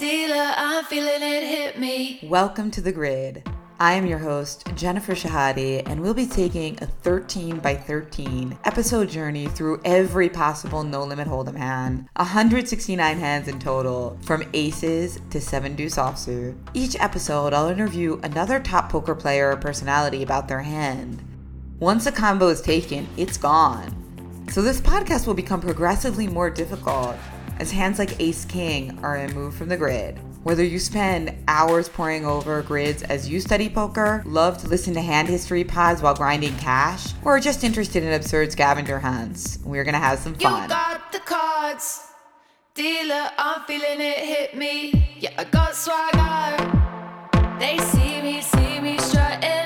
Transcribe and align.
dealer, 0.00 0.54
I'm 0.56 0.82
feeling 0.86 1.20
it 1.22 1.46
hit 1.46 1.78
me. 1.78 2.20
Welcome 2.22 2.70
to 2.70 2.80
The 2.80 2.90
Grid. 2.90 3.46
I 3.78 3.92
am 3.92 4.06
your 4.06 4.20
host, 4.20 4.66
Jennifer 4.74 5.12
Shahade, 5.12 5.86
and 5.86 6.00
we'll 6.00 6.14
be 6.14 6.26
taking 6.26 6.82
a 6.82 6.86
13 6.86 7.58
by 7.58 7.74
13 7.74 8.56
episode 8.64 9.10
journey 9.10 9.48
through 9.48 9.78
every 9.84 10.30
possible 10.30 10.84
no 10.84 11.04
limit 11.04 11.28
hold'em 11.28 11.54
hand. 11.54 12.08
169 12.16 13.18
hands 13.18 13.46
in 13.46 13.58
total, 13.58 14.16
from 14.22 14.42
aces 14.54 15.20
to 15.28 15.38
7 15.38 15.76
deuce 15.76 15.96
offsuit. 15.96 16.56
Each 16.72 16.96
episode, 16.98 17.52
I'll 17.52 17.68
interview 17.68 18.18
another 18.22 18.58
top 18.58 18.90
poker 18.90 19.14
player 19.14 19.50
or 19.50 19.56
personality 19.56 20.22
about 20.22 20.48
their 20.48 20.62
hand. 20.62 21.22
Once 21.78 22.06
a 22.06 22.12
combo 22.12 22.48
is 22.48 22.62
taken, 22.62 23.06
it's 23.18 23.36
gone. 23.36 23.94
So 24.50 24.62
this 24.62 24.80
podcast 24.80 25.26
will 25.26 25.34
become 25.34 25.60
progressively 25.60 26.26
more 26.26 26.48
difficult 26.48 27.16
as 27.60 27.70
hands 27.70 27.98
like 27.98 28.18
Ace 28.20 28.46
King 28.46 28.98
are 29.02 29.12
removed 29.12 29.56
from 29.56 29.68
the 29.68 29.76
grid. 29.76 30.18
Whether 30.42 30.64
you 30.64 30.78
spend 30.78 31.34
hours 31.46 31.90
poring 31.90 32.24
over 32.24 32.62
grids 32.62 33.02
as 33.02 33.28
you 33.28 33.38
study 33.38 33.68
poker, 33.68 34.22
love 34.24 34.56
to 34.58 34.68
listen 34.68 34.94
to 34.94 35.02
hand 35.02 35.28
history 35.28 35.62
pods 35.62 36.00
while 36.00 36.14
grinding 36.14 36.56
cash, 36.56 37.12
or 37.22 37.36
are 37.36 37.40
just 37.40 37.62
interested 37.62 38.02
in 38.02 38.14
absurd 38.14 38.50
scavenger 38.50 38.98
hunts, 38.98 39.58
we're 39.62 39.84
gonna 39.84 39.98
have 39.98 40.18
some 40.18 40.34
fun. 40.34 40.62
You 40.62 40.68
got 40.68 41.12
the 41.12 41.18
cards. 41.18 42.06
Dealer, 42.72 43.30
I'm 43.36 43.62
feeling 43.66 44.00
it 44.00 44.18
hit 44.18 44.56
me. 44.56 45.18
Yeah, 45.18 45.30
I 45.36 45.44
got 45.44 45.74
swagger. 45.74 46.66
They 47.58 47.76
see 47.76 48.22
me, 48.22 48.40
see 48.40 48.80
me 48.80 48.96
strutting. 48.96 49.59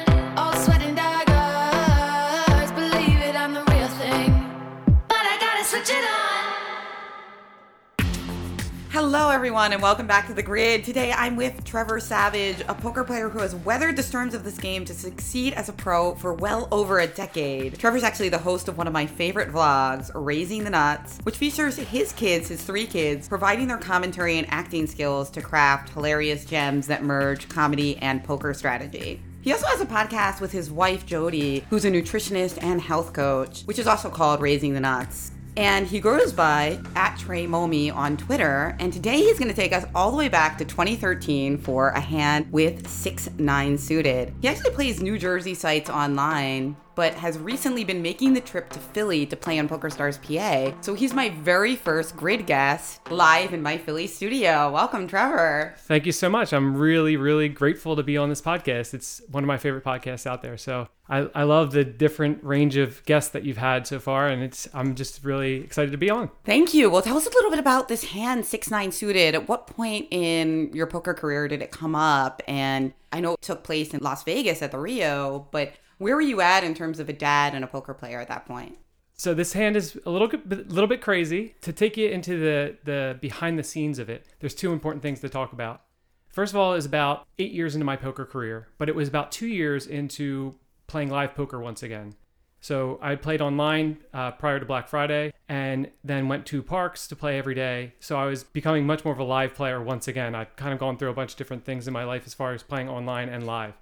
Hello, 8.94 9.28
everyone, 9.28 9.72
and 9.72 9.82
welcome 9.82 10.06
back 10.06 10.28
to 10.28 10.34
the 10.34 10.40
grid. 10.40 10.84
Today 10.84 11.10
I'm 11.10 11.34
with 11.34 11.64
Trevor 11.64 11.98
Savage, 11.98 12.60
a 12.68 12.74
poker 12.76 13.02
player 13.02 13.28
who 13.28 13.40
has 13.40 13.52
weathered 13.52 13.96
the 13.96 14.04
storms 14.04 14.34
of 14.34 14.44
this 14.44 14.56
game 14.56 14.84
to 14.84 14.94
succeed 14.94 15.52
as 15.54 15.68
a 15.68 15.72
pro 15.72 16.14
for 16.14 16.32
well 16.32 16.68
over 16.70 17.00
a 17.00 17.08
decade. 17.08 17.76
Trevor's 17.76 18.04
actually 18.04 18.28
the 18.28 18.38
host 18.38 18.68
of 18.68 18.78
one 18.78 18.86
of 18.86 18.92
my 18.92 19.04
favorite 19.04 19.50
vlogs, 19.50 20.12
Raising 20.14 20.62
the 20.62 20.70
Nuts, 20.70 21.18
which 21.24 21.38
features 21.38 21.74
his 21.74 22.12
kids, 22.12 22.46
his 22.46 22.62
three 22.62 22.86
kids, 22.86 23.28
providing 23.28 23.66
their 23.66 23.78
commentary 23.78 24.38
and 24.38 24.46
acting 24.48 24.86
skills 24.86 25.28
to 25.30 25.42
craft 25.42 25.88
hilarious 25.88 26.44
gems 26.44 26.86
that 26.86 27.02
merge 27.02 27.48
comedy 27.48 27.96
and 27.96 28.22
poker 28.22 28.54
strategy. 28.54 29.20
He 29.40 29.52
also 29.52 29.66
has 29.66 29.80
a 29.80 29.86
podcast 29.86 30.40
with 30.40 30.52
his 30.52 30.70
wife 30.70 31.04
Jody, 31.04 31.64
who's 31.68 31.84
a 31.84 31.90
nutritionist 31.90 32.62
and 32.62 32.80
health 32.80 33.12
coach, 33.12 33.62
which 33.64 33.80
is 33.80 33.88
also 33.88 34.08
called 34.08 34.40
Raising 34.40 34.72
the 34.72 34.80
Nuts. 34.80 35.32
And 35.56 35.86
he 35.86 36.00
goes 36.00 36.32
by 36.32 36.80
at 36.96 37.16
Trey 37.16 37.46
Momi 37.46 37.94
on 37.94 38.16
Twitter. 38.16 38.76
And 38.80 38.92
today 38.92 39.18
he's 39.18 39.38
going 39.38 39.50
to 39.50 39.54
take 39.54 39.72
us 39.72 39.84
all 39.94 40.10
the 40.10 40.16
way 40.16 40.28
back 40.28 40.58
to 40.58 40.64
2013 40.64 41.58
for 41.58 41.90
a 41.90 42.00
hand 42.00 42.50
with 42.50 42.88
6 42.88 43.30
9 43.38 43.78
suited. 43.78 44.34
He 44.40 44.48
actually 44.48 44.72
plays 44.72 45.00
New 45.00 45.18
Jersey 45.18 45.54
sites 45.54 45.88
online, 45.88 46.76
but 46.94 47.14
has 47.14 47.38
recently 47.38 47.84
been 47.84 48.02
making 48.02 48.34
the 48.34 48.40
trip 48.40 48.70
to 48.70 48.78
Philly 48.78 49.26
to 49.26 49.36
play 49.36 49.58
on 49.58 49.68
PokerStars 49.68 50.20
PA. 50.20 50.76
So 50.80 50.94
he's 50.94 51.12
my 51.12 51.30
very 51.30 51.76
first 51.76 52.16
grid 52.16 52.46
guest 52.46 53.10
live 53.10 53.52
in 53.52 53.62
my 53.62 53.78
Philly 53.78 54.06
studio. 54.06 54.70
Welcome, 54.70 55.06
Trevor. 55.06 55.74
Thank 55.78 56.06
you 56.06 56.12
so 56.12 56.28
much. 56.28 56.52
I'm 56.52 56.76
really, 56.76 57.16
really 57.16 57.48
grateful 57.48 57.96
to 57.96 58.02
be 58.02 58.16
on 58.16 58.28
this 58.28 58.40
podcast. 58.40 58.94
It's 58.94 59.22
one 59.30 59.44
of 59.44 59.48
my 59.48 59.58
favorite 59.58 59.84
podcasts 59.84 60.26
out 60.26 60.42
there. 60.42 60.56
So 60.56 60.88
I, 61.08 61.28
I 61.34 61.42
love 61.42 61.72
the 61.72 61.84
different 61.84 62.42
range 62.42 62.76
of 62.76 63.04
guests 63.04 63.30
that 63.32 63.44
you've 63.44 63.58
had 63.58 63.86
so 63.86 63.98
far, 64.00 64.28
and 64.28 64.42
it's 64.42 64.66
I'm 64.72 64.94
just 64.94 65.22
really 65.22 65.56
excited 65.56 65.92
to 65.92 65.98
be 65.98 66.08
on. 66.08 66.30
Thank 66.44 66.72
you. 66.72 66.88
Well, 66.88 67.02
tell 67.02 67.16
us 67.16 67.26
a 67.26 67.30
little 67.30 67.50
bit 67.50 67.58
about 67.58 67.88
this 67.88 68.04
hand, 68.04 68.46
six 68.46 68.70
nine 68.70 68.90
suited. 68.90 69.34
At 69.34 69.48
what 69.48 69.66
point 69.66 70.08
in 70.10 70.72
your 70.72 70.86
poker 70.86 71.12
career 71.12 71.46
did 71.46 71.60
it 71.60 71.70
come 71.70 71.94
up? 71.94 72.42
And 72.48 72.94
I 73.12 73.20
know 73.20 73.34
it 73.34 73.42
took 73.42 73.64
place 73.64 73.92
in 73.92 74.00
Las 74.00 74.24
Vegas 74.24 74.62
at 74.62 74.70
the 74.70 74.78
Rio, 74.78 75.46
but 75.50 75.74
where 75.98 76.14
were 76.14 76.20
you 76.20 76.40
at 76.40 76.64
in 76.64 76.74
terms 76.74 77.00
of 77.00 77.08
a 77.08 77.12
dad 77.12 77.54
and 77.54 77.64
a 77.64 77.68
poker 77.68 77.94
player 77.94 78.20
at 78.20 78.28
that 78.28 78.46
point? 78.46 78.78
So 79.16 79.32
this 79.32 79.52
hand 79.52 79.76
is 79.76 79.98
a 80.06 80.10
little 80.10 80.28
little 80.46 80.88
bit 80.88 81.00
crazy. 81.00 81.54
To 81.62 81.72
take 81.72 81.96
you 81.96 82.08
into 82.08 82.38
the 82.38 82.76
the 82.84 83.18
behind 83.20 83.58
the 83.58 83.62
scenes 83.62 83.98
of 83.98 84.08
it, 84.10 84.26
there's 84.40 84.54
two 84.54 84.72
important 84.72 85.02
things 85.02 85.20
to 85.20 85.28
talk 85.28 85.52
about. 85.52 85.82
First 86.28 86.52
of 86.52 86.58
all, 86.58 86.74
is 86.74 86.84
about 86.84 87.26
eight 87.38 87.52
years 87.52 87.76
into 87.76 87.84
my 87.84 87.94
poker 87.96 88.24
career, 88.24 88.68
but 88.76 88.88
it 88.88 88.94
was 88.94 89.06
about 89.06 89.30
two 89.30 89.46
years 89.46 89.86
into 89.86 90.56
playing 90.88 91.10
live 91.10 91.34
poker 91.34 91.60
once 91.60 91.82
again. 91.82 92.14
So 92.60 92.98
I 93.02 93.14
played 93.14 93.40
online 93.40 93.98
uh, 94.12 94.32
prior 94.32 94.58
to 94.58 94.64
Black 94.64 94.88
Friday, 94.88 95.32
and 95.48 95.90
then 96.02 96.28
went 96.28 96.46
to 96.46 96.62
parks 96.62 97.06
to 97.08 97.14
play 97.14 97.38
every 97.38 97.54
day. 97.54 97.92
So 98.00 98.16
I 98.16 98.24
was 98.24 98.42
becoming 98.42 98.86
much 98.86 99.04
more 99.04 99.12
of 99.12 99.20
a 99.20 99.24
live 99.24 99.54
player 99.54 99.82
once 99.82 100.08
again. 100.08 100.34
I've 100.34 100.56
kind 100.56 100.72
of 100.72 100.80
gone 100.80 100.96
through 100.96 101.10
a 101.10 101.14
bunch 101.14 101.32
of 101.32 101.36
different 101.36 101.64
things 101.64 101.86
in 101.86 101.92
my 101.92 102.04
life 102.04 102.22
as 102.26 102.34
far 102.34 102.52
as 102.52 102.62
playing 102.62 102.88
online 102.88 103.28
and 103.28 103.46
live. 103.46 103.74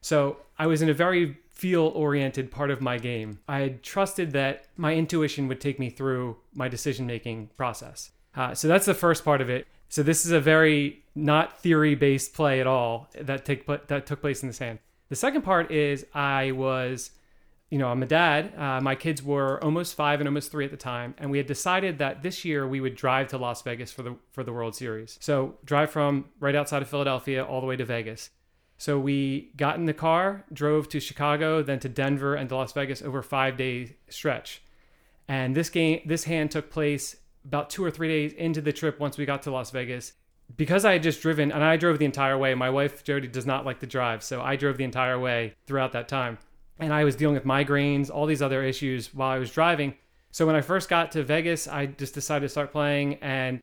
So 0.00 0.38
I 0.58 0.66
was 0.68 0.82
in 0.82 0.88
a 0.88 0.94
very 0.94 1.36
feel 1.58 1.88
oriented 1.88 2.52
part 2.52 2.70
of 2.70 2.80
my 2.80 2.96
game. 2.98 3.40
I 3.48 3.58
had 3.58 3.82
trusted 3.82 4.30
that 4.30 4.66
my 4.76 4.94
intuition 4.94 5.48
would 5.48 5.60
take 5.60 5.80
me 5.80 5.90
through 5.90 6.36
my 6.54 6.68
decision 6.68 7.04
making 7.04 7.50
process. 7.56 8.12
Uh, 8.36 8.54
so 8.54 8.68
that's 8.68 8.86
the 8.86 8.94
first 8.94 9.24
part 9.24 9.40
of 9.40 9.50
it. 9.50 9.66
So 9.88 10.04
this 10.04 10.24
is 10.24 10.30
a 10.30 10.40
very 10.40 11.02
not 11.16 11.60
theory 11.60 11.96
based 11.96 12.32
play 12.32 12.60
at 12.60 12.68
all 12.68 13.08
that 13.20 13.44
take 13.44 13.66
that 13.88 14.06
took 14.06 14.20
place 14.20 14.42
in 14.42 14.48
this 14.48 14.58
hand. 14.58 14.78
The 15.08 15.16
second 15.16 15.42
part 15.42 15.72
is 15.72 16.06
I 16.14 16.52
was, 16.52 17.10
you 17.70 17.78
know, 17.78 17.88
I'm 17.88 18.04
a 18.04 18.06
dad. 18.06 18.52
Uh, 18.56 18.80
my 18.80 18.94
kids 18.94 19.20
were 19.20 19.62
almost 19.64 19.96
five 19.96 20.20
and 20.20 20.28
almost 20.28 20.52
three 20.52 20.64
at 20.64 20.70
the 20.70 20.76
time, 20.76 21.14
and 21.18 21.28
we 21.28 21.38
had 21.38 21.46
decided 21.46 21.98
that 21.98 22.22
this 22.22 22.44
year 22.44 22.68
we 22.68 22.80
would 22.80 22.94
drive 22.94 23.28
to 23.28 23.38
Las 23.38 23.62
Vegas 23.62 23.90
for 23.90 24.02
the 24.04 24.14
for 24.30 24.44
the 24.44 24.52
World 24.52 24.76
Series. 24.76 25.18
So 25.20 25.56
drive 25.64 25.90
from 25.90 26.26
right 26.38 26.54
outside 26.54 26.82
of 26.82 26.88
Philadelphia 26.88 27.44
all 27.44 27.60
the 27.60 27.66
way 27.66 27.74
to 27.76 27.84
Vegas. 27.84 28.30
So 28.78 28.98
we 28.98 29.50
got 29.56 29.76
in 29.76 29.86
the 29.86 29.92
car, 29.92 30.44
drove 30.52 30.88
to 30.90 31.00
Chicago, 31.00 31.62
then 31.62 31.80
to 31.80 31.88
Denver 31.88 32.36
and 32.36 32.48
to 32.48 32.56
Las 32.56 32.72
Vegas 32.72 33.02
over 33.02 33.22
five 33.22 33.56
day 33.56 33.96
stretch. 34.08 34.62
And 35.26 35.54
this 35.54 35.68
game, 35.68 36.00
this 36.06 36.24
hand 36.24 36.52
took 36.52 36.70
place 36.70 37.16
about 37.44 37.70
two 37.70 37.84
or 37.84 37.90
three 37.90 38.08
days 38.08 38.32
into 38.32 38.60
the 38.60 38.72
trip 38.72 39.00
once 39.00 39.18
we 39.18 39.26
got 39.26 39.42
to 39.42 39.50
Las 39.50 39.72
Vegas. 39.72 40.12
Because 40.56 40.84
I 40.84 40.92
had 40.92 41.02
just 41.02 41.20
driven, 41.20 41.52
and 41.52 41.62
I 41.62 41.76
drove 41.76 41.98
the 41.98 42.06
entire 42.06 42.38
way. 42.38 42.54
My 42.54 42.70
wife 42.70 43.04
Jody 43.04 43.28
does 43.28 43.44
not 43.44 43.66
like 43.66 43.80
to 43.80 43.86
drive, 43.86 44.22
so 44.22 44.40
I 44.40 44.56
drove 44.56 44.78
the 44.78 44.84
entire 44.84 45.18
way 45.18 45.54
throughout 45.66 45.92
that 45.92 46.08
time. 46.08 46.38
And 46.78 46.92
I 46.92 47.04
was 47.04 47.16
dealing 47.16 47.34
with 47.34 47.44
migraines, 47.44 48.10
all 48.10 48.24
these 48.24 48.40
other 48.40 48.62
issues 48.62 49.12
while 49.12 49.28
I 49.28 49.38
was 49.38 49.50
driving. 49.50 49.94
So 50.30 50.46
when 50.46 50.56
I 50.56 50.60
first 50.60 50.88
got 50.88 51.12
to 51.12 51.22
Vegas, 51.22 51.68
I 51.68 51.86
just 51.86 52.14
decided 52.14 52.46
to 52.46 52.48
start 52.48 52.72
playing, 52.72 53.16
and 53.16 53.60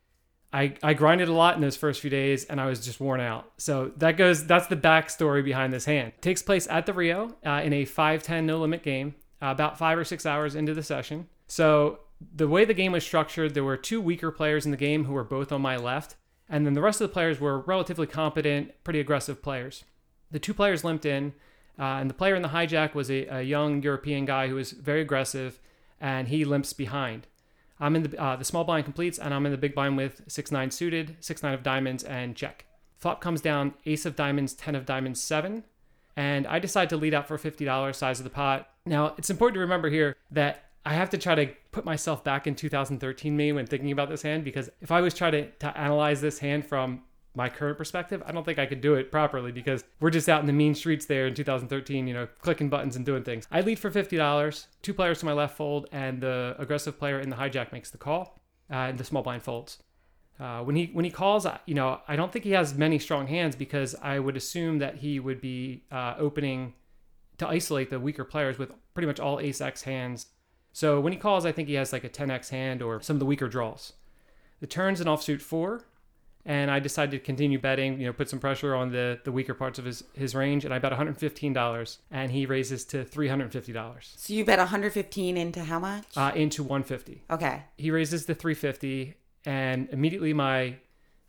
I, 0.56 0.72
I 0.82 0.94
grinded 0.94 1.28
a 1.28 1.34
lot 1.34 1.54
in 1.54 1.60
those 1.60 1.76
first 1.76 2.00
few 2.00 2.08
days 2.08 2.46
and 2.46 2.58
I 2.58 2.64
was 2.64 2.82
just 2.82 2.98
worn 2.98 3.20
out. 3.20 3.52
So 3.58 3.92
that 3.98 4.16
goes, 4.16 4.46
that's 4.46 4.68
the 4.68 4.76
backstory 4.76 5.44
behind 5.44 5.70
this 5.70 5.84
hand. 5.84 6.14
It 6.16 6.22
takes 6.22 6.42
place 6.42 6.66
at 6.70 6.86
the 6.86 6.94
Rio 6.94 7.36
uh, 7.44 7.60
in 7.62 7.74
a 7.74 7.84
5-10 7.84 8.44
no 8.44 8.58
limit 8.58 8.82
game, 8.82 9.14
uh, 9.42 9.48
about 9.48 9.76
five 9.76 9.98
or 9.98 10.04
six 10.04 10.24
hours 10.24 10.54
into 10.54 10.72
the 10.72 10.82
session. 10.82 11.28
So 11.46 11.98
the 12.34 12.48
way 12.48 12.64
the 12.64 12.72
game 12.72 12.92
was 12.92 13.04
structured, 13.04 13.52
there 13.52 13.64
were 13.64 13.76
two 13.76 14.00
weaker 14.00 14.30
players 14.30 14.64
in 14.64 14.70
the 14.70 14.78
game 14.78 15.04
who 15.04 15.12
were 15.12 15.24
both 15.24 15.52
on 15.52 15.60
my 15.60 15.76
left. 15.76 16.16
And 16.48 16.64
then 16.64 16.72
the 16.72 16.80
rest 16.80 17.02
of 17.02 17.10
the 17.10 17.12
players 17.12 17.38
were 17.38 17.60
relatively 17.60 18.06
competent, 18.06 18.72
pretty 18.82 19.00
aggressive 19.00 19.42
players. 19.42 19.84
The 20.30 20.38
two 20.38 20.54
players 20.54 20.84
limped 20.84 21.04
in, 21.04 21.34
uh, 21.78 22.00
and 22.00 22.08
the 22.08 22.14
player 22.14 22.34
in 22.34 22.40
the 22.40 22.48
hijack 22.48 22.94
was 22.94 23.10
a, 23.10 23.26
a 23.26 23.42
young 23.42 23.82
European 23.82 24.24
guy 24.24 24.48
who 24.48 24.54
was 24.54 24.72
very 24.72 25.02
aggressive, 25.02 25.60
and 26.00 26.28
he 26.28 26.46
limps 26.46 26.72
behind. 26.72 27.26
I'm 27.78 27.96
in 27.96 28.04
the 28.04 28.22
uh, 28.22 28.36
the 28.36 28.44
small 28.44 28.64
blind 28.64 28.84
completes, 28.84 29.18
and 29.18 29.34
I'm 29.34 29.44
in 29.46 29.52
the 29.52 29.58
big 29.58 29.74
blind 29.74 29.96
with 29.96 30.22
six 30.28 30.50
nine 30.50 30.70
suited, 30.70 31.16
six 31.20 31.42
nine 31.42 31.54
of 31.54 31.62
diamonds, 31.62 32.04
and 32.04 32.34
check. 32.34 32.64
Flop 32.98 33.20
comes 33.20 33.40
down, 33.40 33.74
ace 33.84 34.06
of 34.06 34.16
diamonds, 34.16 34.54
ten 34.54 34.74
of 34.74 34.86
diamonds, 34.86 35.20
seven, 35.20 35.64
and 36.16 36.46
I 36.46 36.58
decide 36.58 36.88
to 36.90 36.96
lead 36.96 37.14
out 37.14 37.28
for 37.28 37.36
fifty 37.36 37.64
dollars 37.64 37.98
size 37.98 38.20
of 38.20 38.24
the 38.24 38.30
pot. 38.30 38.70
Now 38.86 39.14
it's 39.18 39.30
important 39.30 39.54
to 39.56 39.60
remember 39.60 39.90
here 39.90 40.16
that 40.30 40.64
I 40.86 40.94
have 40.94 41.10
to 41.10 41.18
try 41.18 41.34
to 41.34 41.48
put 41.72 41.84
myself 41.84 42.22
back 42.22 42.46
in 42.46 42.54
2013 42.54 43.36
me 43.36 43.52
when 43.52 43.66
thinking 43.66 43.90
about 43.90 44.08
this 44.08 44.22
hand 44.22 44.44
because 44.44 44.70
if 44.80 44.92
I 44.92 45.00
was 45.00 45.14
trying 45.14 45.32
to, 45.32 45.50
to 45.50 45.76
analyze 45.76 46.20
this 46.20 46.38
hand 46.38 46.64
from 46.64 47.02
my 47.36 47.48
current 47.48 47.76
perspective, 47.76 48.22
I 48.26 48.32
don't 48.32 48.44
think 48.44 48.58
I 48.58 48.66
could 48.66 48.80
do 48.80 48.94
it 48.94 49.12
properly 49.12 49.52
because 49.52 49.84
we're 50.00 50.10
just 50.10 50.28
out 50.28 50.40
in 50.40 50.46
the 50.46 50.52
mean 50.52 50.74
streets 50.74 51.06
there 51.06 51.26
in 51.26 51.34
2013, 51.34 52.06
you 52.06 52.14
know, 52.14 52.26
clicking 52.40 52.68
buttons 52.68 52.96
and 52.96 53.04
doing 53.04 53.22
things. 53.22 53.46
I 53.52 53.60
lead 53.60 53.78
for 53.78 53.90
$50. 53.90 54.66
Two 54.82 54.94
players 54.94 55.20
to 55.20 55.26
my 55.26 55.32
left 55.32 55.56
fold, 55.56 55.86
and 55.92 56.20
the 56.20 56.56
aggressive 56.58 56.98
player 56.98 57.20
in 57.20 57.28
the 57.28 57.36
hijack 57.36 57.72
makes 57.72 57.90
the 57.90 57.98
call, 57.98 58.40
uh, 58.70 58.74
and 58.74 58.98
the 58.98 59.04
small 59.04 59.22
blind 59.22 59.42
folds. 59.42 59.82
Uh, 60.40 60.60
when 60.62 60.76
he 60.76 60.90
when 60.92 61.04
he 61.04 61.10
calls, 61.10 61.46
you 61.64 61.74
know, 61.74 62.00
I 62.08 62.16
don't 62.16 62.30
think 62.30 62.44
he 62.44 62.52
has 62.52 62.74
many 62.74 62.98
strong 62.98 63.26
hands 63.26 63.56
because 63.56 63.94
I 64.02 64.18
would 64.18 64.36
assume 64.36 64.78
that 64.78 64.96
he 64.96 65.18
would 65.18 65.40
be 65.40 65.84
uh, 65.90 66.14
opening 66.18 66.74
to 67.38 67.48
isolate 67.48 67.90
the 67.90 68.00
weaker 68.00 68.24
players 68.24 68.58
with 68.58 68.72
pretty 68.92 69.06
much 69.06 69.20
all 69.20 69.40
ace 69.40 69.60
x 69.60 69.82
hands. 69.82 70.26
So 70.72 71.00
when 71.00 71.12
he 71.12 71.18
calls, 71.18 71.46
I 71.46 71.52
think 71.52 71.68
he 71.68 71.74
has 71.74 71.90
like 71.90 72.04
a 72.04 72.08
10x 72.08 72.50
hand 72.50 72.82
or 72.82 73.00
some 73.00 73.16
of 73.16 73.20
the 73.20 73.26
weaker 73.26 73.48
draws. 73.48 73.94
The 74.60 74.66
turn's 74.66 75.00
an 75.00 75.06
offsuit 75.06 75.40
four, 75.40 75.86
and 76.46 76.70
I 76.70 76.78
decided 76.78 77.10
to 77.10 77.18
continue 77.18 77.58
betting. 77.58 78.00
You 78.00 78.06
know, 78.06 78.12
put 78.14 78.30
some 78.30 78.38
pressure 78.38 78.74
on 78.74 78.92
the 78.92 79.18
the 79.24 79.32
weaker 79.32 79.52
parts 79.52 79.78
of 79.78 79.84
his 79.84 80.04
his 80.14 80.34
range, 80.34 80.64
and 80.64 80.72
I 80.72 80.78
bet 80.78 80.92
115 80.92 81.52
dollars, 81.52 81.98
and 82.10 82.30
he 82.32 82.46
raises 82.46 82.84
to 82.86 83.04
350 83.04 83.72
dollars 83.72 84.14
So 84.16 84.32
you 84.32 84.44
bet 84.44 84.58
115 84.58 85.36
into 85.36 85.64
how 85.64 85.78
much? 85.78 86.04
uh, 86.16 86.32
into 86.34 86.62
150. 86.62 87.22
okay. 87.30 87.64
He 87.76 87.90
raises 87.90 88.24
to 88.26 88.34
350, 88.34 89.14
and 89.44 89.88
immediately 89.90 90.32
my 90.32 90.76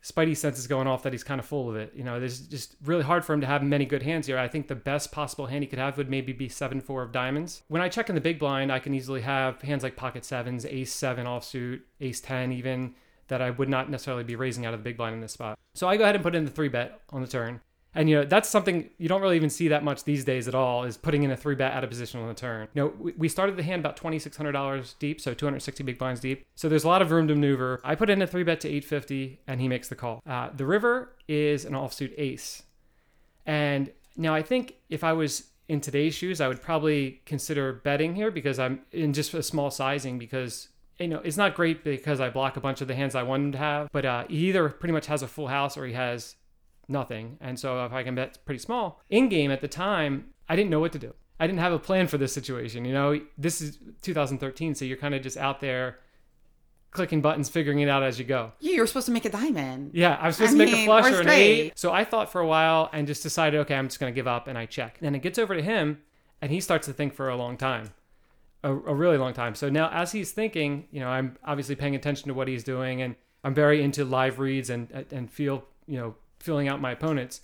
Spidey 0.00 0.36
sense 0.36 0.60
is 0.60 0.68
going 0.68 0.86
off 0.86 1.02
that 1.02 1.12
he's 1.12 1.24
kind 1.24 1.40
of 1.40 1.44
full 1.44 1.68
of 1.68 1.74
it. 1.74 1.92
You 1.94 2.04
know, 2.04 2.20
there's 2.20 2.38
just 2.40 2.76
really 2.84 3.02
hard 3.02 3.24
for 3.24 3.32
him 3.34 3.40
to 3.40 3.48
have 3.48 3.64
many 3.64 3.84
good 3.84 4.04
hands 4.04 4.28
here. 4.28 4.38
I 4.38 4.46
think 4.46 4.68
the 4.68 4.76
best 4.76 5.10
possible 5.10 5.46
hand 5.46 5.64
he 5.64 5.68
could 5.68 5.80
have 5.80 5.98
would 5.98 6.08
maybe 6.08 6.32
be 6.32 6.48
seven 6.48 6.80
four 6.80 7.02
of 7.02 7.10
diamonds. 7.10 7.62
When 7.66 7.82
I 7.82 7.88
check 7.88 8.08
in 8.08 8.14
the 8.14 8.20
big 8.20 8.38
blind, 8.38 8.70
I 8.70 8.78
can 8.78 8.94
easily 8.94 9.22
have 9.22 9.60
hands 9.62 9.82
like 9.82 9.96
pocket 9.96 10.24
sevens, 10.24 10.64
ace 10.64 10.92
seven 10.92 11.26
offsuit, 11.26 11.80
ace 12.00 12.20
ten 12.20 12.52
even 12.52 12.94
that 13.28 13.40
I 13.40 13.50
would 13.50 13.68
not 13.68 13.90
necessarily 13.90 14.24
be 14.24 14.36
raising 14.36 14.66
out 14.66 14.74
of 14.74 14.80
the 14.80 14.84
big 14.84 14.96
blind 14.96 15.14
in 15.14 15.20
this 15.20 15.32
spot. 15.32 15.58
So 15.74 15.88
I 15.88 15.96
go 15.96 16.02
ahead 16.02 16.14
and 16.14 16.24
put 16.24 16.34
in 16.34 16.44
the 16.44 16.50
three 16.50 16.68
bet 16.68 17.00
on 17.10 17.20
the 17.20 17.28
turn. 17.28 17.60
And 17.94 18.08
you 18.08 18.16
know 18.16 18.24
that's 18.24 18.48
something 18.48 18.90
you 18.98 19.08
don't 19.08 19.22
really 19.22 19.36
even 19.36 19.50
see 19.50 19.68
that 19.68 19.82
much 19.82 20.04
these 20.04 20.24
days 20.24 20.46
at 20.46 20.54
all. 20.54 20.84
Is 20.84 20.96
putting 20.96 21.22
in 21.22 21.30
a 21.30 21.36
three 21.36 21.54
bet 21.54 21.72
out 21.72 21.82
of 21.84 21.90
position 21.90 22.20
on 22.20 22.28
the 22.28 22.34
turn. 22.34 22.68
You 22.74 22.82
know, 22.82 23.12
we, 23.16 23.28
started 23.28 23.56
the 23.56 23.62
hand 23.62 23.80
about 23.80 23.96
twenty 23.96 24.18
six 24.18 24.36
hundred 24.36 24.52
dollars 24.52 24.94
deep, 24.98 25.20
so 25.20 25.32
two 25.32 25.46
hundred 25.46 25.60
sixty 25.60 25.82
big 25.82 25.98
blinds 25.98 26.20
deep. 26.20 26.46
So 26.54 26.68
there's 26.68 26.84
a 26.84 26.88
lot 26.88 27.00
of 27.00 27.10
room 27.10 27.26
to 27.28 27.34
maneuver. 27.34 27.80
I 27.82 27.94
put 27.94 28.10
in 28.10 28.20
a 28.20 28.26
three 28.26 28.44
bet 28.44 28.60
to 28.60 28.68
eight 28.68 28.84
fifty, 28.84 29.40
and 29.46 29.60
he 29.60 29.68
makes 29.68 29.88
the 29.88 29.96
call. 29.96 30.22
Uh, 30.26 30.50
the 30.54 30.66
river 30.66 31.16
is 31.28 31.64
an 31.64 31.72
offsuit 31.72 32.12
ace, 32.18 32.62
and 33.46 33.90
now 34.16 34.34
I 34.34 34.42
think 34.42 34.74
if 34.90 35.02
I 35.02 35.14
was 35.14 35.44
in 35.66 35.80
today's 35.80 36.14
shoes, 36.14 36.40
I 36.40 36.48
would 36.48 36.62
probably 36.62 37.22
consider 37.24 37.72
betting 37.72 38.14
here 38.14 38.30
because 38.30 38.58
I'm 38.58 38.82
in 38.92 39.12
just 39.12 39.32
a 39.34 39.42
small 39.42 39.70
sizing 39.70 40.18
because 40.18 40.68
you 40.98 41.08
know, 41.08 41.20
it's 41.20 41.36
not 41.36 41.54
great 41.54 41.84
because 41.84 42.20
I 42.20 42.30
block 42.30 42.56
a 42.56 42.60
bunch 42.60 42.80
of 42.80 42.88
the 42.88 42.94
hands 42.94 43.14
I 43.14 43.22
want 43.22 43.44
him 43.44 43.52
to 43.52 43.58
have, 43.58 43.88
but 43.92 44.04
uh, 44.04 44.24
he 44.28 44.48
either 44.48 44.68
pretty 44.68 44.92
much 44.92 45.06
has 45.06 45.22
a 45.22 45.28
full 45.28 45.48
house 45.48 45.76
or 45.76 45.86
he 45.86 45.92
has 45.92 46.36
nothing. 46.88 47.38
And 47.40 47.58
so 47.58 47.84
if 47.84 47.92
I 47.92 48.02
can 48.02 48.14
bet 48.14 48.38
pretty 48.44 48.58
small, 48.60 49.02
in 49.08 49.28
game 49.28 49.50
at 49.50 49.60
the 49.60 49.68
time, 49.68 50.30
I 50.48 50.56
didn't 50.56 50.70
know 50.70 50.80
what 50.80 50.92
to 50.92 50.98
do. 50.98 51.14
I 51.40 51.46
didn't 51.46 51.60
have 51.60 51.72
a 51.72 51.78
plan 51.78 52.08
for 52.08 52.18
this 52.18 52.32
situation. 52.32 52.84
You 52.84 52.92
know, 52.92 53.20
this 53.36 53.60
is 53.60 53.78
2013, 54.02 54.74
so 54.74 54.84
you're 54.84 54.96
kind 54.96 55.14
of 55.14 55.22
just 55.22 55.36
out 55.36 55.60
there 55.60 55.98
clicking 56.90 57.20
buttons, 57.20 57.48
figuring 57.48 57.80
it 57.80 57.88
out 57.88 58.02
as 58.02 58.18
you 58.18 58.24
go. 58.24 58.52
Yeah, 58.58 58.72
you 58.72 58.80
were 58.80 58.86
supposed 58.86 59.06
to 59.06 59.12
make 59.12 59.24
a 59.24 59.30
diamond. 59.30 59.92
Yeah, 59.94 60.18
I 60.20 60.26
was 60.26 60.36
supposed 60.36 60.54
I 60.54 60.58
to 60.58 60.58
make 60.58 60.72
mean, 60.72 60.82
a 60.82 60.86
flush 60.86 61.12
or 61.12 61.18
or 61.18 61.20
an 61.20 61.28
eight. 61.28 61.78
So 61.78 61.92
I 61.92 62.04
thought 62.04 62.32
for 62.32 62.40
a 62.40 62.46
while 62.46 62.90
and 62.92 63.06
just 63.06 63.22
decided, 63.22 63.60
okay, 63.60 63.76
I'm 63.76 63.86
just 63.88 64.00
going 64.00 64.12
to 64.12 64.14
give 64.14 64.26
up, 64.26 64.48
and 64.48 64.58
I 64.58 64.66
check. 64.66 64.98
Then 65.00 65.14
it 65.14 65.22
gets 65.22 65.38
over 65.38 65.54
to 65.54 65.62
him, 65.62 65.98
and 66.40 66.50
he 66.50 66.60
starts 66.60 66.86
to 66.86 66.92
think 66.92 67.14
for 67.14 67.28
a 67.28 67.36
long 67.36 67.56
time, 67.56 67.92
a, 68.62 68.72
a 68.72 68.94
really 68.94 69.16
long 69.18 69.32
time. 69.32 69.54
So 69.54 69.68
now, 69.68 69.90
as 69.90 70.12
he's 70.12 70.32
thinking, 70.32 70.88
you 70.90 71.00
know, 71.00 71.08
I'm 71.08 71.36
obviously 71.44 71.74
paying 71.74 71.94
attention 71.94 72.28
to 72.28 72.34
what 72.34 72.48
he's 72.48 72.64
doing, 72.64 73.02
and 73.02 73.14
I'm 73.44 73.54
very 73.54 73.82
into 73.82 74.04
live 74.04 74.38
reads 74.38 74.70
and 74.70 75.06
and 75.10 75.30
feel, 75.30 75.64
you 75.86 75.98
know, 75.98 76.14
feeling 76.38 76.68
out 76.68 76.80
my 76.80 76.92
opponents. 76.92 77.42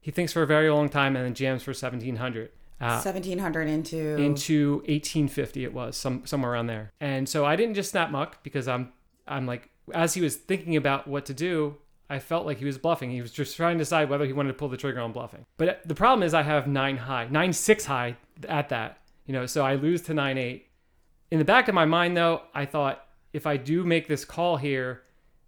He 0.00 0.10
thinks 0.10 0.32
for 0.32 0.42
a 0.42 0.46
very 0.46 0.70
long 0.70 0.88
time, 0.88 1.16
and 1.16 1.24
then 1.24 1.34
jams 1.34 1.62
for 1.62 1.70
1700. 1.70 2.50
Uh, 2.78 3.00
1700 3.02 3.68
into. 3.68 4.16
into 4.16 4.74
1850 4.80 5.64
it 5.64 5.72
was 5.72 5.96
some 5.96 6.26
somewhere 6.26 6.52
around 6.52 6.66
there 6.66 6.92
and 7.00 7.26
so 7.26 7.46
i 7.46 7.56
didn't 7.56 7.72
just 7.72 7.90
snap 7.90 8.10
muck 8.10 8.42
because 8.42 8.68
i'm 8.68 8.92
i'm 9.26 9.46
like 9.46 9.70
as 9.94 10.12
he 10.12 10.20
was 10.20 10.36
thinking 10.36 10.76
about 10.76 11.08
what 11.08 11.24
to 11.24 11.32
do 11.32 11.76
i 12.10 12.18
felt 12.18 12.44
like 12.44 12.58
he 12.58 12.66
was 12.66 12.76
bluffing 12.76 13.10
he 13.10 13.22
was 13.22 13.32
just 13.32 13.56
trying 13.56 13.78
to 13.78 13.80
decide 13.80 14.10
whether 14.10 14.26
he 14.26 14.32
wanted 14.34 14.48
to 14.48 14.58
pull 14.58 14.68
the 14.68 14.76
trigger 14.76 15.00
on 15.00 15.10
bluffing 15.10 15.46
but 15.56 15.80
the 15.86 15.94
problem 15.94 16.22
is 16.22 16.34
i 16.34 16.42
have 16.42 16.66
nine 16.66 16.98
high 16.98 17.26
nine 17.30 17.50
six 17.50 17.86
high 17.86 18.14
at 18.46 18.68
that 18.68 18.98
you 19.26 19.32
know 19.32 19.46
so 19.46 19.64
i 19.64 19.74
lose 19.74 20.02
to 20.02 20.14
nine 20.14 20.38
eight 20.38 20.68
in 21.30 21.38
the 21.38 21.44
back 21.44 21.68
of 21.68 21.74
my 21.74 21.84
mind 21.84 22.16
though 22.16 22.42
i 22.54 22.64
thought 22.64 23.06
if 23.32 23.46
i 23.46 23.56
do 23.56 23.84
make 23.84 24.08
this 24.08 24.24
call 24.24 24.56
here 24.56 25.02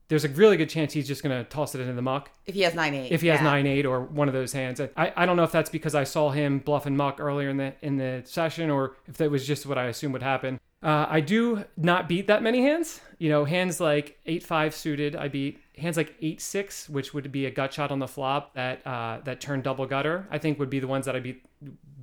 there's 0.08 0.24
a 0.24 0.28
really 0.28 0.56
good 0.56 0.70
chance 0.70 0.92
he's 0.92 1.06
just 1.06 1.22
going 1.22 1.36
to 1.36 1.48
toss 1.48 1.74
it 1.74 1.80
into 1.80 1.92
the 1.92 2.02
muck 2.02 2.30
if 2.46 2.54
he 2.54 2.62
has 2.62 2.74
9 2.74 2.94
8. 2.94 3.12
if 3.12 3.20
he 3.20 3.28
has 3.28 3.40
yeah. 3.40 3.44
nine 3.44 3.66
eight 3.66 3.84
or 3.84 4.00
one 4.00 4.26
of 4.26 4.34
those 4.34 4.52
hands. 4.52 4.80
I, 4.80 5.12
I 5.14 5.26
don't 5.26 5.36
know 5.36 5.44
if 5.44 5.52
that's 5.52 5.70
because 5.70 5.94
I 5.94 6.04
saw 6.04 6.30
him 6.30 6.60
bluff 6.60 6.86
and 6.86 6.96
muck 6.96 7.20
earlier 7.20 7.50
in 7.50 7.58
the 7.58 7.74
in 7.82 7.96
the 7.96 8.22
session 8.24 8.70
or 8.70 8.96
if 9.06 9.18
that 9.18 9.30
was 9.30 9.46
just 9.46 9.66
what 9.66 9.78
I 9.78 9.84
assume 9.84 10.12
would 10.12 10.22
happen. 10.22 10.58
Uh, 10.82 11.06
I 11.08 11.20
do 11.20 11.64
not 11.76 12.08
beat 12.08 12.28
that 12.28 12.42
many 12.42 12.62
hands. 12.62 13.00
You 13.18 13.28
know, 13.28 13.44
hands 13.44 13.80
like 13.80 14.18
eight 14.26 14.42
five 14.42 14.74
suited, 14.74 15.14
I 15.14 15.28
beat. 15.28 15.60
Hands 15.76 15.96
like 15.96 16.14
eight 16.20 16.40
six, 16.40 16.88
which 16.88 17.12
would 17.14 17.30
be 17.30 17.46
a 17.46 17.50
gut 17.50 17.72
shot 17.72 17.92
on 17.92 17.98
the 17.98 18.08
flop 18.08 18.54
that 18.54 18.84
uh, 18.86 19.18
that 19.24 19.40
turn 19.40 19.60
double 19.60 19.86
gutter, 19.86 20.26
I 20.30 20.38
think 20.38 20.58
would 20.58 20.70
be 20.70 20.80
the 20.80 20.88
ones 20.88 21.06
that 21.06 21.14
I 21.14 21.20
beat 21.20 21.44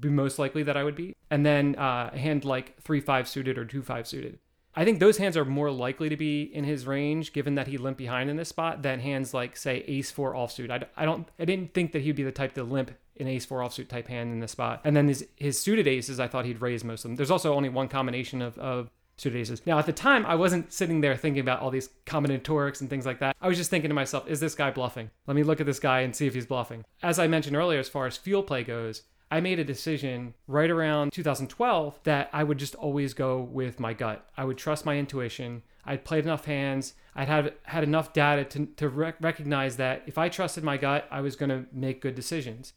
be 0.05 0.09
most 0.09 0.39
likely 0.39 0.63
that 0.63 0.77
I 0.77 0.83
would 0.83 0.95
be, 0.95 1.15
And 1.29 1.45
then 1.45 1.75
uh, 1.75 2.15
hand 2.15 2.45
like 2.45 2.79
three 2.81 3.01
five 3.01 3.27
suited 3.27 3.57
or 3.57 3.65
two 3.65 3.81
five 3.81 4.07
suited. 4.07 4.39
I 4.77 4.83
think 4.83 4.99
those 4.99 5.17
hands 5.17 5.37
are 5.37 5.45
more 5.45 5.71
likely 5.71 6.09
to 6.09 6.17
be 6.17 6.43
in 6.43 6.65
his 6.65 6.85
range, 6.85 7.31
given 7.31 7.55
that 7.55 7.67
he 7.67 7.77
limped 7.77 7.97
behind 7.97 8.29
in 8.29 8.35
this 8.35 8.49
spot, 8.49 8.83
than 8.83 8.99
hands 8.99 9.33
like 9.33 9.55
say 9.55 9.83
Ace 9.87 10.11
Four 10.11 10.33
offsuit. 10.33 10.69
I, 10.69 10.85
I 11.01 11.05
don't, 11.05 11.27
I 11.39 11.45
didn't 11.45 11.73
think 11.73 11.93
that 11.93 12.01
he'd 12.01 12.15
be 12.15 12.23
the 12.23 12.31
type 12.31 12.53
to 12.55 12.63
limp 12.63 12.91
an 13.19 13.27
Ace 13.27 13.45
Four 13.45 13.59
offsuit 13.59 13.87
type 13.87 14.07
hand 14.07 14.33
in 14.33 14.39
this 14.39 14.51
spot. 14.51 14.81
And 14.83 14.95
then 14.95 15.07
his 15.07 15.27
his 15.35 15.59
suited 15.59 15.87
aces, 15.87 16.19
I 16.19 16.27
thought 16.27 16.45
he'd 16.45 16.61
raise 16.61 16.83
most 16.83 17.05
of 17.05 17.09
them. 17.09 17.15
There's 17.15 17.31
also 17.31 17.53
only 17.53 17.69
one 17.69 17.87
combination 17.87 18.41
of 18.41 18.57
of 18.57 18.89
suited 19.17 19.39
aces. 19.39 19.61
Now 19.65 19.79
at 19.79 19.85
the 19.85 19.93
time, 19.93 20.25
I 20.25 20.35
wasn't 20.35 20.73
sitting 20.73 20.99
there 20.99 21.15
thinking 21.15 21.39
about 21.39 21.61
all 21.61 21.71
these 21.71 21.89
combinatorics 22.05 22.81
and 22.81 22.89
things 22.89 23.05
like 23.05 23.19
that. 23.19 23.35
I 23.41 23.47
was 23.47 23.57
just 23.57 23.69
thinking 23.69 23.89
to 23.89 23.95
myself, 23.95 24.27
is 24.27 24.41
this 24.41 24.55
guy 24.55 24.71
bluffing? 24.71 25.09
Let 25.25 25.35
me 25.35 25.43
look 25.43 25.61
at 25.61 25.65
this 25.65 25.79
guy 25.79 26.01
and 26.01 26.13
see 26.13 26.27
if 26.27 26.33
he's 26.33 26.45
bluffing. 26.45 26.83
As 27.01 27.17
I 27.17 27.27
mentioned 27.27 27.55
earlier, 27.55 27.79
as 27.79 27.87
far 27.87 28.07
as 28.07 28.17
field 28.17 28.45
play 28.45 28.65
goes, 28.65 29.03
I 29.31 29.39
made 29.39 29.60
a 29.60 29.63
decision 29.63 30.33
right 30.48 30.69
around 30.69 31.12
2012 31.13 32.00
that 32.04 32.30
I 32.31 32.44
would 32.44 32.57
just 32.57 32.75
always 32.75 33.13
go 33.13 33.42
with 33.42 33.80
my 33.80 33.94
gut. 33.94 34.27
I 34.38 34.45
would 34.45 34.57
trust 34.57 34.86
my 34.86 34.98
intuition. 34.98 35.63
I'd 35.83 36.06
played 36.06 36.25
enough 36.25 36.45
hands. 36.45 36.94
I'd 37.16 37.27
had 37.27 37.54
had 37.63 37.83
enough 37.83 38.13
data 38.13 38.44
to, 38.45 38.66
to 38.77 38.89
rec- 38.89 39.22
recognize 39.22 39.77
that 39.77 40.04
if 40.06 40.18
I 40.18 40.30
trusted 40.30 40.63
my 40.63 40.77
gut, 40.77 41.07
I 41.10 41.22
was 41.22 41.36
going 41.36 41.50
to 41.50 41.66
make 41.72 42.01
good 42.01 42.16
decisions. 42.16 42.74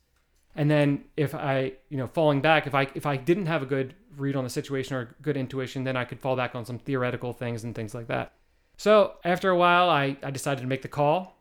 And 0.55 0.71
then 0.71 1.05
if 1.17 1.35
I, 1.35 1.75
you 1.89 1.97
know, 1.97 2.07
falling 2.09 2.41
back, 2.41 2.67
if 2.67 2.75
I 2.75 2.89
if 2.95 3.07
I 3.07 3.17
didn't 3.17 3.47
have 3.47 3.63
a 3.63 3.67
good 3.67 3.95
read 4.17 4.37
on 4.37 4.45
the 4.45 4.51
situation 4.51 4.97
or 4.97 5.15
good 5.23 5.37
intuition, 5.37 5.85
then 5.85 5.97
I 5.97 6.05
could 6.05 6.21
fall 6.21 6.35
back 6.35 6.55
on 6.55 6.65
some 6.65 6.79
theoretical 6.79 7.33
things 7.33 7.63
and 7.65 7.75
things 7.75 7.95
like 7.95 8.09
that. 8.09 8.33
So 8.77 9.15
after 9.25 9.51
a 9.51 9.57
while, 9.57 9.91
I, 9.91 10.17
I 10.23 10.31
decided 10.31 10.61
to 10.63 10.67
make 10.67 10.83
the 10.83 10.89
call. 10.89 11.37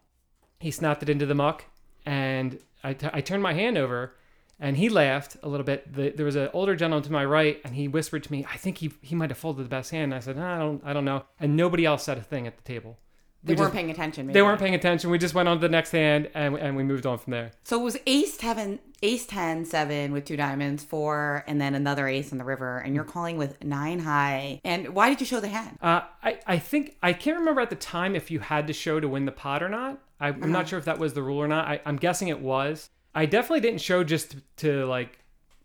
He 0.59 0.71
snapped 0.71 1.03
it 1.03 1.09
into 1.09 1.27
the 1.27 1.35
muck, 1.35 1.65
and 2.05 2.59
I, 2.83 2.93
t- 2.93 3.09
I 3.13 3.21
turned 3.21 3.43
my 3.43 3.53
hand 3.53 3.77
over, 3.77 4.15
and 4.59 4.77
he 4.77 4.89
laughed 4.89 5.37
a 5.43 5.49
little 5.49 5.65
bit. 5.65 5.93
The, 5.93 6.09
there 6.09 6.25
was 6.25 6.35
an 6.35 6.49
older 6.53 6.75
gentleman 6.75 7.03
to 7.03 7.11
my 7.11 7.25
right, 7.25 7.59
and 7.63 7.75
he 7.75 7.87
whispered 7.87 8.23
to 8.23 8.31
me, 8.31 8.45
"I 8.51 8.57
think 8.57 8.77
he 8.79 8.91
he 9.01 9.15
might 9.15 9.29
have 9.29 9.37
folded 9.37 9.63
the 9.65 9.69
best 9.69 9.91
hand." 9.91 10.05
And 10.05 10.15
I 10.15 10.19
said, 10.19 10.37
"I 10.37 10.57
don't 10.59 10.81
I 10.85 10.93
don't 10.93 11.05
know." 11.05 11.23
And 11.39 11.55
nobody 11.55 11.85
else 11.85 12.03
said 12.03 12.17
a 12.17 12.21
thing 12.21 12.47
at 12.47 12.57
the 12.57 12.63
table. 12.63 12.97
They 13.43 13.53
We 13.53 13.57
weren't 13.59 13.67
just- 13.67 13.75
paying 13.75 13.91
attention. 13.91 14.25
Maybe. 14.27 14.33
They 14.33 14.41
weren't 14.41 14.59
paying 14.59 14.73
attention. 14.73 15.11
We 15.11 15.19
just 15.19 15.35
went 15.35 15.47
on 15.47 15.57
to 15.57 15.61
the 15.61 15.69
next 15.69 15.91
hand, 15.91 16.29
and 16.33 16.55
and 16.55 16.75
we 16.75 16.83
moved 16.83 17.05
on 17.05 17.17
from 17.19 17.31
there. 17.31 17.51
So 17.63 17.79
it 17.79 17.83
was 17.83 17.97
ace 18.07 18.33
7, 18.37 18.79
ace 19.03 19.27
10, 19.27 19.63
7 19.63 20.11
with 20.11 20.25
two 20.25 20.35
diamonds, 20.35 20.83
four, 20.83 21.43
and 21.47 21.61
then 21.61 21.75
another 21.75 22.07
ace 22.07 22.31
in 22.31 22.39
the 22.39 22.43
river. 22.43 22.79
And 22.79 22.95
you're 22.95 23.03
calling 23.03 23.37
with 23.37 23.63
nine 23.63 23.99
high. 23.99 24.59
And 24.65 24.89
why 24.95 25.09
did 25.09 25.19
you 25.19 25.27
show 25.27 25.39
the 25.39 25.49
hand? 25.49 25.77
Uh, 25.81 26.01
I, 26.23 26.39
I 26.47 26.57
think 26.57 26.97
I 27.03 27.13
can't 27.13 27.37
remember 27.37 27.61
at 27.61 27.69
the 27.69 27.75
time 27.75 28.15
if 28.15 28.31
you 28.31 28.39
had 28.39 28.65
to 28.67 28.73
show 28.73 28.99
to 28.99 29.07
win 29.07 29.25
the 29.25 29.31
pot 29.31 29.61
or 29.61 29.69
not. 29.69 29.99
I, 30.19 30.29
I'm 30.29 30.51
not 30.51 30.67
sure 30.67 30.79
if 30.79 30.85
that 30.85 30.97
was 30.97 31.13
the 31.13 31.21
rule 31.21 31.37
or 31.37 31.47
not. 31.47 31.67
I, 31.67 31.79
I'm 31.85 31.97
guessing 31.97 32.29
it 32.29 32.41
was. 32.41 32.89
I 33.15 33.25
definitely 33.25 33.61
didn't 33.61 33.81
show 33.81 34.03
just 34.03 34.35
to, 34.57 34.85
like 34.85 35.19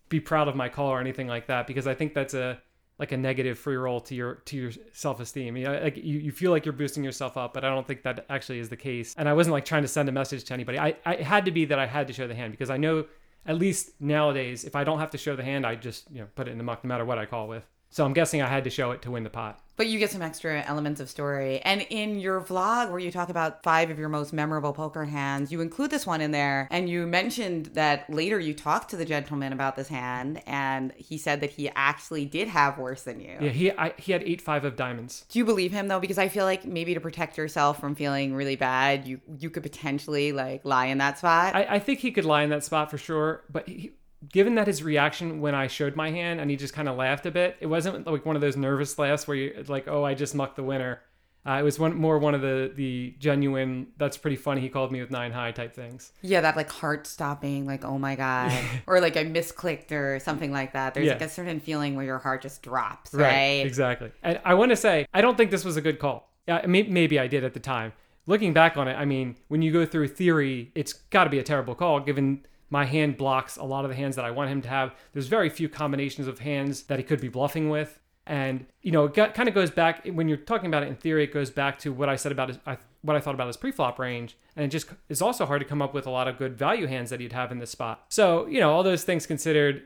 be 0.08 0.20
proud 0.20 0.46
of 0.46 0.54
my 0.54 0.68
call 0.68 0.88
or 0.88 1.00
anything 1.00 1.26
like 1.26 1.46
that 1.46 1.66
because 1.66 1.86
I 1.86 1.94
think 1.94 2.12
that's 2.12 2.34
a 2.34 2.60
like 2.98 3.12
a 3.12 3.16
negative 3.16 3.58
free 3.58 3.76
roll 3.76 3.98
to 3.98 4.14
your 4.14 4.34
to 4.44 4.56
your 4.56 4.70
self 4.92 5.20
esteem. 5.20 5.56
You 5.56 5.64
know, 5.64 5.80
like 5.82 5.96
you, 5.96 6.18
you 6.18 6.30
feel 6.32 6.50
like 6.50 6.66
you're 6.66 6.74
boosting 6.74 7.02
yourself 7.02 7.36
up, 7.36 7.54
but 7.54 7.64
I 7.64 7.70
don't 7.70 7.86
think 7.86 8.02
that 8.02 8.26
actually 8.28 8.58
is 8.58 8.68
the 8.68 8.76
case. 8.76 9.14
And 9.16 9.28
I 9.28 9.32
wasn't 9.32 9.52
like 9.52 9.64
trying 9.64 9.82
to 9.82 9.88
send 9.88 10.08
a 10.08 10.12
message 10.12 10.44
to 10.44 10.54
anybody. 10.54 10.78
I, 10.78 10.96
I 11.06 11.14
it 11.14 11.22
had 11.22 11.46
to 11.46 11.50
be 11.50 11.64
that 11.64 11.78
I 11.78 11.86
had 11.86 12.06
to 12.08 12.12
show 12.12 12.28
the 12.28 12.34
hand 12.34 12.52
because 12.52 12.70
I 12.70 12.76
know 12.76 13.06
at 13.46 13.58
least 13.58 14.00
nowadays 14.00 14.64
if 14.64 14.76
I 14.76 14.84
don't 14.84 14.98
have 14.98 15.10
to 15.10 15.18
show 15.18 15.34
the 15.34 15.42
hand, 15.42 15.66
I 15.66 15.74
just 15.74 16.10
you 16.10 16.20
know 16.20 16.28
put 16.36 16.46
it 16.46 16.52
in 16.52 16.58
the 16.58 16.64
muck 16.64 16.84
no 16.84 16.88
matter 16.88 17.04
what 17.04 17.18
I 17.18 17.24
call 17.26 17.48
with. 17.48 17.66
So 17.88 18.04
I'm 18.04 18.12
guessing 18.12 18.40
I 18.40 18.48
had 18.48 18.64
to 18.64 18.70
show 18.70 18.92
it 18.92 19.02
to 19.02 19.10
win 19.10 19.22
the 19.22 19.30
pot. 19.30 19.60
But 19.82 19.88
you 19.88 19.98
get 19.98 20.12
some 20.12 20.22
extra 20.22 20.62
elements 20.62 21.00
of 21.00 21.10
story. 21.10 21.58
And 21.62 21.84
in 21.90 22.20
your 22.20 22.40
vlog, 22.40 22.90
where 22.90 23.00
you 23.00 23.10
talk 23.10 23.30
about 23.30 23.64
five 23.64 23.90
of 23.90 23.98
your 23.98 24.08
most 24.08 24.32
memorable 24.32 24.72
poker 24.72 25.04
hands, 25.04 25.50
you 25.50 25.60
include 25.60 25.90
this 25.90 26.06
one 26.06 26.20
in 26.20 26.30
there. 26.30 26.68
And 26.70 26.88
you 26.88 27.04
mentioned 27.04 27.66
that 27.74 28.08
later 28.08 28.38
you 28.38 28.54
talked 28.54 28.90
to 28.90 28.96
the 28.96 29.04
gentleman 29.04 29.52
about 29.52 29.74
this 29.74 29.88
hand, 29.88 30.40
and 30.46 30.92
he 30.92 31.18
said 31.18 31.40
that 31.40 31.50
he 31.50 31.68
actually 31.74 32.26
did 32.26 32.46
have 32.46 32.78
worse 32.78 33.02
than 33.02 33.18
you. 33.18 33.36
Yeah, 33.40 33.50
he 33.50 33.72
I, 33.72 33.92
he 33.98 34.12
had 34.12 34.22
eight 34.22 34.40
five 34.40 34.64
of 34.64 34.76
diamonds. 34.76 35.26
Do 35.28 35.40
you 35.40 35.44
believe 35.44 35.72
him 35.72 35.88
though? 35.88 35.98
Because 35.98 36.16
I 36.16 36.28
feel 36.28 36.44
like 36.44 36.64
maybe 36.64 36.94
to 36.94 37.00
protect 37.00 37.36
yourself 37.36 37.80
from 37.80 37.96
feeling 37.96 38.36
really 38.36 38.54
bad, 38.54 39.08
you 39.08 39.20
you 39.36 39.50
could 39.50 39.64
potentially 39.64 40.30
like 40.30 40.64
lie 40.64 40.86
in 40.86 40.98
that 40.98 41.18
spot. 41.18 41.56
I, 41.56 41.66
I 41.68 41.78
think 41.80 41.98
he 41.98 42.12
could 42.12 42.24
lie 42.24 42.44
in 42.44 42.50
that 42.50 42.62
spot 42.62 42.88
for 42.88 42.98
sure, 42.98 43.42
but 43.50 43.68
he, 43.68 43.90
given 44.30 44.54
that 44.56 44.66
his 44.66 44.82
reaction 44.82 45.40
when 45.40 45.54
I 45.54 45.66
showed 45.66 45.96
my 45.96 46.10
hand 46.10 46.40
and 46.40 46.50
he 46.50 46.56
just 46.56 46.74
kind 46.74 46.88
of 46.88 46.96
laughed 46.96 47.26
a 47.26 47.30
bit, 47.30 47.56
it 47.60 47.66
wasn't 47.66 48.06
like 48.06 48.24
one 48.26 48.36
of 48.36 48.42
those 48.42 48.56
nervous 48.56 48.98
laughs 48.98 49.26
where 49.26 49.36
you're 49.36 49.62
like, 49.64 49.88
"Oh, 49.88 50.04
I 50.04 50.14
just 50.14 50.34
mucked 50.34 50.56
the 50.56 50.62
winner." 50.62 51.00
Uh, 51.44 51.54
it 51.54 51.62
was 51.64 51.76
one 51.76 51.96
more 51.96 52.18
one 52.20 52.34
of 52.36 52.40
the 52.40 52.70
the 52.76 53.14
genuine. 53.18 53.88
That's 53.96 54.16
pretty 54.16 54.36
funny. 54.36 54.60
He 54.60 54.68
called 54.68 54.92
me 54.92 55.00
with 55.00 55.10
nine 55.10 55.32
high 55.32 55.50
type 55.50 55.74
things. 55.74 56.12
yeah, 56.22 56.40
that 56.40 56.56
like 56.56 56.70
heart 56.70 57.04
stopping, 57.06 57.66
like 57.66 57.84
oh 57.84 57.98
my 57.98 58.14
god, 58.14 58.52
or 58.86 59.00
like 59.00 59.16
I 59.16 59.24
misclicked 59.24 59.90
or 59.90 60.20
something 60.20 60.52
like 60.52 60.72
that. 60.74 60.94
There's 60.94 61.06
Yeah. 61.06 61.14
like 61.14 61.22
a 61.22 61.28
certain 61.28 61.58
feeling 61.58 61.96
where 61.96 62.04
your 62.04 62.18
heart 62.18 62.42
just 62.42 62.62
drops, 62.62 63.12
right? 63.12 63.66
Exactly. 63.66 64.12
And 64.22 64.40
I 64.44 64.54
want 64.54 64.70
to 64.70 64.76
say, 64.76 65.06
I 65.12 65.20
don't 65.20 65.36
think 65.36 65.50
this 65.50 65.64
was 65.64 65.76
a 65.76 65.80
good 65.80 65.98
call. 65.98 66.30
Yeah, 66.46 66.64
may- 66.66 66.84
maybe 66.84 67.18
I 67.18 67.26
did 67.26 67.42
at 67.42 67.54
the 67.54 67.60
time. 67.60 67.92
Looking 68.26 68.52
back 68.52 68.76
on 68.76 68.86
it, 68.86 68.94
I 68.94 69.04
mean, 69.04 69.34
when 69.48 69.62
you 69.62 69.72
go 69.72 69.84
through 69.84 70.06
theory, 70.08 70.70
it's 70.76 70.92
got 70.92 71.24
to 71.24 71.30
be 71.30 71.40
a 71.40 71.42
terrible 71.42 71.74
call 71.74 71.98
given 71.98 72.46
my 72.72 72.86
hand 72.86 73.18
blocks 73.18 73.58
a 73.58 73.64
lot 73.64 73.84
of 73.84 73.90
the 73.90 73.94
hands 73.94 74.16
that 74.16 74.24
I 74.24 74.30
want 74.30 74.50
him 74.50 74.62
to 74.62 74.68
have. 74.68 74.94
There's 75.12 75.26
very 75.28 75.50
few 75.50 75.68
combinations 75.68 76.26
of 76.26 76.38
hands 76.38 76.84
that 76.84 76.98
he 76.98 77.04
could 77.04 77.20
be 77.20 77.28
bluffing 77.28 77.68
with. 77.68 78.00
And, 78.26 78.64
you 78.80 78.90
know, 78.92 79.04
it 79.04 79.34
kind 79.34 79.46
of 79.46 79.54
goes 79.54 79.70
back, 79.70 80.06
when 80.06 80.26
you're 80.26 80.38
talking 80.38 80.68
about 80.68 80.82
it 80.82 80.88
in 80.88 80.96
theory, 80.96 81.24
it 81.24 81.34
goes 81.34 81.50
back 81.50 81.78
to 81.80 81.92
what 81.92 82.08
I 82.08 82.16
said 82.16 82.32
about 82.32 82.48
his, 82.48 82.58
I 82.66 82.78
what 83.02 83.16
I 83.16 83.20
thought 83.20 83.34
about 83.34 83.48
his 83.48 83.56
pre-flop 83.56 83.98
range, 83.98 84.38
and 84.56 84.64
it 84.64 84.68
just 84.68 84.86
is 85.08 85.20
also 85.20 85.44
hard 85.44 85.60
to 85.60 85.66
come 85.66 85.82
up 85.82 85.92
with 85.92 86.06
a 86.06 86.10
lot 86.10 86.28
of 86.28 86.38
good 86.38 86.56
value 86.56 86.86
hands 86.86 87.10
that 87.10 87.18
he'd 87.18 87.32
have 87.32 87.50
in 87.50 87.58
this 87.58 87.70
spot. 87.70 88.04
So 88.08 88.46
you 88.46 88.60
know, 88.60 88.72
all 88.72 88.84
those 88.84 89.02
things 89.02 89.26
considered, 89.26 89.82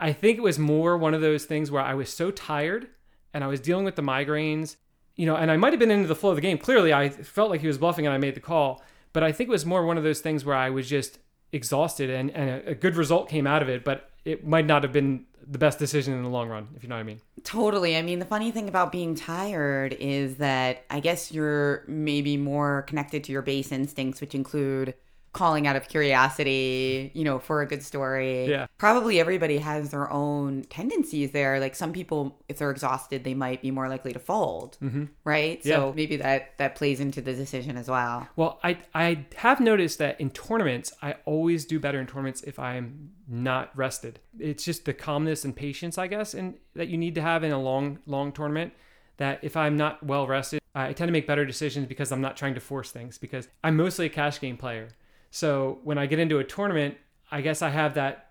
I 0.00 0.12
think 0.14 0.38
it 0.38 0.40
was 0.40 0.58
more 0.58 0.96
one 0.96 1.12
of 1.12 1.20
those 1.20 1.44
things 1.44 1.70
where 1.70 1.82
I 1.82 1.94
was 1.94 2.10
so 2.10 2.30
tired 2.30 2.88
and 3.34 3.44
I 3.44 3.48
was 3.48 3.60
dealing 3.60 3.84
with 3.84 3.96
the 3.96 4.02
migraines, 4.02 4.76
you 5.14 5.26
know, 5.26 5.36
and 5.36 5.50
I 5.50 5.58
might 5.58 5.74
have 5.74 5.80
been 5.80 5.90
into 5.90 6.08
the 6.08 6.16
flow 6.16 6.30
of 6.30 6.36
the 6.36 6.42
game. 6.42 6.56
Clearly, 6.56 6.92
I 6.92 7.10
felt 7.10 7.50
like 7.50 7.60
he 7.60 7.66
was 7.66 7.78
bluffing, 7.78 8.06
and 8.06 8.14
I 8.14 8.18
made 8.18 8.34
the 8.34 8.40
call. 8.40 8.82
But 9.12 9.22
I 9.22 9.30
think 9.30 9.48
it 9.48 9.52
was 9.52 9.66
more 9.66 9.84
one 9.84 9.98
of 9.98 10.02
those 10.02 10.20
things 10.20 10.44
where 10.44 10.56
I 10.56 10.70
was 10.70 10.88
just 10.88 11.18
exhausted, 11.54 12.10
and 12.10 12.30
and 12.30 12.50
a, 12.50 12.70
a 12.70 12.74
good 12.74 12.96
result 12.96 13.28
came 13.28 13.46
out 13.46 13.62
of 13.62 13.68
it, 13.68 13.84
but 13.84 14.10
it 14.24 14.46
might 14.46 14.66
not 14.66 14.82
have 14.82 14.92
been 14.92 15.26
the 15.46 15.58
best 15.58 15.78
decision 15.78 16.14
in 16.14 16.22
the 16.22 16.28
long 16.28 16.48
run, 16.48 16.68
if 16.74 16.82
you 16.82 16.88
know 16.88 16.94
what 16.94 17.00
I 17.00 17.04
mean. 17.04 17.20
Totally. 17.42 17.96
I 17.96 18.02
mean, 18.02 18.18
the 18.18 18.24
funny 18.24 18.50
thing 18.50 18.68
about 18.68 18.90
being 18.90 19.14
tired 19.14 19.94
is 20.00 20.36
that 20.36 20.84
I 20.90 21.00
guess 21.00 21.30
you're 21.32 21.84
maybe 21.86 22.36
more 22.36 22.82
connected 22.82 23.24
to 23.24 23.32
your 23.32 23.42
base 23.42 23.70
instincts, 23.70 24.20
which 24.20 24.34
include 24.34 24.94
calling 25.34 25.66
out 25.66 25.76
of 25.76 25.88
curiosity, 25.88 27.10
you 27.12 27.24
know, 27.24 27.38
for 27.38 27.60
a 27.60 27.66
good 27.66 27.82
story. 27.82 28.46
Yeah. 28.46 28.66
Probably 28.78 29.20
everybody 29.20 29.58
has 29.58 29.90
their 29.90 30.10
own 30.10 30.62
tendencies 30.70 31.32
there. 31.32 31.60
Like 31.60 31.74
some 31.74 31.92
people, 31.92 32.40
if 32.48 32.58
they're 32.58 32.70
exhausted, 32.70 33.24
they 33.24 33.34
might 33.34 33.60
be 33.60 33.70
more 33.70 33.88
likely 33.88 34.12
to 34.14 34.18
fold, 34.18 34.78
mm-hmm. 34.82 35.04
right? 35.24 35.60
Yeah. 35.64 35.76
So 35.76 35.92
maybe 35.94 36.16
that 36.16 36.56
that 36.58 36.76
plays 36.76 37.00
into 37.00 37.20
the 37.20 37.34
decision 37.34 37.76
as 37.76 37.90
well. 37.90 38.28
Well, 38.36 38.60
I 38.64 38.78
I 38.94 39.26
have 39.36 39.60
noticed 39.60 39.98
that 39.98 40.18
in 40.20 40.30
tournaments, 40.30 40.92
I 41.02 41.16
always 41.26 41.66
do 41.66 41.78
better 41.78 42.00
in 42.00 42.06
tournaments 42.06 42.42
if 42.42 42.58
I'm 42.58 43.10
not 43.28 43.76
rested. 43.76 44.20
It's 44.38 44.64
just 44.64 44.84
the 44.84 44.94
calmness 44.94 45.44
and 45.44 45.54
patience, 45.54 45.98
I 45.98 46.06
guess, 46.06 46.32
and 46.32 46.54
that 46.74 46.88
you 46.88 46.96
need 46.96 47.14
to 47.16 47.22
have 47.22 47.44
in 47.44 47.52
a 47.52 47.60
long 47.60 47.98
long 48.06 48.32
tournament. 48.32 48.72
That 49.16 49.40
if 49.42 49.56
I'm 49.56 49.76
not 49.76 50.02
well 50.02 50.26
rested, 50.26 50.60
I 50.74 50.92
tend 50.92 51.08
to 51.08 51.12
make 51.12 51.26
better 51.26 51.44
decisions 51.44 51.86
because 51.86 52.10
I'm 52.10 52.20
not 52.20 52.36
trying 52.36 52.54
to 52.54 52.60
force 52.60 52.90
things. 52.90 53.18
Because 53.18 53.48
I'm 53.62 53.76
mostly 53.76 54.06
a 54.06 54.08
cash 54.08 54.40
game 54.40 54.56
player, 54.56 54.88
so 55.34 55.80
when 55.82 55.98
I 55.98 56.06
get 56.06 56.20
into 56.20 56.38
a 56.38 56.44
tournament, 56.44 56.96
I 57.28 57.40
guess 57.40 57.60
I 57.60 57.70
have 57.70 57.94
that. 57.94 58.30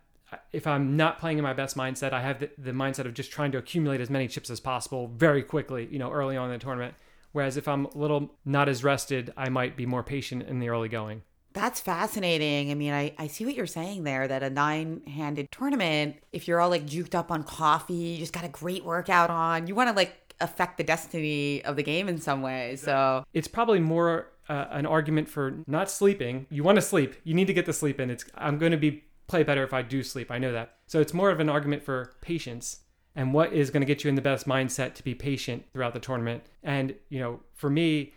If 0.53 0.65
I'm 0.65 0.95
not 0.95 1.19
playing 1.19 1.37
in 1.37 1.43
my 1.43 1.51
best 1.51 1.75
mindset, 1.75 2.13
I 2.13 2.21
have 2.21 2.39
the, 2.39 2.49
the 2.57 2.71
mindset 2.71 3.05
of 3.05 3.13
just 3.13 3.29
trying 3.29 3.51
to 3.51 3.57
accumulate 3.57 3.99
as 3.99 4.09
many 4.09 4.29
chips 4.29 4.49
as 4.49 4.61
possible 4.61 5.09
very 5.09 5.43
quickly, 5.43 5.85
you 5.91 5.99
know, 5.99 6.09
early 6.09 6.37
on 6.37 6.45
in 6.45 6.53
the 6.53 6.63
tournament. 6.63 6.95
Whereas 7.33 7.57
if 7.57 7.67
I'm 7.67 7.87
a 7.87 7.97
little 7.97 8.31
not 8.45 8.69
as 8.69 8.85
rested, 8.85 9.33
I 9.35 9.49
might 9.49 9.75
be 9.75 9.85
more 9.85 10.01
patient 10.01 10.43
in 10.43 10.59
the 10.59 10.69
early 10.69 10.87
going. 10.87 11.23
That's 11.51 11.81
fascinating. 11.81 12.71
I 12.71 12.73
mean, 12.75 12.93
I, 12.93 13.13
I 13.17 13.27
see 13.27 13.45
what 13.45 13.55
you're 13.55 13.67
saying 13.67 14.05
there 14.05 14.25
that 14.25 14.41
a 14.41 14.49
nine 14.49 15.01
handed 15.05 15.51
tournament, 15.51 16.15
if 16.31 16.47
you're 16.47 16.61
all 16.61 16.69
like 16.69 16.85
juked 16.85 17.15
up 17.15 17.31
on 17.31 17.43
coffee, 17.43 17.93
you 17.93 18.17
just 18.17 18.31
got 18.31 18.45
a 18.45 18.49
great 18.49 18.85
workout 18.85 19.29
on, 19.29 19.67
you 19.67 19.75
want 19.75 19.89
to 19.89 19.95
like 19.95 20.35
affect 20.39 20.77
the 20.77 20.85
destiny 20.85 21.63
of 21.65 21.75
the 21.75 21.83
game 21.83 22.07
in 22.07 22.19
some 22.19 22.41
way. 22.41 22.77
So 22.77 23.25
It's 23.33 23.49
probably 23.49 23.81
more 23.81 24.29
uh, 24.49 24.65
an 24.71 24.85
argument 24.85 25.29
for 25.29 25.59
not 25.67 25.89
sleeping. 25.89 26.45
You 26.49 26.63
want 26.63 26.75
to 26.77 26.81
sleep. 26.81 27.15
You 27.23 27.33
need 27.33 27.47
to 27.47 27.53
get 27.53 27.65
the 27.65 27.73
sleep 27.73 27.99
in. 27.99 28.09
It's 28.09 28.25
I'm 28.35 28.57
going 28.57 28.71
to 28.71 28.77
be 28.77 29.03
play 29.27 29.43
better 29.43 29.63
if 29.63 29.73
I 29.73 29.81
do 29.81 30.03
sleep. 30.03 30.31
I 30.31 30.37
know 30.37 30.51
that. 30.51 30.75
So 30.87 30.99
it's 30.99 31.13
more 31.13 31.29
of 31.29 31.39
an 31.39 31.49
argument 31.49 31.83
for 31.83 32.13
patience 32.21 32.81
and 33.15 33.33
what 33.33 33.53
is 33.53 33.69
going 33.69 33.81
to 33.81 33.85
get 33.85 34.03
you 34.03 34.09
in 34.09 34.15
the 34.15 34.21
best 34.21 34.47
mindset 34.47 34.95
to 34.95 35.03
be 35.03 35.15
patient 35.15 35.65
throughout 35.71 35.93
the 35.93 35.99
tournament. 35.99 36.43
And 36.61 36.95
you 37.09 37.19
know, 37.19 37.39
for 37.53 37.69
me, 37.69 38.13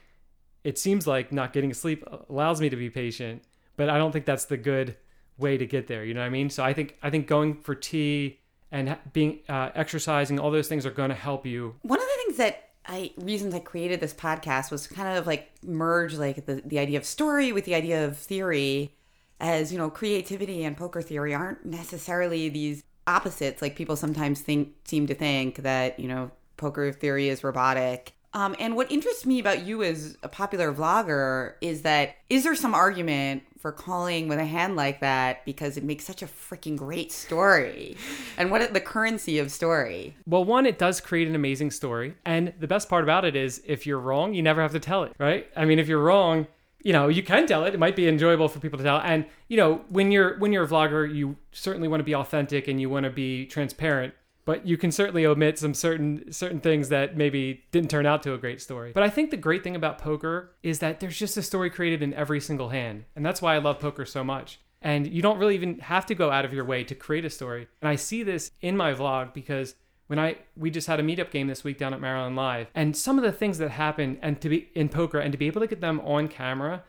it 0.65 0.79
seems 0.79 1.07
like 1.07 1.33
not 1.33 1.53
getting 1.53 1.73
sleep 1.73 2.05
allows 2.29 2.61
me 2.61 2.69
to 2.69 2.77
be 2.77 2.91
patient, 2.91 3.43
but 3.77 3.89
I 3.89 3.99
don't 3.99 4.11
think 4.11 4.25
that's 4.25 4.47
the 4.47 4.57
good 4.57 4.97
way 5.39 5.57
to 5.57 5.67
get 5.67 5.87
there. 5.87 6.05
You 6.05 6.15
know 6.15 6.21
what 6.21 6.27
I 6.27 6.31
mean? 6.31 6.51
So 6.51 6.65
I 6.65 6.73
think 6.73 6.97
I 7.03 7.11
think 7.11 7.27
going 7.27 7.61
for 7.63 7.75
tea 7.75 8.41
and 8.73 8.97
being 9.13 9.41
uh, 9.49 9.71
exercising, 9.75 10.41
all 10.41 10.51
those 10.51 10.67
things 10.69 10.85
are 10.85 10.91
going 10.91 11.11
to 11.11 11.15
help 11.15 11.47
you. 11.47 11.77
one 11.83 12.01
of 12.01 12.05
the 12.05 12.23
things 12.25 12.37
that 12.39 12.66
I 12.89 13.13
reasons 13.17 13.55
I 13.55 13.59
created 13.59 14.01
this 14.01 14.15
podcast 14.15 14.71
was 14.71 14.87
kind 14.87 15.17
of 15.17 15.27
like 15.27 15.51
merge 15.63 16.15
like 16.15 16.47
the, 16.47 16.63
the 16.65 16.79
idea 16.79 16.99
of 16.99 17.05
story 17.05 17.53
with 17.53 17.65
the 17.65 17.75
idea 17.75 18.05
of 18.05 18.17
theory 18.17 18.95
as 19.41 19.73
you 19.73 19.79
know 19.79 19.91
creativity 19.91 20.65
and 20.65 20.77
poker 20.77 21.03
theory 21.03 21.35
aren't 21.35 21.65
necessarily 21.65 22.49
these 22.49 22.83
opposites 23.07 23.61
like 23.63 23.77
people 23.77 23.97
sometimes 23.97 24.41
think 24.41 24.73
seem 24.85 25.07
to 25.07 25.15
think 25.15 25.57
that 25.57 25.99
you 26.01 26.09
know 26.09 26.31
poker 26.57 26.93
theory 26.93 27.29
is 27.29 27.45
robotic. 27.45 28.13
Um, 28.35 28.55
and 28.59 28.77
what 28.77 28.93
interests 28.93 29.25
me 29.25 29.39
about 29.39 29.65
you 29.65 29.83
as 29.83 30.17
a 30.23 30.29
popular 30.29 30.73
vlogger 30.73 31.55
is 31.61 31.83
that 31.83 32.17
is 32.29 32.45
there 32.45 32.55
some 32.55 32.75
argument 32.75 33.45
for 33.67 33.73
calling 33.73 34.29
with 34.29 34.39
a 34.39 34.45
hand 34.45 34.77
like 34.77 35.01
that 35.01 35.45
because 35.45 35.77
it 35.77 35.83
makes 35.83 36.05
such 36.05 36.23
a 36.23 36.27
freaking 36.27 36.77
great 36.77 37.11
story 37.11 37.97
and 38.39 38.49
what 38.49 38.73
the 38.73 38.81
currency 38.81 39.41
of 39.41 39.51
story 39.51 40.15
Well, 40.25 40.45
one, 40.45 40.67
it 40.67 40.79
does 40.79 41.01
create 41.01 41.27
an 41.27 41.35
amazing 41.35 41.73
story. 41.73 42.15
And 42.25 42.53
the 42.61 42.69
best 42.69 42.89
part 42.89 43.03
about 43.03 43.25
it 43.25 43.35
is 43.35 43.61
if 43.67 43.85
you're 43.85 43.99
wrong, 43.99 44.35
you 44.35 44.41
never 44.41 44.63
have 44.63 44.71
to 44.71 44.79
tell 44.79 45.03
it, 45.03 45.15
right? 45.19 45.49
I 45.57 45.65
mean, 45.65 45.81
if 45.81 45.89
you're 45.89 45.99
wrong, 45.99 46.47
you 46.85 46.93
know, 46.93 47.09
you 47.09 47.25
can 47.25 47.49
tell 47.49 47.65
it. 47.65 47.75
It 47.75 47.81
might 47.81 47.97
be 47.97 48.07
enjoyable 48.07 48.49
for 48.49 48.61
people 48.61 48.79
to 48.79 48.85
tell. 48.85 49.01
And, 49.01 49.27
you 49.49 49.57
know, 49.57 49.81
when 49.89 50.13
you're 50.13 50.39
when 50.39 50.53
you're 50.53 50.63
a 50.63 50.69
vlogger, 50.69 51.13
you 51.13 51.35
certainly 51.51 51.89
want 51.89 51.99
to 51.99 52.05
be 52.05 52.15
authentic 52.15 52.69
and 52.69 52.81
you 52.81 52.89
want 52.89 53.03
to 53.03 53.11
be 53.11 53.47
transparent. 53.47 54.15
But 54.47 54.67
you 54.67 54.79
can 54.79 54.91
certainly 54.91 55.27
omit 55.27 55.59
some 55.59 55.75
certain 55.75 56.33
certain 56.33 56.61
things 56.61 56.89
that 56.89 57.17
maybe 57.17 57.65
didn't 57.73 57.91
turn 57.91 58.07
out 58.07 58.23
to 58.23 58.33
a 58.33 58.39
great 58.39 58.63
story. 58.63 58.93
But 58.93 59.03
I 59.03 59.11
think 59.11 59.31
the 59.31 59.37
great 59.37 59.63
thing 59.63 59.77
about 59.77 59.99
poker 59.99 60.53
is 60.63 60.79
that 60.79 61.01
there's 61.01 61.19
just 61.19 61.37
a 61.37 61.43
story 61.43 61.69
created 61.69 62.03
in 62.03 62.15
every 62.15 62.41
single 62.41 62.71
hand. 62.71 63.05
And 63.15 63.27
that's 63.27 63.43
why 63.43 63.55
I 63.55 63.59
love 63.59 63.79
poker 63.79 64.07
so 64.07 64.25
much 64.25 64.59
and 64.83 65.09
you 65.09 65.21
don't 65.21 65.39
really 65.39 65.57
even 65.57 65.81
have 65.81 66.07
to 66.07 66.15
go 66.15 66.31
out 66.31 66.45
of 66.45 66.53
your 66.53 66.65
way 66.65 66.85
to 66.85 66.95
create 66.95 67.25
a 67.25 67.31
story. 67.31 67.67
And 67.83 67.89
I 67.89 67.97
see 67.97 68.23
this 68.23 68.53
in 68.61 68.77
my 68.77 68.95
vlog 68.95 69.35
because 69.35 69.75
when 70.07 70.19
I 70.19 70.37
we 70.57 70.71
just 70.71 70.87
had 70.87 71.01
a 71.01 71.03
meetup 71.03 71.33
game 71.33 71.49
this 71.49 71.65
week 71.65 71.79
down 71.79 71.93
at 71.93 72.01
Maryland 72.01 72.37
Live, 72.37 72.69
and 72.75 72.97
some 72.97 73.19
of 73.19 73.25
the 73.25 73.33
things 73.33 73.59
that 73.59 73.71
happen 73.73 74.19
and 74.23 74.41
to 74.41 74.49
be 74.49 74.69
in 74.75 74.89
poker 74.89 75.19
and 75.19 75.33
to 75.33 75.39
be 75.39 75.49
able 75.49 75.61
to 75.61 75.67
get 75.67 75.81
them 75.81 76.01
on 76.01 76.29
camera 76.29 76.85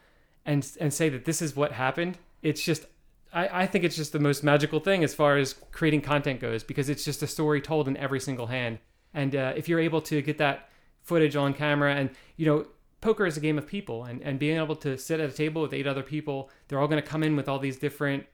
and 0.46 0.70
and 0.80 0.94
say 0.94 1.10
that 1.10 1.26
this 1.26 1.42
is 1.42 1.56
what 1.56 1.72
happened, 1.72 2.20
it's 2.44 2.62
just 2.62 2.86
I, 3.34 3.64
I 3.64 3.66
think 3.68 3.84
it's 3.84 3.96
just 3.96 4.14
the 4.14 4.20
most 4.20 4.44
magical 4.44 4.80
thing 4.80 5.04
as 5.04 5.14
far 5.14 5.38
as 5.38 5.54
creating 5.72 6.02
content 6.02 6.40
goes 6.40 6.64
because 6.64 6.90
it's 6.90 7.04
just 7.04 7.24
a 7.24 7.28
story 7.28 7.62
told 7.62 7.88
in 7.88 7.98
every 7.98 8.20
single 8.20 8.48
hand. 8.48 8.80
And 9.14 9.36
uh, 9.36 9.54
if 9.56 9.68
you're 9.68 9.80
able 9.80 10.02
to 10.02 10.22
get 10.22 10.38
that 10.38 10.70
footage 11.08 11.38
on 11.38 11.54
camera 11.54 11.96
and 11.96 12.10
you 12.36 12.46
know 12.46 12.68
poker 13.00 13.26
is 13.26 13.38
a 13.38 13.40
game 13.40 13.58
of 13.58 13.66
people 13.66 14.04
and, 14.04 14.22
and 14.22 14.38
being 14.38 14.58
able 14.58 14.76
to 14.76 14.98
sit 14.98 15.22
at 15.22 15.30
a 15.30 15.34
table 15.34 15.62
with 15.62 15.74
eight 15.74 15.88
other 15.88 16.04
people 16.04 16.50
they're 16.68 16.80
all 16.80 16.88
going 16.88 17.02
to 17.02 17.08
come 17.08 17.24
in 17.24 17.38
with 17.38 17.48
all 17.48 17.60
these 17.60 17.78
different 17.78 18.26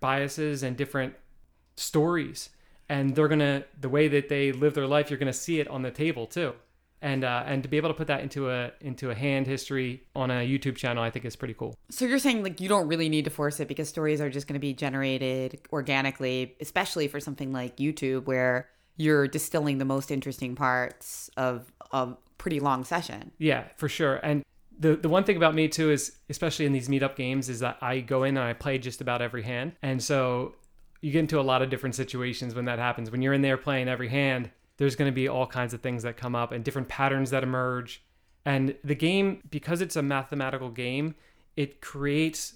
biases 0.00 0.62
and 0.62 0.74
different 0.74 1.14
stories 1.76 2.48
and 2.88 3.14
they're 3.14 3.28
going 3.28 3.38
to 3.38 3.62
the 3.78 3.88
way 3.88 4.08
that 4.08 4.30
they 4.30 4.50
live 4.50 4.72
their 4.72 4.86
life 4.86 5.10
you're 5.10 5.18
going 5.18 5.26
to 5.26 5.38
see 5.38 5.60
it 5.60 5.68
on 5.68 5.82
the 5.82 5.90
table 5.90 6.26
too 6.26 6.54
and 7.02 7.24
uh, 7.24 7.42
and 7.46 7.62
to 7.62 7.68
be 7.68 7.76
able 7.76 7.90
to 7.90 7.94
put 7.94 8.06
that 8.06 8.20
into 8.20 8.50
a 8.50 8.72
into 8.80 9.10
a 9.10 9.14
hand 9.14 9.46
history 9.46 10.02
on 10.16 10.30
a 10.30 10.46
youtube 10.46 10.76
channel 10.76 11.02
i 11.02 11.10
think 11.10 11.24
is 11.24 11.36
pretty 11.36 11.54
cool 11.54 11.76
So 11.90 12.06
you're 12.06 12.18
saying 12.18 12.42
like 12.42 12.60
you 12.60 12.68
don't 12.68 12.88
really 12.88 13.08
need 13.10 13.24
to 13.24 13.30
force 13.30 13.60
it 13.60 13.68
because 13.68 13.88
stories 13.88 14.20
are 14.20 14.30
just 14.30 14.46
going 14.46 14.54
to 14.54 14.60
be 14.60 14.72
generated 14.72 15.60
organically, 15.72 16.54
especially 16.60 17.08
for 17.08 17.20
something 17.20 17.52
like 17.52 17.76
YouTube 17.76 18.24
where 18.24 18.68
you're 18.96 19.28
distilling 19.28 19.78
the 19.78 19.84
most 19.84 20.10
interesting 20.10 20.54
parts 20.54 21.30
of 21.36 21.72
a 21.92 22.14
pretty 22.38 22.60
long 22.60 22.84
session. 22.84 23.30
Yeah, 23.38 23.64
for 23.76 23.88
sure. 23.88 24.16
And 24.16 24.44
the 24.78 24.96
the 24.96 25.08
one 25.08 25.24
thing 25.24 25.36
about 25.36 25.54
me 25.54 25.68
too 25.68 25.90
is 25.90 26.16
especially 26.30 26.66
in 26.66 26.72
these 26.72 26.88
meetup 26.88 27.16
games 27.16 27.48
is 27.48 27.60
that 27.60 27.76
I 27.80 28.00
go 28.00 28.24
in 28.24 28.36
and 28.36 28.46
I 28.46 28.52
play 28.52 28.78
just 28.78 29.00
about 29.00 29.20
every 29.22 29.42
hand. 29.42 29.72
And 29.82 30.02
so 30.02 30.54
you 31.00 31.12
get 31.12 31.20
into 31.20 31.40
a 31.40 31.42
lot 31.42 31.62
of 31.62 31.70
different 31.70 31.94
situations 31.94 32.54
when 32.54 32.64
that 32.66 32.78
happens. 32.78 33.10
When 33.10 33.22
you're 33.22 33.34
in 33.34 33.42
there 33.42 33.56
playing 33.56 33.88
every 33.88 34.08
hand, 34.08 34.50
there's 34.82 34.96
going 34.96 35.10
to 35.10 35.14
be 35.14 35.28
all 35.28 35.46
kinds 35.46 35.72
of 35.72 35.80
things 35.80 36.02
that 36.02 36.16
come 36.16 36.34
up 36.34 36.50
and 36.50 36.64
different 36.64 36.88
patterns 36.88 37.30
that 37.30 37.44
emerge. 37.44 38.02
And 38.44 38.74
the 38.82 38.96
game 38.96 39.40
because 39.48 39.80
it's 39.80 39.94
a 39.94 40.02
mathematical 40.02 40.70
game, 40.70 41.14
it 41.56 41.80
creates 41.80 42.54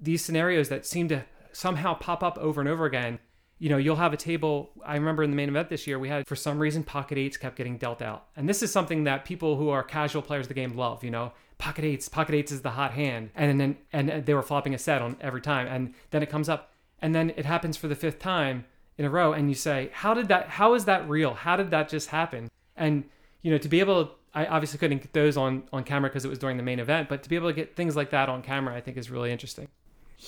these 0.00 0.24
scenarios 0.24 0.70
that 0.70 0.86
seem 0.86 1.08
to 1.08 1.26
somehow 1.52 1.92
pop 1.92 2.22
up 2.22 2.38
over 2.38 2.62
and 2.62 2.68
over 2.68 2.86
again. 2.86 3.18
You 3.58 3.68
know, 3.68 3.76
you'll 3.76 3.96
have 3.96 4.14
a 4.14 4.16
table. 4.16 4.70
I 4.86 4.94
remember 4.94 5.22
in 5.22 5.28
the 5.28 5.36
main 5.36 5.50
event 5.50 5.68
this 5.68 5.86
year, 5.86 5.98
we 5.98 6.08
had 6.08 6.26
for 6.26 6.34
some 6.34 6.58
reason 6.58 6.82
pocket 6.82 7.18
eights 7.18 7.36
kept 7.36 7.56
getting 7.56 7.76
dealt 7.76 8.00
out, 8.00 8.28
and 8.34 8.48
this 8.48 8.62
is 8.62 8.72
something 8.72 9.04
that 9.04 9.26
people 9.26 9.56
who 9.56 9.68
are 9.68 9.82
casual 9.82 10.22
players 10.22 10.44
of 10.44 10.48
the 10.48 10.54
game 10.54 10.74
love. 10.78 11.04
You 11.04 11.10
know, 11.10 11.32
pocket 11.58 11.84
eights, 11.84 12.08
pocket 12.08 12.34
eights 12.34 12.52
is 12.52 12.62
the 12.62 12.70
hot 12.70 12.92
hand, 12.92 13.28
and 13.34 13.60
then 13.60 13.76
and 13.92 14.24
they 14.24 14.32
were 14.32 14.40
flopping 14.40 14.72
a 14.72 14.78
set 14.78 15.02
on 15.02 15.18
every 15.20 15.42
time, 15.42 15.66
and 15.66 15.92
then 16.08 16.22
it 16.22 16.30
comes 16.30 16.48
up, 16.48 16.72
and 17.02 17.14
then 17.14 17.34
it 17.36 17.44
happens 17.44 17.76
for 17.76 17.86
the 17.86 17.94
fifth 17.94 18.18
time 18.18 18.64
in 19.00 19.06
a 19.06 19.10
row, 19.10 19.32
and 19.32 19.48
you 19.48 19.54
say, 19.54 19.88
how 19.94 20.12
did 20.12 20.28
that? 20.28 20.50
How 20.50 20.74
is 20.74 20.84
that 20.84 21.08
real? 21.08 21.32
How 21.32 21.56
did 21.56 21.70
that 21.70 21.88
just 21.88 22.10
happen? 22.10 22.50
And 22.76 23.04
you 23.40 23.50
know, 23.50 23.56
to 23.56 23.66
be 23.66 23.80
able, 23.80 24.10
I 24.34 24.44
obviously 24.44 24.78
couldn't 24.78 24.98
get 24.98 25.14
those 25.14 25.38
on 25.38 25.62
on 25.72 25.84
camera 25.84 26.10
because 26.10 26.26
it 26.26 26.28
was 26.28 26.38
during 26.38 26.58
the 26.58 26.62
main 26.62 26.78
event, 26.78 27.08
but 27.08 27.22
to 27.22 27.30
be 27.30 27.34
able 27.34 27.48
to 27.48 27.54
get 27.54 27.74
things 27.74 27.96
like 27.96 28.10
that 28.10 28.28
on 28.28 28.42
camera, 28.42 28.76
I 28.76 28.82
think 28.82 28.98
is 28.98 29.10
really 29.10 29.32
interesting. 29.32 29.68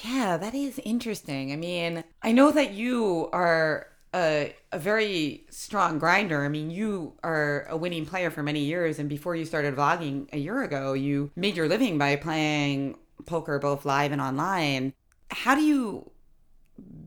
Yeah, 0.02 0.38
that 0.38 0.54
is 0.54 0.80
interesting. 0.86 1.52
I 1.52 1.56
mean, 1.56 2.02
I 2.22 2.32
know 2.32 2.50
that 2.50 2.72
you 2.72 3.28
are 3.34 3.88
a, 4.14 4.54
a 4.72 4.78
very 4.78 5.44
strong 5.50 5.98
grinder. 5.98 6.42
I 6.42 6.48
mean, 6.48 6.70
you 6.70 7.12
are 7.22 7.66
a 7.68 7.76
winning 7.76 8.06
player 8.06 8.30
for 8.30 8.42
many 8.42 8.60
years, 8.60 8.98
and 8.98 9.06
before 9.06 9.36
you 9.36 9.44
started 9.44 9.76
vlogging 9.76 10.32
a 10.32 10.38
year 10.38 10.62
ago, 10.62 10.94
you 10.94 11.30
made 11.36 11.58
your 11.58 11.68
living 11.68 11.98
by 11.98 12.16
playing 12.16 12.96
poker 13.26 13.58
both 13.58 13.84
live 13.84 14.12
and 14.12 14.20
online. 14.22 14.94
How 15.30 15.54
do 15.54 15.60
you 15.60 16.11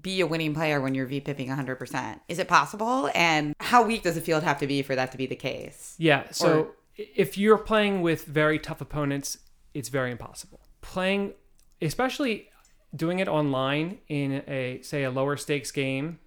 be 0.02 0.22
a 0.22 0.28
winning 0.28 0.54
player 0.54 0.80
when 0.80 0.94
you're 0.94 1.08
VPipping 1.08 1.50
100%? 1.50 2.20
Is 2.28 2.40
it 2.40 2.48
possible? 2.48 3.10
And 3.16 3.56
how 3.60 3.84
weak 3.84 4.04
does 4.04 4.16
the 4.16 4.22
field 4.22 4.44
have 4.44 4.60
to 4.60 4.68
be 4.68 4.82
for 4.82 4.96
that 4.96 5.12
to 5.12 5.18
be 5.18 5.26
the 5.26 5.36
case? 5.36 5.96
Yeah. 5.98 6.26
So 6.32 6.72
if 6.96 7.38
you're 7.38 7.58
playing 7.58 8.02
with 8.02 8.26
very 8.26 8.60
tough 8.60 8.82
opponents, 8.82 9.38
it's 9.74 9.90
very 9.90 10.12
impossible. 10.12 10.62
Playing, 10.82 11.34
especially 11.82 12.50
doing 12.96 13.20
it 13.20 13.28
online 13.28 13.98
in 14.08 14.44
a 14.48 14.80
say 14.82 15.04
a 15.04 15.12
lower 15.12 15.38
stakes 15.38 15.72
game, 15.72 16.20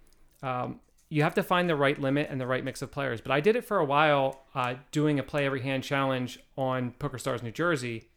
um, 0.43 0.79
you 1.09 1.23
have 1.23 1.33
to 1.33 1.43
find 1.43 1.67
the 1.67 1.75
right 1.75 1.99
limit 1.99 2.27
and 2.29 2.39
the 2.39 2.45
right 2.45 2.63
mix 2.63 2.81
of 2.81 2.91
players. 2.91 3.19
But 3.19 3.31
I 3.31 3.39
did 3.39 3.55
it 3.55 3.65
for 3.65 3.79
a 3.79 3.85
while, 3.85 4.43
uh, 4.53 4.75
doing 4.91 5.17
a 5.17 5.23
play 5.23 5.45
every 5.45 5.61
hand 5.61 5.83
challenge 5.83 6.39
on 6.55 6.93
PokerStars 6.99 7.41
New 7.41 7.51
Jersey, 7.51 8.08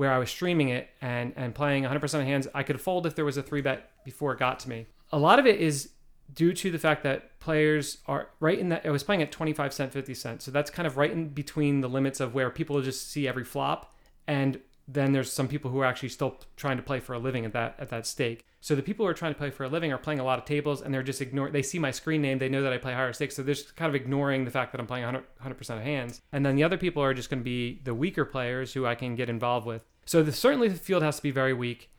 where 0.00 0.10
I 0.10 0.16
was 0.16 0.30
streaming 0.30 0.70
it 0.70 0.88
and 1.02 1.34
and 1.36 1.54
playing 1.54 1.84
100% 1.84 2.02
of 2.02 2.22
hands. 2.22 2.48
I 2.54 2.62
could 2.62 2.80
fold 2.80 3.04
if 3.04 3.14
there 3.14 3.26
was 3.26 3.36
a 3.36 3.42
three 3.42 3.60
bet 3.60 3.90
before 4.02 4.32
it 4.32 4.38
got 4.38 4.58
to 4.60 4.68
me. 4.70 4.86
A 5.12 5.18
lot 5.18 5.38
of 5.38 5.44
it 5.44 5.60
is 5.60 5.90
due 6.32 6.54
to 6.54 6.70
the 6.70 6.78
fact 6.78 7.02
that 7.02 7.38
players 7.38 7.98
are 8.06 8.30
right 8.40 8.58
in 8.58 8.70
that. 8.70 8.86
I 8.86 8.90
was 8.90 9.02
playing 9.02 9.20
at 9.20 9.30
25 9.30 9.74
cent, 9.74 9.92
50 9.92 10.14
cent, 10.14 10.40
so 10.40 10.50
that's 10.50 10.70
kind 10.70 10.86
of 10.86 10.96
right 10.96 11.10
in 11.10 11.28
between 11.28 11.82
the 11.82 11.88
limits 11.88 12.18
of 12.18 12.32
where 12.32 12.48
people 12.48 12.80
just 12.80 13.10
see 13.10 13.28
every 13.28 13.44
flop 13.44 13.94
and 14.26 14.60
then 14.92 15.12
there's 15.12 15.32
some 15.32 15.48
people 15.48 15.70
who 15.70 15.80
are 15.80 15.84
actually 15.84 16.08
still 16.08 16.36
trying 16.56 16.76
to 16.76 16.82
play 16.82 16.98
for 16.98 17.14
a 17.14 17.18
living 17.18 17.44
at 17.44 17.52
that 17.52 17.76
at 17.78 17.90
that 17.90 18.06
stake. 18.06 18.44
So 18.60 18.74
the 18.74 18.82
people 18.82 19.06
who 19.06 19.10
are 19.10 19.14
trying 19.14 19.32
to 19.32 19.38
play 19.38 19.50
for 19.50 19.64
a 19.64 19.68
living 19.68 19.92
are 19.92 19.98
playing 19.98 20.20
a 20.20 20.24
lot 20.24 20.38
of 20.38 20.44
tables 20.44 20.82
and 20.82 20.92
they're 20.92 21.02
just 21.02 21.20
ignoring. 21.20 21.52
They 21.52 21.62
see 21.62 21.78
my 21.78 21.90
screen 21.90 22.20
name, 22.20 22.38
they 22.38 22.48
know 22.48 22.62
that 22.62 22.72
I 22.72 22.78
play 22.78 22.92
higher 22.92 23.12
stakes, 23.12 23.36
so 23.36 23.42
they're 23.42 23.54
just 23.54 23.76
kind 23.76 23.88
of 23.88 23.94
ignoring 23.94 24.44
the 24.44 24.50
fact 24.50 24.72
that 24.72 24.80
I'm 24.80 24.86
playing 24.86 25.04
100 25.04 25.54
percent 25.54 25.78
of 25.78 25.84
hands. 25.84 26.20
And 26.32 26.44
then 26.44 26.56
the 26.56 26.64
other 26.64 26.76
people 26.76 27.02
are 27.02 27.14
just 27.14 27.30
going 27.30 27.40
to 27.40 27.44
be 27.44 27.80
the 27.84 27.94
weaker 27.94 28.24
players 28.24 28.72
who 28.72 28.84
I 28.84 28.94
can 28.94 29.14
get 29.14 29.30
involved 29.30 29.66
with. 29.66 29.84
So 30.04 30.22
the, 30.22 30.32
certainly 30.32 30.68
the 30.68 30.76
field 30.76 31.02
has 31.02 31.16
to 31.16 31.22
be 31.22 31.30
very 31.30 31.52
weak, 31.52 31.90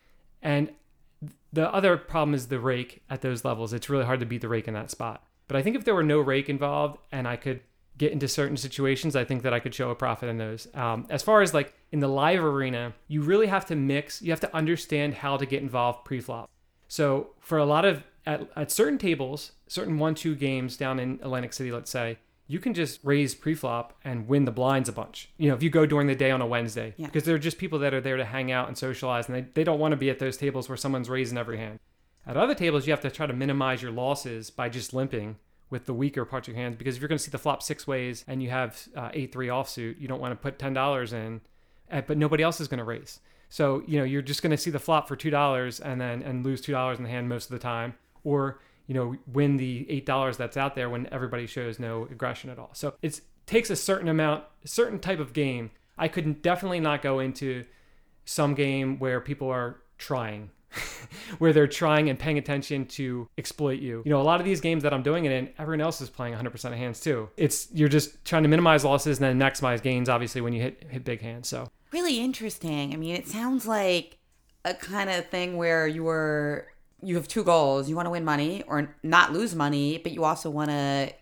and 0.42 0.72
the 1.54 1.74
other 1.74 1.98
problem 1.98 2.34
is 2.34 2.48
the 2.48 2.60
rake 2.60 3.04
at 3.10 3.22
those 3.22 3.46
levels. 3.46 3.74
It's 3.74 3.90
really 3.90 4.06
hard 4.06 4.20
to 4.22 4.26
beat 4.26 4.42
the 4.42 4.50
rake 4.50 4.68
in 4.68 4.74
that 4.74 4.90
spot. 4.90 5.24
But 5.48 5.58
I 5.58 5.62
think 5.62 5.76
if 5.76 5.84
there 5.84 5.96
were 5.96 6.04
no 6.04 6.20
rake 6.20 6.50
involved 6.50 6.98
and 7.12 7.28
I 7.28 7.36
could 7.36 7.60
get 7.98 8.14
into 8.14 8.28
certain 8.28 8.58
situations, 8.58 9.16
I 9.16 9.26
think 9.26 9.44
that 9.44 9.54
I 9.54 9.60
could 9.60 9.76
show 9.76 9.90
a 9.90 9.96
profit 9.96 10.30
in 10.30 10.38
those. 10.38 10.68
Um, 10.74 11.06
as 11.10 11.22
far 11.22 11.42
as 11.42 11.54
like 11.54 11.74
in 11.92 12.00
the 12.00 12.08
live 12.08 12.44
arena, 12.44 12.94
you 13.08 13.22
really 13.22 13.48
have 13.48 13.66
to 13.66 13.76
mix, 13.76 14.22
you 14.22 14.32
have 14.32 14.40
to 14.40 14.56
understand 14.56 15.16
how 15.16 15.38
to 15.38 15.46
get 15.46 15.62
involved 15.62 16.06
pre 16.06 16.22
flop. 16.22 16.50
So 16.88 17.32
for 17.40 17.58
a 17.58 17.66
lot 17.66 17.86
of, 17.86 18.04
at, 18.26 18.50
at 18.56 18.72
certain 18.72 18.98
tables, 18.98 19.52
certain 19.68 20.00
one 20.00 20.16
two 20.16 20.36
games 20.36 20.78
down 20.78 21.00
in 21.00 21.20
Atlantic 21.22 21.54
City, 21.54 21.72
let's 21.72 21.92
say, 21.92 22.18
you 22.52 22.60
can 22.60 22.74
just 22.74 23.00
raise 23.04 23.34
pre-flop 23.34 23.98
and 24.04 24.28
win 24.28 24.44
the 24.46 24.52
blinds 24.52 24.90
a 24.90 24.92
bunch. 24.92 25.30
You 25.38 25.48
know, 25.50 25.56
if 25.56 25.64
you 25.64 25.70
go 25.70 25.86
during 25.86 26.08
the 26.08 26.16
day 26.16 26.32
on 26.32 26.42
a 26.42 26.46
Wednesday, 26.46 26.94
Yeah. 26.98 27.06
because 27.06 27.24
they're 27.24 27.38
just 27.38 27.58
people 27.58 27.80
that 27.80 27.94
are 27.94 28.02
there 28.02 28.18
to 28.18 28.26
hang 28.26 28.52
out 28.52 28.68
and 28.68 28.78
socialize, 28.78 29.28
and 29.28 29.36
they, 29.36 29.46
they 29.54 29.64
don't 29.64 29.80
want 29.80 29.94
to 29.94 29.98
be 29.98 30.10
at 30.10 30.20
those 30.20 30.36
tables 30.38 30.68
where 30.68 30.78
someone's 30.78 31.10
raising 31.10 31.38
every 31.38 31.58
hand. 31.58 31.80
At 32.28 32.36
other 32.38 32.54
tables, 32.54 32.86
you 32.86 32.92
have 32.92 33.02
to 33.02 33.10
try 33.10 33.26
to 33.26 33.34
minimize 33.34 33.82
your 33.82 33.92
losses 33.92 34.50
by 34.50 34.68
just 34.70 34.94
limping 34.94 35.38
with 35.70 35.86
the 35.86 35.94
weaker 35.94 36.26
parts 36.26 36.48
of 36.50 36.54
your 36.54 36.62
hands, 36.62 36.76
because 36.76 36.96
if 36.98 37.02
you're 37.02 37.08
going 37.08 37.18
to 37.18 37.24
see 37.24 37.32
the 37.32 37.38
flop 37.38 37.64
six 37.64 37.88
ways 37.88 38.26
and 38.28 38.44
you 38.44 38.50
have 38.50 38.88
uh, 38.98 39.10
eight 39.14 39.32
three 39.32 39.48
offsuit, 39.48 40.00
you 40.02 40.08
don't 40.10 40.20
want 40.20 40.34
to 40.34 40.36
put 40.36 40.60
ten 40.60 40.74
dollars 40.74 41.14
in, 41.14 41.40
uh, 41.90 42.02
but 42.02 42.18
nobody 42.18 42.44
else 42.44 42.60
is 42.60 42.68
going 42.68 42.80
to 42.80 42.84
raise. 42.84 43.22
So 43.48 43.82
you 43.88 43.98
know 43.98 44.04
you're 44.04 44.22
just 44.22 44.42
going 44.44 44.52
to 44.52 44.58
see 44.58 44.70
the 44.72 44.80
flop 44.80 45.08
for 45.08 45.16
two 45.16 45.30
dollars 45.30 45.80
and 45.80 46.00
then 46.02 46.22
and 46.24 46.46
lose 46.46 46.60
two 46.60 46.74
dollars 46.74 46.98
in 46.98 47.04
the 47.06 47.10
hand 47.10 47.30
most 47.30 47.46
of 47.46 47.52
the 47.52 47.60
time, 47.60 47.94
or 48.26 48.60
you 48.92 48.98
know 48.98 49.16
win 49.26 49.56
the 49.56 49.86
eight 49.90 50.06
dollars 50.06 50.36
that's 50.36 50.58
out 50.58 50.76
there 50.76 50.90
when 50.90 51.08
everybody 51.14 51.48
shows 51.48 51.80
no 51.80 52.10
aggression 52.12 52.50
at 52.50 52.60
all. 52.60 52.72
So 52.74 52.94
it 53.02 53.22
takes 53.46 53.70
a 53.70 53.76
certain 53.78 54.10
amount, 54.10 54.44
a 54.66 54.68
certain 54.68 55.00
type 55.00 55.20
of 55.20 55.32
game. 55.32 55.72
I 55.98 56.10
could 56.10 56.42
definitely 56.42 56.82
not 56.82 57.02
go 57.02 57.20
into 57.20 57.64
some 58.26 58.54
game 58.54 59.00
where 59.00 59.22
people 59.22 59.50
are 59.50 59.78
trying, 59.98 60.50
where 61.40 61.54
they're 61.54 61.68
trying 61.68 62.10
and 62.10 62.20
paying 62.20 62.38
attention 62.38 62.86
to 62.88 63.30
exploit 63.38 63.80
you. 63.80 64.02
You 64.04 64.12
know, 64.12 64.20
a 64.20 64.24
lot 64.24 64.42
of 64.42 64.46
these 64.46 64.60
games 64.60 64.84
that 64.84 64.94
I'm 64.94 65.04
doing 65.04 65.24
it 65.24 65.32
in, 65.32 65.52
everyone 65.58 65.80
else 65.80 66.02
is 66.02 66.10
playing 66.10 66.34
100% 66.34 66.66
of 66.66 66.74
hands 66.74 67.00
too. 67.00 67.30
It's 67.38 67.70
you're 67.72 67.88
just 67.88 68.26
trying 68.26 68.44
to 68.44 68.50
minimize 68.50 68.84
losses 68.84 69.22
and 69.22 69.40
then 69.40 69.50
maximize 69.50 69.82
gains. 69.82 70.10
Obviously, 70.10 70.42
when 70.42 70.52
you 70.52 70.64
hit 70.64 70.84
hit 70.90 71.06
big 71.06 71.22
hands. 71.22 71.48
So 71.48 71.70
Really 71.94 72.20
interesting. 72.20 72.94
I 72.94 72.98
mean, 72.98 73.16
it 73.16 73.30
sounds 73.30 73.66
like 73.66 74.18
a 74.66 74.74
kind 74.74 75.10
of 75.10 75.30
thing 75.30 75.56
where 75.56 75.88
you 75.88 76.04
were 76.04 76.68
you 77.02 77.16
have 77.16 77.28
two 77.28 77.44
goals. 77.44 77.90
You 77.90 77.96
want 77.96 78.06
to 78.06 78.12
win 78.12 78.26
money 78.26 78.64
or 78.68 78.96
not 79.04 79.34
lose 79.34 79.56
money, 79.56 79.98
but 79.98 80.12
you 80.12 80.24
also 80.24 80.50
want 80.50 80.70
to 80.70 81.14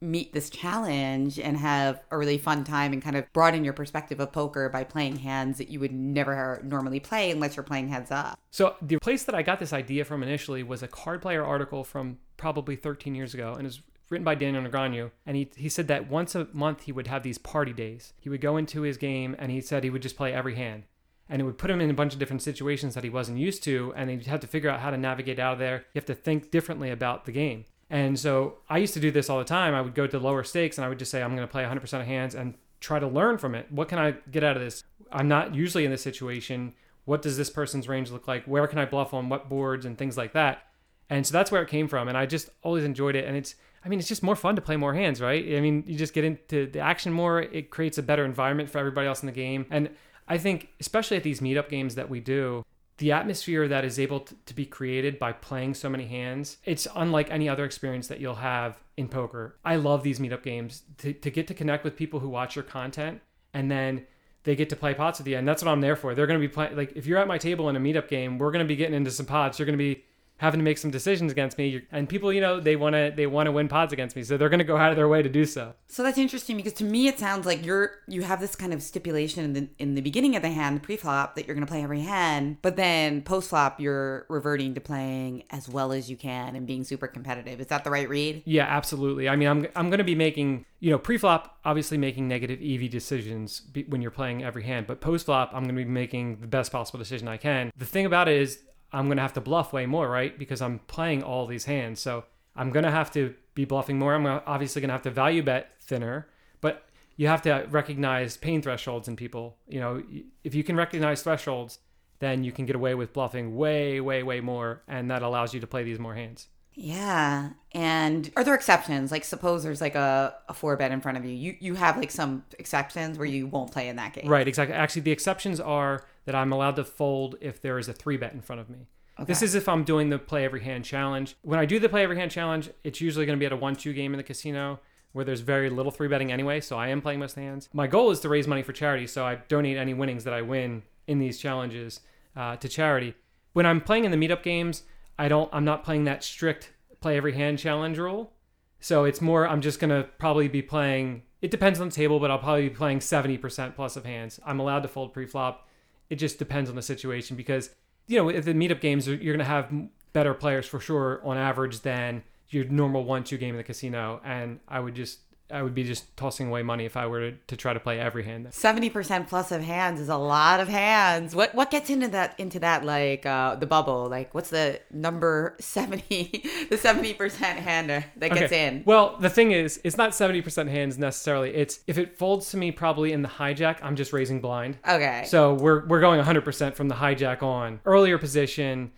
meet 0.00 0.32
this 0.32 0.50
challenge 0.50 1.38
and 1.38 1.56
have 1.56 2.00
a 2.10 2.18
really 2.18 2.38
fun 2.38 2.64
time 2.64 2.92
and 2.92 3.02
kind 3.02 3.16
of 3.16 3.24
broaden 3.32 3.64
your 3.64 3.72
perspective 3.72 4.20
of 4.20 4.30
poker 4.30 4.68
by 4.68 4.84
playing 4.84 5.16
hands 5.16 5.58
that 5.58 5.68
you 5.68 5.80
would 5.80 5.92
never 5.92 6.60
normally 6.64 7.00
play 7.00 7.30
unless 7.30 7.56
you're 7.56 7.62
playing 7.62 7.88
heads 7.88 8.10
up. 8.10 8.38
So 8.50 8.76
the 8.82 8.98
place 8.98 9.24
that 9.24 9.34
I 9.34 9.42
got 9.42 9.58
this 9.58 9.72
idea 9.72 10.04
from 10.04 10.22
initially 10.22 10.62
was 10.62 10.82
a 10.82 10.88
card 10.88 11.22
player 11.22 11.44
article 11.44 11.82
from 11.82 12.18
probably 12.36 12.76
13 12.76 13.14
years 13.14 13.32
ago, 13.32 13.54
and 13.54 13.66
it's 13.66 13.80
written 14.10 14.24
by 14.24 14.34
Daniel 14.34 14.62
Negreanu. 14.62 15.10
And 15.24 15.36
he 15.36 15.48
he 15.56 15.68
said 15.68 15.88
that 15.88 16.10
once 16.10 16.34
a 16.34 16.48
month 16.52 16.82
he 16.82 16.92
would 16.92 17.06
have 17.06 17.22
these 17.22 17.38
party 17.38 17.72
days. 17.72 18.12
He 18.20 18.28
would 18.28 18.40
go 18.40 18.56
into 18.56 18.82
his 18.82 18.96
game, 18.96 19.34
and 19.38 19.50
he 19.50 19.60
said 19.60 19.82
he 19.82 19.90
would 19.90 20.02
just 20.02 20.16
play 20.16 20.32
every 20.32 20.54
hand, 20.54 20.84
and 21.28 21.42
it 21.42 21.44
would 21.44 21.58
put 21.58 21.70
him 21.70 21.80
in 21.80 21.90
a 21.90 21.94
bunch 21.94 22.12
of 22.12 22.18
different 22.18 22.42
situations 22.42 22.94
that 22.94 23.04
he 23.04 23.10
wasn't 23.10 23.38
used 23.38 23.62
to, 23.64 23.92
and 23.96 24.10
he'd 24.10 24.26
have 24.26 24.40
to 24.40 24.46
figure 24.46 24.70
out 24.70 24.80
how 24.80 24.90
to 24.90 24.96
navigate 24.96 25.38
out 25.38 25.54
of 25.54 25.58
there. 25.58 25.84
You 25.94 25.98
have 25.98 26.06
to 26.06 26.14
think 26.14 26.50
differently 26.50 26.90
about 26.90 27.24
the 27.24 27.32
game. 27.32 27.64
And 27.88 28.18
so 28.18 28.58
I 28.68 28.78
used 28.78 28.94
to 28.94 29.00
do 29.00 29.10
this 29.10 29.30
all 29.30 29.38
the 29.38 29.44
time. 29.44 29.74
I 29.74 29.80
would 29.80 29.94
go 29.94 30.06
to 30.06 30.18
lower 30.18 30.44
stakes, 30.44 30.78
and 30.78 30.84
I 30.84 30.88
would 30.88 30.98
just 30.98 31.10
say 31.10 31.22
I'm 31.22 31.36
going 31.36 31.46
to 31.46 31.50
play 31.50 31.64
100% 31.64 32.00
of 32.00 32.06
hands 32.06 32.34
and 32.34 32.54
try 32.80 32.98
to 32.98 33.06
learn 33.06 33.38
from 33.38 33.54
it. 33.54 33.70
What 33.70 33.88
can 33.88 33.98
I 33.98 34.12
get 34.30 34.44
out 34.44 34.56
of 34.56 34.62
this? 34.62 34.84
I'm 35.12 35.28
not 35.28 35.54
usually 35.54 35.84
in 35.84 35.90
this 35.90 36.02
situation. 36.02 36.74
What 37.04 37.22
does 37.22 37.36
this 37.36 37.50
person's 37.50 37.88
range 37.88 38.10
look 38.10 38.26
like? 38.26 38.44
Where 38.44 38.66
can 38.66 38.78
I 38.78 38.84
bluff 38.84 39.14
on 39.14 39.28
what 39.28 39.48
boards 39.48 39.86
and 39.86 39.96
things 39.96 40.16
like 40.16 40.32
that? 40.32 40.64
And 41.08 41.24
so 41.24 41.32
that's 41.32 41.52
where 41.52 41.62
it 41.62 41.68
came 41.68 41.86
from. 41.86 42.08
And 42.08 42.18
I 42.18 42.26
just 42.26 42.50
always 42.62 42.84
enjoyed 42.84 43.14
it. 43.14 43.24
And 43.24 43.36
it's, 43.36 43.54
I 43.84 43.88
mean, 43.88 44.00
it's 44.00 44.08
just 44.08 44.24
more 44.24 44.34
fun 44.34 44.56
to 44.56 44.62
play 44.62 44.76
more 44.76 44.92
hands, 44.92 45.20
right? 45.20 45.44
I 45.56 45.60
mean, 45.60 45.84
you 45.86 45.96
just 45.96 46.12
get 46.12 46.24
into 46.24 46.66
the 46.66 46.80
action 46.80 47.12
more. 47.12 47.40
It 47.40 47.70
creates 47.70 47.98
a 47.98 48.02
better 48.02 48.24
environment 48.24 48.68
for 48.68 48.78
everybody 48.78 49.06
else 49.06 49.22
in 49.22 49.26
the 49.26 49.32
game. 49.32 49.66
And 49.70 49.90
I 50.28 50.38
think, 50.38 50.70
especially 50.80 51.16
at 51.16 51.22
these 51.22 51.40
meetup 51.40 51.68
games 51.68 51.94
that 51.94 52.10
we 52.10 52.20
do, 52.20 52.64
the 52.98 53.12
atmosphere 53.12 53.68
that 53.68 53.84
is 53.84 53.98
able 53.98 54.20
to, 54.20 54.54
be 54.54 54.64
created 54.64 55.18
by 55.18 55.32
playing 55.32 55.74
so 55.74 55.88
many 55.88 56.06
hands, 56.06 56.56
it's 56.64 56.88
unlike 56.96 57.30
any 57.30 57.48
other 57.48 57.64
experience 57.64 58.08
that 58.08 58.20
you'll 58.20 58.36
have 58.36 58.78
in 58.96 59.08
poker. 59.08 59.56
I 59.64 59.76
love 59.76 60.02
these 60.02 60.18
meetup 60.18 60.42
games 60.42 60.82
to, 60.98 61.12
to 61.12 61.30
get 61.30 61.46
to 61.48 61.54
connect 61.54 61.84
with 61.84 61.96
people 61.96 62.20
who 62.20 62.28
watch 62.28 62.56
your 62.56 62.62
content 62.62 63.20
and 63.52 63.70
then 63.70 64.06
they 64.44 64.56
get 64.56 64.70
to 64.70 64.76
play 64.76 64.94
pots 64.94 65.20
at 65.20 65.26
the 65.26 65.34
end 65.34 65.46
that's 65.46 65.62
what 65.62 65.70
I'm 65.70 65.80
there 65.80 65.96
for. 65.96 66.14
They're 66.14 66.26
going 66.26 66.40
to 66.40 66.48
be 66.48 66.52
playing, 66.52 66.76
like, 66.76 66.92
if 66.96 67.06
you're 67.06 67.18
at 67.18 67.28
my 67.28 67.36
table 67.36 67.68
in 67.68 67.76
a 67.76 67.80
meetup 67.80 68.08
game, 68.08 68.38
we're 68.38 68.52
going 68.52 68.64
to 68.64 68.68
be 68.68 68.76
getting 68.76 68.94
into 68.94 69.10
some 69.10 69.26
pots. 69.26 69.58
You're 69.58 69.66
going 69.66 69.78
to 69.78 69.84
be 69.84 70.04
having 70.38 70.58
to 70.60 70.64
make 70.64 70.78
some 70.78 70.90
decisions 70.90 71.32
against 71.32 71.56
me. 71.58 71.82
And 71.90 72.08
people 72.08 72.32
you 72.32 72.40
know 72.40 72.60
they 72.60 72.76
want 72.76 72.94
to 72.94 73.12
they 73.14 73.26
want 73.26 73.46
to 73.46 73.52
win 73.52 73.68
pods 73.68 73.92
against 73.92 74.16
me. 74.16 74.22
So 74.22 74.36
they're 74.36 74.48
going 74.48 74.58
to 74.58 74.64
go 74.64 74.76
out 74.76 74.90
of 74.90 74.96
their 74.96 75.08
way 75.08 75.22
to 75.22 75.28
do 75.28 75.44
so. 75.44 75.74
So 75.88 76.02
that's 76.02 76.18
interesting 76.18 76.56
because 76.56 76.74
to 76.74 76.84
me 76.84 77.08
it 77.08 77.18
sounds 77.18 77.46
like 77.46 77.64
you're 77.64 77.92
you 78.06 78.22
have 78.22 78.40
this 78.40 78.54
kind 78.54 78.72
of 78.72 78.82
stipulation 78.82 79.44
in 79.44 79.52
the 79.52 79.68
in 79.78 79.94
the 79.94 80.02
beginning 80.02 80.36
of 80.36 80.42
the 80.42 80.50
hand, 80.50 80.76
the 80.76 80.80
pre-flop, 80.80 81.34
that 81.36 81.46
you're 81.46 81.54
going 81.54 81.66
to 81.66 81.70
play 81.70 81.82
every 81.82 82.00
hand, 82.00 82.58
but 82.62 82.76
then 82.76 83.22
post-flop 83.22 83.80
you're 83.80 84.26
reverting 84.28 84.74
to 84.74 84.80
playing 84.80 85.44
as 85.50 85.68
well 85.68 85.92
as 85.92 86.10
you 86.10 86.16
can 86.16 86.56
and 86.56 86.66
being 86.66 86.84
super 86.84 87.06
competitive. 87.06 87.60
Is 87.60 87.68
that 87.68 87.84
the 87.84 87.90
right 87.90 88.08
read? 88.08 88.42
yeah 88.44 88.64
absolutely. 88.64 89.28
I 89.28 89.36
mean 89.36 89.48
i'm, 89.48 89.66
I'm 89.74 89.90
going 89.90 89.98
to 89.98 90.04
be 90.04 90.14
making 90.14 90.64
you 90.80 90.90
know 90.90 90.98
pre-flop 90.98 91.58
obviously 91.64 91.96
making 91.96 92.28
negative 92.28 92.60
ev 92.62 92.90
decisions 92.90 93.62
when 93.88 94.02
you're 94.02 94.10
playing 94.10 94.44
every 94.44 94.62
hand 94.62 94.86
but 94.86 95.00
post-flop 95.00 95.50
i'm 95.54 95.64
going 95.64 95.74
to 95.74 95.84
be 95.84 95.90
making 95.90 96.36
the 96.40 96.46
best 96.46 96.70
possible 96.70 96.98
decision 96.98 97.28
i 97.28 97.36
can. 97.36 97.72
The 97.76 97.86
thing 97.86 98.06
about 98.06 98.28
it 98.28 98.36
is 98.36 98.60
i'm 98.92 99.06
going 99.06 99.16
to 99.16 99.22
have 99.22 99.32
to 99.32 99.40
bluff 99.40 99.72
way 99.72 99.86
more 99.86 100.08
right? 100.08 100.38
Because 100.38 100.62
i'm 100.62 100.78
playing 100.86 101.22
all 101.22 101.46
these 101.46 101.64
hands. 101.64 102.00
So 102.00 102.24
i'm 102.54 102.70
going 102.70 102.84
to 102.84 102.90
have 102.90 103.10
to 103.12 103.34
be 103.54 103.64
bluffing 103.64 103.98
more. 103.98 104.14
I'm 104.14 104.26
obviously 104.26 104.80
going 104.80 104.88
to 104.90 104.94
have 104.94 105.02
to 105.02 105.10
value 105.10 105.42
bet 105.42 105.72
thinner 105.80 106.28
but 106.60 106.84
you 107.16 107.28
have 107.28 107.42
to 107.42 107.66
recognize 107.70 108.36
pain 108.36 108.60
thresholds 108.60 109.08
in 109.08 109.16
people. 109.16 109.56
You 109.68 109.80
know 109.80 110.02
if 110.44 110.54
you 110.54 110.64
can 110.64 110.76
recognize 110.76 111.22
thresholds 111.22 111.78
then 112.18 112.44
you 112.44 112.52
can 112.52 112.66
get 112.66 112.76
away 112.76 112.94
with 112.94 113.12
bluffing 113.12 113.56
way 113.56 114.00
way 114.00 114.22
way 114.22 114.40
more 114.40 114.82
and 114.88 115.10
that 115.10 115.22
allows 115.22 115.52
you 115.52 115.60
to 115.60 115.66
play 115.66 115.82
these 115.82 115.98
more 115.98 116.14
hands 116.14 116.48
Yeah. 116.76 117.50
And 117.72 118.30
are 118.36 118.44
there 118.44 118.54
exceptions? 118.54 119.10
Like 119.10 119.24
suppose 119.24 119.64
there's 119.64 119.80
like 119.80 119.94
a, 119.94 120.34
a 120.48 120.54
four 120.54 120.76
bet 120.76 120.92
in 120.92 121.00
front 121.00 121.18
of 121.18 121.24
you. 121.24 121.32
You 121.32 121.56
you 121.58 121.74
have 121.74 121.96
like 121.96 122.10
some 122.10 122.44
exceptions 122.58 123.18
where 123.18 123.26
you 123.26 123.46
won't 123.46 123.72
play 123.72 123.88
in 123.88 123.96
that 123.96 124.12
game. 124.12 124.28
Right, 124.28 124.46
exactly. 124.46 124.76
Actually, 124.76 125.02
the 125.02 125.10
exceptions 125.10 125.58
are 125.58 126.04
that 126.26 126.34
I'm 126.34 126.52
allowed 126.52 126.76
to 126.76 126.84
fold 126.84 127.36
if 127.40 127.60
there 127.60 127.78
is 127.78 127.88
a 127.88 127.92
three 127.92 128.16
bet 128.16 128.32
in 128.32 128.42
front 128.42 128.60
of 128.60 128.68
me. 128.68 128.86
Okay. 129.18 129.26
This 129.26 129.42
is 129.42 129.54
if 129.54 129.68
I'm 129.68 129.84
doing 129.84 130.10
the 130.10 130.18
play 130.18 130.44
every 130.44 130.62
hand 130.62 130.84
challenge. 130.84 131.36
When 131.42 131.58
I 131.58 131.64
do 131.64 131.78
the 131.78 131.88
play 131.88 132.02
every 132.02 132.16
hand 132.16 132.30
challenge, 132.30 132.70
it's 132.84 133.00
usually 133.00 133.24
going 133.24 133.38
to 133.38 133.40
be 133.40 133.46
at 133.46 133.52
a 133.52 133.56
one 133.56 133.74
two 133.74 133.94
game 133.94 134.12
in 134.12 134.18
the 134.18 134.24
casino 134.24 134.78
where 135.12 135.24
there's 135.24 135.40
very 135.40 135.70
little 135.70 135.90
three 135.90 136.08
betting 136.08 136.30
anyway. 136.30 136.60
So 136.60 136.76
I 136.76 136.88
am 136.88 137.00
playing 137.00 137.20
most 137.20 137.36
hands. 137.36 137.70
My 137.72 137.86
goal 137.86 138.10
is 138.10 138.20
to 138.20 138.28
raise 138.28 138.46
money 138.46 138.62
for 138.62 138.74
charity, 138.74 139.06
so 139.06 139.24
I 139.24 139.36
donate 139.48 139.78
any 139.78 139.94
winnings 139.94 140.24
that 140.24 140.34
I 140.34 140.42
win 140.42 140.82
in 141.06 141.18
these 141.18 141.38
challenges 141.38 142.00
uh, 142.36 142.56
to 142.56 142.68
charity. 142.68 143.14
When 143.54 143.64
I'm 143.64 143.80
playing 143.80 144.04
in 144.04 144.10
the 144.10 144.18
meetup 144.18 144.42
games, 144.42 144.82
I 145.18 145.28
don't. 145.28 145.48
I'm 145.52 145.64
not 145.64 145.84
playing 145.84 146.04
that 146.04 146.22
strict 146.22 146.72
play 147.00 147.16
every 147.16 147.32
hand 147.32 147.58
challenge 147.58 147.98
rule. 147.98 148.32
So 148.80 149.04
it's 149.04 149.20
more, 149.20 149.48
I'm 149.48 149.60
just 149.60 149.80
to 149.90 150.08
probably 150.18 150.48
be 150.48 150.62
playing, 150.62 151.22
it 151.40 151.50
depends 151.50 151.80
on 151.80 151.88
the 151.88 151.94
table, 151.94 152.20
but 152.20 152.30
I'll 152.30 152.38
probably 152.38 152.68
be 152.68 152.74
playing 152.74 152.98
70% 152.98 153.74
plus 153.74 153.96
of 153.96 154.04
hands. 154.04 154.38
I'm 154.44 154.60
allowed 154.60 154.82
to 154.82 154.88
fold 154.88 155.12
pre-flop. 155.12 155.68
It 156.10 156.16
just 156.16 156.38
depends 156.38 156.70
on 156.70 156.76
the 156.76 156.82
situation 156.82 157.36
because, 157.36 157.70
you 158.06 158.16
know, 158.16 158.30
at 158.30 158.44
the 158.44 158.54
meetup 158.54 158.80
games, 158.80 159.08
you're 159.08 159.36
to 159.38 159.44
have 159.44 159.72
better 160.12 160.34
players 160.34 160.66
for 160.66 160.78
sure 160.78 161.20
on 161.24 161.36
average 161.36 161.80
than 161.80 162.22
your 162.48 162.64
normal 162.66 163.04
one 163.04 163.24
two 163.24 163.38
game 163.38 163.50
in 163.54 163.56
the 163.56 163.64
casino. 163.64 164.20
And 164.24 164.60
I 164.68 164.80
would 164.80 164.94
just, 164.94 165.20
I 165.50 165.62
would 165.62 165.74
be 165.74 165.84
just 165.84 166.16
tossing 166.16 166.48
away 166.48 166.62
money 166.62 166.86
if 166.86 166.96
I 166.96 167.06
were 167.06 167.30
to, 167.30 167.36
to 167.46 167.56
try 167.56 167.72
to 167.72 167.78
play 167.80 168.00
every 168.00 168.24
hand. 168.24 168.48
Seventy 168.52 168.90
percent 168.90 169.28
plus 169.28 169.52
of 169.52 169.62
hands 169.62 170.00
is 170.00 170.08
a 170.08 170.16
lot 170.16 170.58
of 170.60 170.68
hands. 170.68 171.34
What 171.36 171.54
what 171.54 171.70
gets 171.70 171.88
into 171.88 172.08
that 172.08 172.34
into 172.38 172.58
that 172.60 172.84
like 172.84 173.24
uh 173.26 173.54
the 173.54 173.66
bubble? 173.66 174.08
Like 174.08 174.34
what's 174.34 174.50
the 174.50 174.80
number 174.90 175.56
seventy 175.60 176.44
the 176.70 176.76
seventy 176.76 177.14
percent 177.14 177.58
hand 177.60 177.90
that 177.90 178.04
gets 178.18 178.42
Okay. 178.52 178.66
in? 178.66 178.82
Well, 178.84 179.16
the 179.18 179.30
thing 179.30 179.52
is, 179.52 179.80
it's 179.84 179.96
not 179.96 180.10
70% 180.10 180.68
hands 180.68 180.98
necessarily. 180.98 181.54
It's 181.54 181.80
if 181.86 181.96
it 181.98 182.18
folds 182.18 182.50
to 182.50 182.56
me 182.56 182.72
probably 182.72 183.12
in 183.12 183.22
the 183.22 183.28
hijack, 183.28 183.78
I'm 183.82 183.96
just 183.96 184.12
raising 184.12 184.40
blind. 184.40 184.78
Okay. 184.88 185.24
So 185.26 185.54
we're 185.54 185.86
we're 185.86 186.00
going 186.00 186.20
100% 186.20 186.74
from 186.74 186.88
the 186.88 186.94
hijack 186.96 187.42
on. 187.42 187.80
Earlier 187.84 188.18
position, 188.18 188.90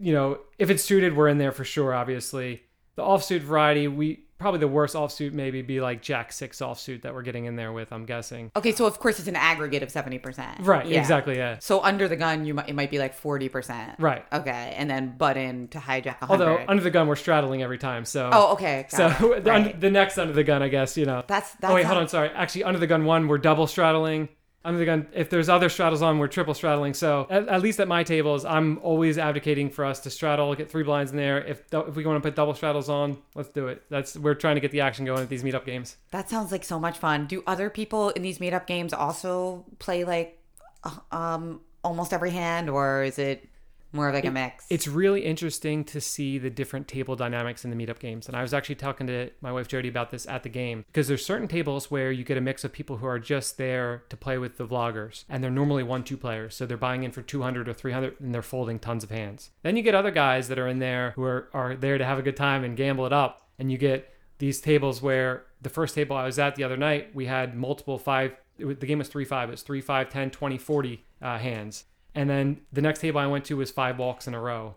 you 0.00 0.12
know, 0.14 0.38
if 0.58 0.70
it's 0.70 0.82
suited, 0.82 1.16
we're 1.16 1.28
in 1.28 1.38
there 1.38 1.52
for 1.52 1.64
sure. 1.64 1.92
Obviously, 1.94 2.62
the 2.96 3.02
offsuit 3.02 3.40
variety, 3.40 3.88
we 3.88 4.24
probably 4.42 4.60
the 4.60 4.68
worst 4.68 4.94
offsuit 4.94 5.32
maybe 5.32 5.62
be 5.62 5.80
like 5.80 6.02
Jack 6.02 6.32
six 6.32 6.58
offsuit 6.58 7.02
that 7.02 7.14
we're 7.14 7.22
getting 7.22 7.46
in 7.46 7.56
there 7.56 7.72
with. 7.72 7.92
I'm 7.92 8.04
guessing. 8.04 8.50
okay, 8.54 8.72
so 8.72 8.84
of 8.86 8.98
course 8.98 9.18
it's 9.18 9.28
an 9.28 9.36
aggregate 9.36 9.82
of 9.82 9.90
seventy 9.90 10.18
percent. 10.18 10.58
Right. 10.60 10.86
Exactly. 10.90 11.36
Yeah. 11.36 11.56
So 11.60 11.80
under 11.82 12.08
the 12.08 12.16
gun, 12.16 12.44
you 12.44 12.52
might 12.54 12.68
it 12.68 12.74
might 12.74 12.90
be 12.90 12.98
like 12.98 13.14
forty 13.14 13.48
percent. 13.48 13.92
Right. 13.98 14.24
Okay, 14.32 14.74
and 14.76 14.90
then 14.90 15.16
button 15.16 15.68
to 15.68 15.78
hijack 15.78 16.16
a 16.22 16.28
Although 16.28 16.62
under 16.68 16.82
the 16.82 16.90
gun, 16.90 17.08
we're 17.08 17.16
straddling 17.16 17.62
every 17.62 17.78
time. 17.78 18.04
So. 18.04 18.28
oh, 18.32 18.52
okay. 18.52 18.86
So 18.90 19.08
got 19.08 19.20
the, 19.44 19.50
Right. 19.50 19.80
the 19.80 19.90
next 19.90 20.18
under 20.18 20.32
the 20.32 20.44
gun, 20.44 20.62
I 20.62 20.68
guess 20.68 20.96
you 20.96 21.06
know. 21.06 21.22
That's- 21.26 21.56
that's 21.60 21.70
oh 21.70 21.74
wait, 21.74 21.84
how- 21.84 21.92
hold 21.94 22.02
on. 22.02 22.08
Sorry. 22.08 22.28
Actually, 22.30 22.64
under 22.64 22.78
the 22.78 22.86
gun 22.86 23.04
one, 23.04 23.28
we're 23.28 23.38
double 23.38 23.66
straddling. 23.66 24.28
Under 24.64 24.78
the 24.78 24.84
gun, 24.84 25.08
if 25.12 25.28
there's 25.28 25.48
other 25.48 25.68
straddles 25.68 26.02
on, 26.02 26.18
we're 26.18 26.28
triple 26.28 26.54
straddling. 26.54 26.94
So 26.94 27.26
at, 27.28 27.48
at 27.48 27.62
least 27.62 27.80
at 27.80 27.88
my 27.88 28.04
tables, 28.04 28.44
I'm 28.44 28.78
always 28.78 29.18
advocating 29.18 29.70
for 29.70 29.84
us 29.84 30.00
to 30.00 30.10
straddle, 30.10 30.54
get 30.54 30.70
three 30.70 30.84
blinds 30.84 31.10
in 31.10 31.16
there. 31.16 31.44
If 31.44 31.64
if 31.72 31.96
we 31.96 32.04
want 32.06 32.22
to 32.22 32.28
put 32.28 32.36
double 32.36 32.54
straddles 32.54 32.88
on, 32.88 33.18
let's 33.34 33.48
do 33.48 33.66
it. 33.68 33.82
That's 33.90 34.16
we're 34.16 34.34
trying 34.34 34.54
to 34.54 34.60
get 34.60 34.70
the 34.70 34.80
action 34.80 35.04
going 35.04 35.20
at 35.20 35.28
these 35.28 35.42
meetup 35.42 35.64
games. 35.64 35.96
That 36.12 36.30
sounds 36.30 36.52
like 36.52 36.64
so 36.64 36.78
much 36.78 36.98
fun. 36.98 37.26
Do 37.26 37.42
other 37.46 37.70
people 37.70 38.10
in 38.10 38.22
these 38.22 38.38
meetup 38.38 38.66
games 38.66 38.92
also 38.92 39.64
play 39.78 40.04
like 40.04 40.38
uh, 40.84 40.98
um 41.10 41.60
almost 41.82 42.12
every 42.12 42.30
hand, 42.30 42.70
or 42.70 43.02
is 43.02 43.18
it 43.18 43.48
more 43.92 44.08
of 44.08 44.14
like 44.14 44.24
a 44.24 44.30
mix? 44.30 44.66
It's 44.70 44.88
really 44.88 45.24
interesting 45.24 45.84
to 45.84 46.00
see 46.00 46.38
the 46.38 46.50
different 46.50 46.88
table 46.88 47.16
dynamics 47.16 47.64
in 47.64 47.70
the 47.70 47.76
meetup 47.76 47.98
games. 47.98 48.26
And 48.26 48.36
I 48.36 48.42
was 48.42 48.54
actually 48.54 48.76
talking 48.76 49.06
to 49.06 49.30
my 49.40 49.52
wife 49.52 49.68
Jody 49.68 49.88
about 49.88 50.10
this 50.10 50.26
at 50.26 50.42
the 50.42 50.48
game 50.48 50.84
because 50.88 51.08
there's 51.08 51.24
certain 51.24 51.48
tables 51.48 51.90
where 51.90 52.10
you 52.10 52.24
get 52.24 52.36
a 52.36 52.40
mix 52.40 52.64
of 52.64 52.72
people 52.72 52.98
who 52.98 53.06
are 53.06 53.18
just 53.18 53.58
there 53.58 54.04
to 54.08 54.16
play 54.16 54.38
with 54.38 54.56
the 54.56 54.66
vloggers 54.66 55.24
and 55.28 55.42
they're 55.42 55.50
normally 55.50 55.82
one 55.82 56.04
two 56.04 56.16
players. 56.16 56.54
So 56.54 56.66
they're 56.66 56.76
buying 56.76 57.04
in 57.04 57.12
for 57.12 57.22
200 57.22 57.68
or 57.68 57.72
300 57.72 58.20
and 58.20 58.34
they're 58.34 58.42
folding 58.42 58.78
tons 58.78 59.04
of 59.04 59.10
hands. 59.10 59.50
Then 59.62 59.76
you 59.76 59.82
get 59.82 59.94
other 59.94 60.10
guys 60.10 60.48
that 60.48 60.58
are 60.58 60.68
in 60.68 60.78
there 60.78 61.12
who 61.16 61.24
are, 61.24 61.48
are 61.52 61.76
there 61.76 61.98
to 61.98 62.04
have 62.04 62.18
a 62.18 62.22
good 62.22 62.36
time 62.36 62.64
and 62.64 62.76
gamble 62.76 63.06
it 63.06 63.12
up. 63.12 63.48
And 63.58 63.70
you 63.70 63.78
get 63.78 64.12
these 64.38 64.60
tables 64.60 65.00
where 65.00 65.44
the 65.60 65.68
first 65.68 65.94
table 65.94 66.16
I 66.16 66.24
was 66.24 66.38
at 66.38 66.56
the 66.56 66.64
other 66.64 66.76
night, 66.76 67.14
we 67.14 67.26
had 67.26 67.56
multiple 67.56 67.98
five, 67.98 68.32
it 68.58 68.80
the 68.80 68.86
game 68.86 68.98
was 68.98 69.08
3 69.08 69.24
5. 69.24 69.48
It 69.48 69.52
was 69.52 69.62
3 69.62 69.80
5, 69.80 70.08
10, 70.08 70.30
20, 70.30 70.58
40 70.58 71.04
uh, 71.20 71.38
hands. 71.38 71.84
And 72.14 72.28
then 72.28 72.60
the 72.72 72.82
next 72.82 73.00
table 73.00 73.20
I 73.20 73.26
went 73.26 73.44
to 73.46 73.56
was 73.56 73.70
five 73.70 73.98
walks 73.98 74.26
in 74.26 74.34
a 74.34 74.40
row. 74.40 74.76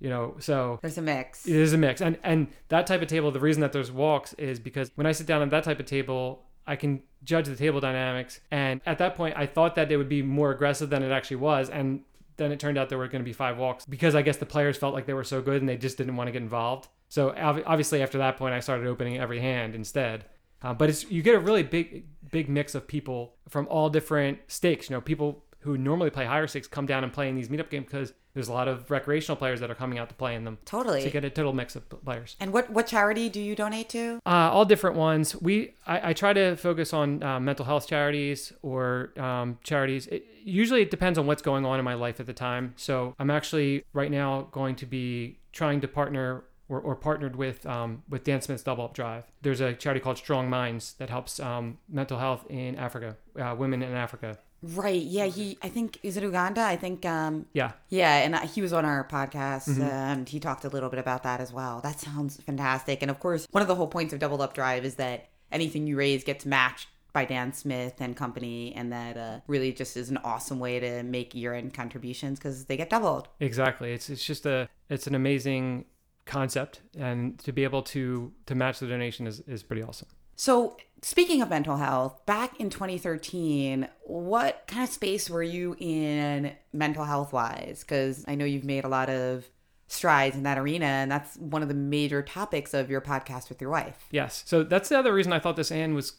You 0.00 0.10
know, 0.10 0.36
so 0.38 0.78
There's 0.80 0.98
a 0.98 1.02
mix. 1.02 1.42
There's 1.42 1.72
a 1.72 1.78
mix. 1.78 2.00
And 2.00 2.18
and 2.22 2.48
that 2.68 2.86
type 2.86 3.02
of 3.02 3.08
table, 3.08 3.30
the 3.32 3.40
reason 3.40 3.60
that 3.62 3.72
there's 3.72 3.90
walks 3.90 4.32
is 4.34 4.60
because 4.60 4.90
when 4.94 5.06
I 5.06 5.12
sit 5.12 5.26
down 5.26 5.42
at 5.42 5.50
that 5.50 5.64
type 5.64 5.80
of 5.80 5.86
table, 5.86 6.44
I 6.66 6.76
can 6.76 7.02
judge 7.24 7.46
the 7.46 7.56
table 7.56 7.80
dynamics. 7.80 8.40
And 8.50 8.80
at 8.86 8.98
that 8.98 9.16
point, 9.16 9.34
I 9.36 9.46
thought 9.46 9.74
that 9.74 9.90
it 9.90 9.96
would 9.96 10.08
be 10.08 10.22
more 10.22 10.52
aggressive 10.52 10.90
than 10.90 11.02
it 11.02 11.10
actually 11.10 11.38
was. 11.38 11.68
And 11.68 12.02
then 12.36 12.52
it 12.52 12.60
turned 12.60 12.78
out 12.78 12.88
there 12.88 12.98
were 12.98 13.08
going 13.08 13.22
to 13.22 13.28
be 13.28 13.32
five 13.32 13.58
walks 13.58 13.84
because 13.84 14.14
I 14.14 14.22
guess 14.22 14.36
the 14.36 14.46
players 14.46 14.76
felt 14.76 14.94
like 14.94 15.06
they 15.06 15.14
were 15.14 15.24
so 15.24 15.42
good 15.42 15.60
and 15.60 15.68
they 15.68 15.76
just 15.76 15.98
didn't 15.98 16.14
want 16.14 16.28
to 16.28 16.32
get 16.32 16.42
involved. 16.42 16.88
So 17.08 17.30
ob- 17.30 17.64
obviously, 17.66 18.00
after 18.02 18.18
that 18.18 18.36
point, 18.36 18.54
I 18.54 18.60
started 18.60 18.86
opening 18.86 19.18
every 19.18 19.40
hand 19.40 19.74
instead. 19.74 20.26
Uh, 20.62 20.74
but 20.74 20.88
it's 20.88 21.10
you 21.10 21.22
get 21.22 21.34
a 21.34 21.40
really 21.40 21.62
big 21.62 22.06
big 22.30 22.48
mix 22.48 22.74
of 22.74 22.86
people 22.86 23.34
from 23.48 23.66
all 23.68 23.90
different 23.90 24.38
stakes. 24.48 24.88
You 24.88 24.96
know, 24.96 25.00
people 25.00 25.44
who 25.68 25.76
normally 25.76 26.08
play 26.08 26.24
higher 26.24 26.46
stakes 26.46 26.66
come 26.66 26.86
down 26.86 27.04
and 27.04 27.12
play 27.12 27.28
in 27.28 27.34
these 27.34 27.48
meetup 27.48 27.68
games 27.68 27.84
because 27.84 28.14
there's 28.32 28.48
a 28.48 28.52
lot 28.52 28.68
of 28.68 28.90
recreational 28.90 29.36
players 29.36 29.60
that 29.60 29.70
are 29.70 29.74
coming 29.74 29.98
out 29.98 30.08
to 30.08 30.14
play 30.14 30.34
in 30.34 30.44
them. 30.44 30.58
Totally. 30.64 31.00
So 31.00 31.06
you 31.06 31.12
get 31.12 31.24
a 31.24 31.30
total 31.30 31.52
mix 31.52 31.76
of 31.76 31.88
players. 32.04 32.36
And 32.40 32.52
what 32.52 32.70
what 32.70 32.86
charity 32.86 33.28
do 33.28 33.40
you 33.40 33.54
donate 33.54 33.88
to? 33.90 34.20
Uh, 34.24 34.50
all 34.50 34.64
different 34.64 34.96
ones. 34.96 35.36
We 35.36 35.74
I, 35.86 36.10
I 36.10 36.12
try 36.14 36.32
to 36.32 36.56
focus 36.56 36.92
on 36.94 37.22
uh, 37.22 37.38
mental 37.38 37.66
health 37.66 37.86
charities 37.86 38.52
or 38.62 39.12
um, 39.18 39.58
charities. 39.62 40.06
It, 40.06 40.24
usually, 40.42 40.82
it 40.82 40.90
depends 40.90 41.18
on 41.18 41.26
what's 41.26 41.42
going 41.42 41.66
on 41.66 41.78
in 41.78 41.84
my 41.84 41.94
life 41.94 42.20
at 42.20 42.26
the 42.26 42.32
time. 42.32 42.72
So 42.76 43.14
I'm 43.18 43.30
actually 43.30 43.84
right 43.92 44.10
now 44.10 44.48
going 44.52 44.76
to 44.76 44.86
be 44.86 45.38
trying 45.52 45.80
to 45.82 45.88
partner 45.88 46.44
or, 46.68 46.80
or 46.80 46.94
partnered 46.94 47.36
with 47.36 47.66
um, 47.66 48.02
with 48.08 48.24
Dan 48.24 48.40
Smith's 48.40 48.62
Double 48.62 48.84
Up 48.84 48.94
Drive. 48.94 49.24
There's 49.42 49.60
a 49.60 49.74
charity 49.74 50.00
called 50.00 50.18
Strong 50.18 50.50
Minds 50.50 50.94
that 50.94 51.10
helps 51.10 51.40
um, 51.40 51.78
mental 51.88 52.18
health 52.18 52.44
in 52.48 52.76
Africa, 52.76 53.16
uh, 53.38 53.54
women 53.58 53.82
in 53.82 53.92
Africa. 53.92 54.38
Right. 54.62 55.00
Yeah. 55.02 55.26
He. 55.26 55.56
I 55.62 55.68
think 55.68 55.98
is 56.02 56.16
it 56.16 56.22
Uganda. 56.22 56.62
I 56.62 56.76
think. 56.76 57.04
Um. 57.06 57.46
Yeah, 57.52 57.72
Yeah, 57.88 58.16
and 58.16 58.34
he 58.50 58.60
was 58.60 58.72
on 58.72 58.84
our 58.84 59.06
podcast 59.06 59.68
Mm-hmm. 59.68 59.82
and 59.82 60.28
he 60.28 60.40
talked 60.40 60.64
a 60.64 60.68
little 60.68 60.88
bit 60.90 60.98
about 60.98 61.22
that 61.22 61.40
as 61.40 61.52
well. 61.52 61.80
That 61.80 62.00
sounds 62.00 62.40
fantastic. 62.42 63.02
And 63.02 63.10
of 63.10 63.20
course, 63.20 63.46
one 63.50 63.62
of 63.62 63.68
the 63.68 63.74
whole 63.74 63.86
points 63.86 64.12
of 64.12 64.18
Double 64.18 64.42
Up 64.42 64.54
Drive 64.54 64.84
is 64.84 64.96
that 64.96 65.28
anything 65.52 65.86
you 65.86 65.96
raise 65.96 66.24
gets 66.24 66.44
matched 66.44 66.88
by 67.12 67.24
Dan 67.24 67.52
Smith 67.52 67.94
and 68.00 68.14
company, 68.16 68.74
and 68.76 68.92
that 68.92 69.16
uh, 69.16 69.40
really 69.46 69.72
just 69.72 69.96
is 69.96 70.10
an 70.10 70.18
awesome 70.18 70.58
way 70.58 70.78
to 70.78 71.02
make 71.02 71.34
year 71.34 71.54
end 71.54 71.72
contributions 71.72 72.38
because 72.38 72.66
they 72.66 72.76
get 72.76 72.90
doubled. 72.90 73.28
exactly. 73.40 73.92
It's 73.92 74.10
it's 74.10 74.24
just 74.24 74.44
a 74.44 74.68
it's 74.90 75.06
an 75.06 75.14
amazing 75.14 75.86
concept, 76.26 76.82
and 76.98 77.38
to 77.40 77.52
be 77.52 77.64
able 77.64 77.82
to 77.82 78.32
to 78.46 78.54
match 78.54 78.78
the 78.80 78.86
donation 78.86 79.26
is 79.26 79.40
is 79.40 79.62
pretty 79.62 79.82
awesome. 79.82 80.08
So, 80.38 80.76
speaking 81.02 81.42
of 81.42 81.50
mental 81.50 81.76
health, 81.76 82.24
back 82.24 82.60
in 82.60 82.70
2013, 82.70 83.88
what 84.04 84.62
kind 84.68 84.84
of 84.84 84.88
space 84.88 85.28
were 85.28 85.42
you 85.42 85.74
in 85.80 86.52
mental 86.72 87.04
health 87.04 87.32
wise? 87.32 87.80
Because 87.80 88.24
I 88.28 88.36
know 88.36 88.44
you've 88.44 88.64
made 88.64 88.84
a 88.84 88.88
lot 88.88 89.10
of 89.10 89.48
strides 89.88 90.36
in 90.36 90.44
that 90.44 90.56
arena, 90.56 90.86
and 90.86 91.10
that's 91.10 91.36
one 91.38 91.62
of 91.62 91.66
the 91.66 91.74
major 91.74 92.22
topics 92.22 92.72
of 92.72 92.88
your 92.88 93.00
podcast 93.00 93.48
with 93.48 93.60
your 93.60 93.70
wife. 93.70 94.06
Yes. 94.12 94.44
So 94.46 94.62
that's 94.62 94.88
the 94.88 94.96
other 94.96 95.12
reason 95.12 95.32
I 95.32 95.40
thought 95.40 95.56
this 95.56 95.70
hand 95.70 95.96
was 95.96 96.12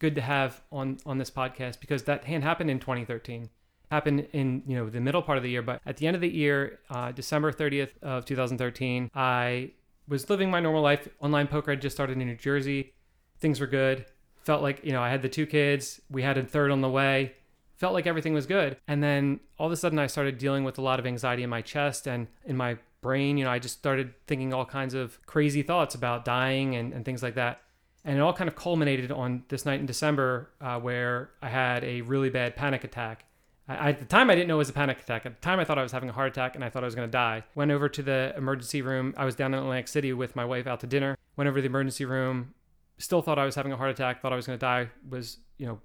good 0.00 0.16
to 0.16 0.20
have 0.20 0.60
on 0.72 0.98
on 1.06 1.18
this 1.18 1.30
podcast 1.30 1.78
because 1.78 2.02
that 2.04 2.24
hand 2.24 2.42
happened 2.42 2.70
in 2.70 2.80
2013. 2.80 3.50
Happened 3.92 4.26
in 4.32 4.64
you 4.66 4.74
know 4.74 4.90
the 4.90 5.00
middle 5.00 5.22
part 5.22 5.38
of 5.38 5.44
the 5.44 5.50
year, 5.50 5.62
but 5.62 5.80
at 5.86 5.98
the 5.98 6.08
end 6.08 6.16
of 6.16 6.22
the 6.22 6.28
year, 6.28 6.80
uh, 6.90 7.12
December 7.12 7.52
30th 7.52 7.92
of 8.02 8.24
2013, 8.24 9.12
I 9.14 9.70
was 10.08 10.28
living 10.28 10.50
my 10.50 10.58
normal 10.58 10.82
life. 10.82 11.06
Online 11.20 11.46
poker 11.46 11.70
had 11.70 11.80
just 11.80 11.94
started 11.94 12.20
in 12.20 12.26
New 12.26 12.34
Jersey. 12.34 12.94
Things 13.40 13.60
were 13.60 13.66
good. 13.66 14.06
Felt 14.44 14.62
like 14.62 14.84
you 14.84 14.92
know 14.92 15.02
I 15.02 15.10
had 15.10 15.22
the 15.22 15.28
two 15.28 15.46
kids. 15.46 16.00
We 16.10 16.22
had 16.22 16.38
a 16.38 16.44
third 16.44 16.70
on 16.70 16.80
the 16.80 16.88
way. 16.88 17.34
Felt 17.76 17.94
like 17.94 18.06
everything 18.06 18.34
was 18.34 18.46
good. 18.46 18.76
And 18.86 19.02
then 19.02 19.40
all 19.58 19.66
of 19.66 19.72
a 19.72 19.76
sudden, 19.76 19.98
I 19.98 20.06
started 20.06 20.38
dealing 20.38 20.64
with 20.64 20.76
a 20.78 20.82
lot 20.82 20.98
of 20.98 21.06
anxiety 21.06 21.42
in 21.42 21.50
my 21.50 21.62
chest 21.62 22.06
and 22.06 22.26
in 22.44 22.56
my 22.56 22.76
brain. 23.00 23.38
You 23.38 23.44
know, 23.44 23.50
I 23.50 23.58
just 23.58 23.78
started 23.78 24.12
thinking 24.26 24.52
all 24.52 24.66
kinds 24.66 24.94
of 24.94 25.18
crazy 25.26 25.62
thoughts 25.62 25.94
about 25.94 26.24
dying 26.24 26.76
and, 26.76 26.92
and 26.92 27.04
things 27.04 27.22
like 27.22 27.34
that. 27.36 27.62
And 28.04 28.16
it 28.16 28.20
all 28.20 28.32
kind 28.32 28.48
of 28.48 28.56
culminated 28.56 29.10
on 29.10 29.44
this 29.48 29.66
night 29.66 29.80
in 29.80 29.86
December 29.86 30.50
uh, 30.60 30.78
where 30.78 31.30
I 31.42 31.48
had 31.48 31.84
a 31.84 32.00
really 32.02 32.30
bad 32.30 32.56
panic 32.56 32.84
attack. 32.84 33.24
I, 33.68 33.90
at 33.90 33.98
the 33.98 34.04
time, 34.04 34.30
I 34.30 34.34
didn't 34.34 34.48
know 34.48 34.56
it 34.56 34.58
was 34.58 34.70
a 34.70 34.74
panic 34.74 35.00
attack. 35.00 35.26
At 35.26 35.40
the 35.40 35.44
time, 35.44 35.60
I 35.60 35.64
thought 35.64 35.78
I 35.78 35.82
was 35.82 35.92
having 35.92 36.08
a 36.08 36.12
heart 36.12 36.32
attack 36.32 36.54
and 36.54 36.64
I 36.64 36.70
thought 36.70 36.82
I 36.82 36.86
was 36.86 36.94
going 36.94 37.08
to 37.08 37.12
die. 37.12 37.44
Went 37.54 37.70
over 37.70 37.88
to 37.88 38.02
the 38.02 38.34
emergency 38.36 38.82
room. 38.82 39.14
I 39.16 39.24
was 39.24 39.34
down 39.34 39.54
in 39.54 39.60
Atlantic 39.60 39.88
City 39.88 40.12
with 40.12 40.34
my 40.34 40.44
wife 40.44 40.66
out 40.66 40.80
to 40.80 40.86
dinner. 40.86 41.16
Went 41.36 41.48
over 41.48 41.58
to 41.58 41.62
the 41.62 41.68
emergency 41.68 42.04
room. 42.04 42.54
Still 43.00 43.22
thought 43.22 43.38
I 43.38 43.44
was 43.44 43.54
having 43.54 43.72
a 43.72 43.76
heart 43.76 43.90
attack. 43.90 44.20
Thought 44.20 44.32
I 44.32 44.36
was 44.36 44.46
going 44.46 44.58
to 44.58 44.64
die. 44.64 44.90
Was 45.08 45.38
you 45.58 45.66
know 45.66 45.80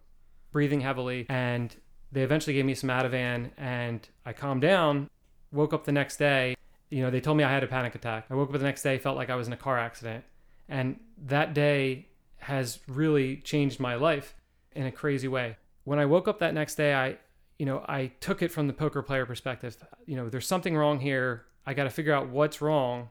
breathing 0.52 0.82
heavily, 0.82 1.26
and 1.30 1.76
they 2.12 2.24
eventually 2.24 2.54
gave 2.54 2.66
me 2.66 2.76
some 2.76 2.90
Ativan, 2.90 3.52
and 3.58 4.08
I 4.26 4.34
calmed 4.34 4.62
down. 4.62 5.10
Woke 5.52 5.74
up 5.74 5.86
the 5.86 5.92
next 5.92 6.18
day. 6.18 6.56
You 6.90 7.02
know, 7.02 7.10
they 7.10 7.22
told 7.22 7.38
me 7.38 7.44
I 7.44 7.52
had 7.52 7.64
a 7.64 7.68
panic 7.68 7.96
attack. 7.96 8.26
I 8.30 8.36
woke 8.36 8.50
up 8.50 8.58
the 8.58 8.64
next 8.64 8.84
day, 8.84 8.98
felt 8.98 9.18
like 9.18 9.30
I 9.30 9.36
was 9.36 9.48
in 9.48 9.54
a 9.54 9.58
car 9.58 9.78
accident, 9.78 10.24
and 10.70 11.00
that 11.26 11.54
day 11.54 12.08
has 12.38 12.80
really 12.88 13.38
changed 13.38 13.80
my 13.80 13.96
life 13.96 14.36
in 14.74 14.86
a 14.86 14.92
crazy 14.92 15.28
way. 15.28 15.58
When 15.84 16.00
I 16.00 16.06
woke 16.06 16.28
up 16.28 16.40
that 16.40 16.54
next 16.54 16.76
day, 16.76 16.94
I, 16.94 17.18
you 17.58 17.66
know, 17.66 17.84
I 17.88 18.12
took 18.20 18.42
it 18.42 18.52
from 18.52 18.68
the 18.68 18.74
poker 18.74 19.02
player 19.02 19.26
perspective. 19.26 19.78
You 20.06 20.16
know, 20.16 20.30
there's 20.30 20.48
something 20.48 20.76
wrong 20.76 21.00
here. 21.00 21.46
I 21.66 21.74
got 21.74 21.86
to 21.86 21.90
figure 21.90 22.14
out 22.14 22.30
what's 22.30 22.62
wrong. 22.62 23.10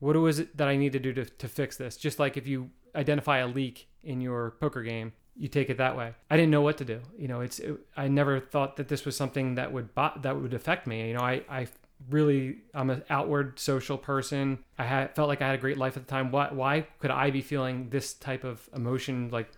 What 0.00 0.16
is 0.16 0.38
it 0.38 0.56
that 0.56 0.66
I 0.68 0.76
need 0.76 0.92
to 0.92 0.98
do 0.98 1.12
to, 1.12 1.24
to 1.24 1.48
fix 1.48 1.76
this? 1.76 1.96
Just 1.96 2.18
like 2.18 2.36
if 2.36 2.46
you 2.46 2.70
identify 2.94 3.38
a 3.38 3.46
leak 3.46 3.88
in 4.02 4.20
your 4.20 4.52
poker 4.60 4.82
game, 4.82 5.12
you 5.36 5.48
take 5.48 5.70
it 5.70 5.78
that 5.78 5.96
way. 5.96 6.14
I 6.30 6.36
didn't 6.36 6.50
know 6.50 6.62
what 6.62 6.78
to 6.78 6.84
do. 6.84 7.00
You 7.18 7.28
know, 7.28 7.40
it's 7.40 7.58
it, 7.58 7.76
I 7.96 8.08
never 8.08 8.40
thought 8.40 8.76
that 8.76 8.88
this 8.88 9.04
was 9.04 9.16
something 9.16 9.56
that 9.56 9.72
would 9.72 9.88
that 9.96 10.40
would 10.40 10.54
affect 10.54 10.86
me. 10.86 11.08
You 11.08 11.14
know, 11.14 11.22
I 11.22 11.42
I 11.48 11.66
really 12.10 12.58
I'm 12.72 12.90
an 12.90 13.02
outward 13.10 13.58
social 13.58 13.98
person. 13.98 14.58
I 14.78 14.84
had 14.84 15.14
felt 15.14 15.28
like 15.28 15.42
I 15.42 15.46
had 15.46 15.56
a 15.56 15.60
great 15.60 15.78
life 15.78 15.96
at 15.96 16.06
the 16.06 16.10
time. 16.10 16.30
Why 16.30 16.48
why 16.52 16.86
could 17.00 17.10
I 17.10 17.30
be 17.30 17.42
feeling 17.42 17.88
this 17.90 18.14
type 18.14 18.44
of 18.44 18.68
emotion? 18.74 19.30
Like, 19.30 19.50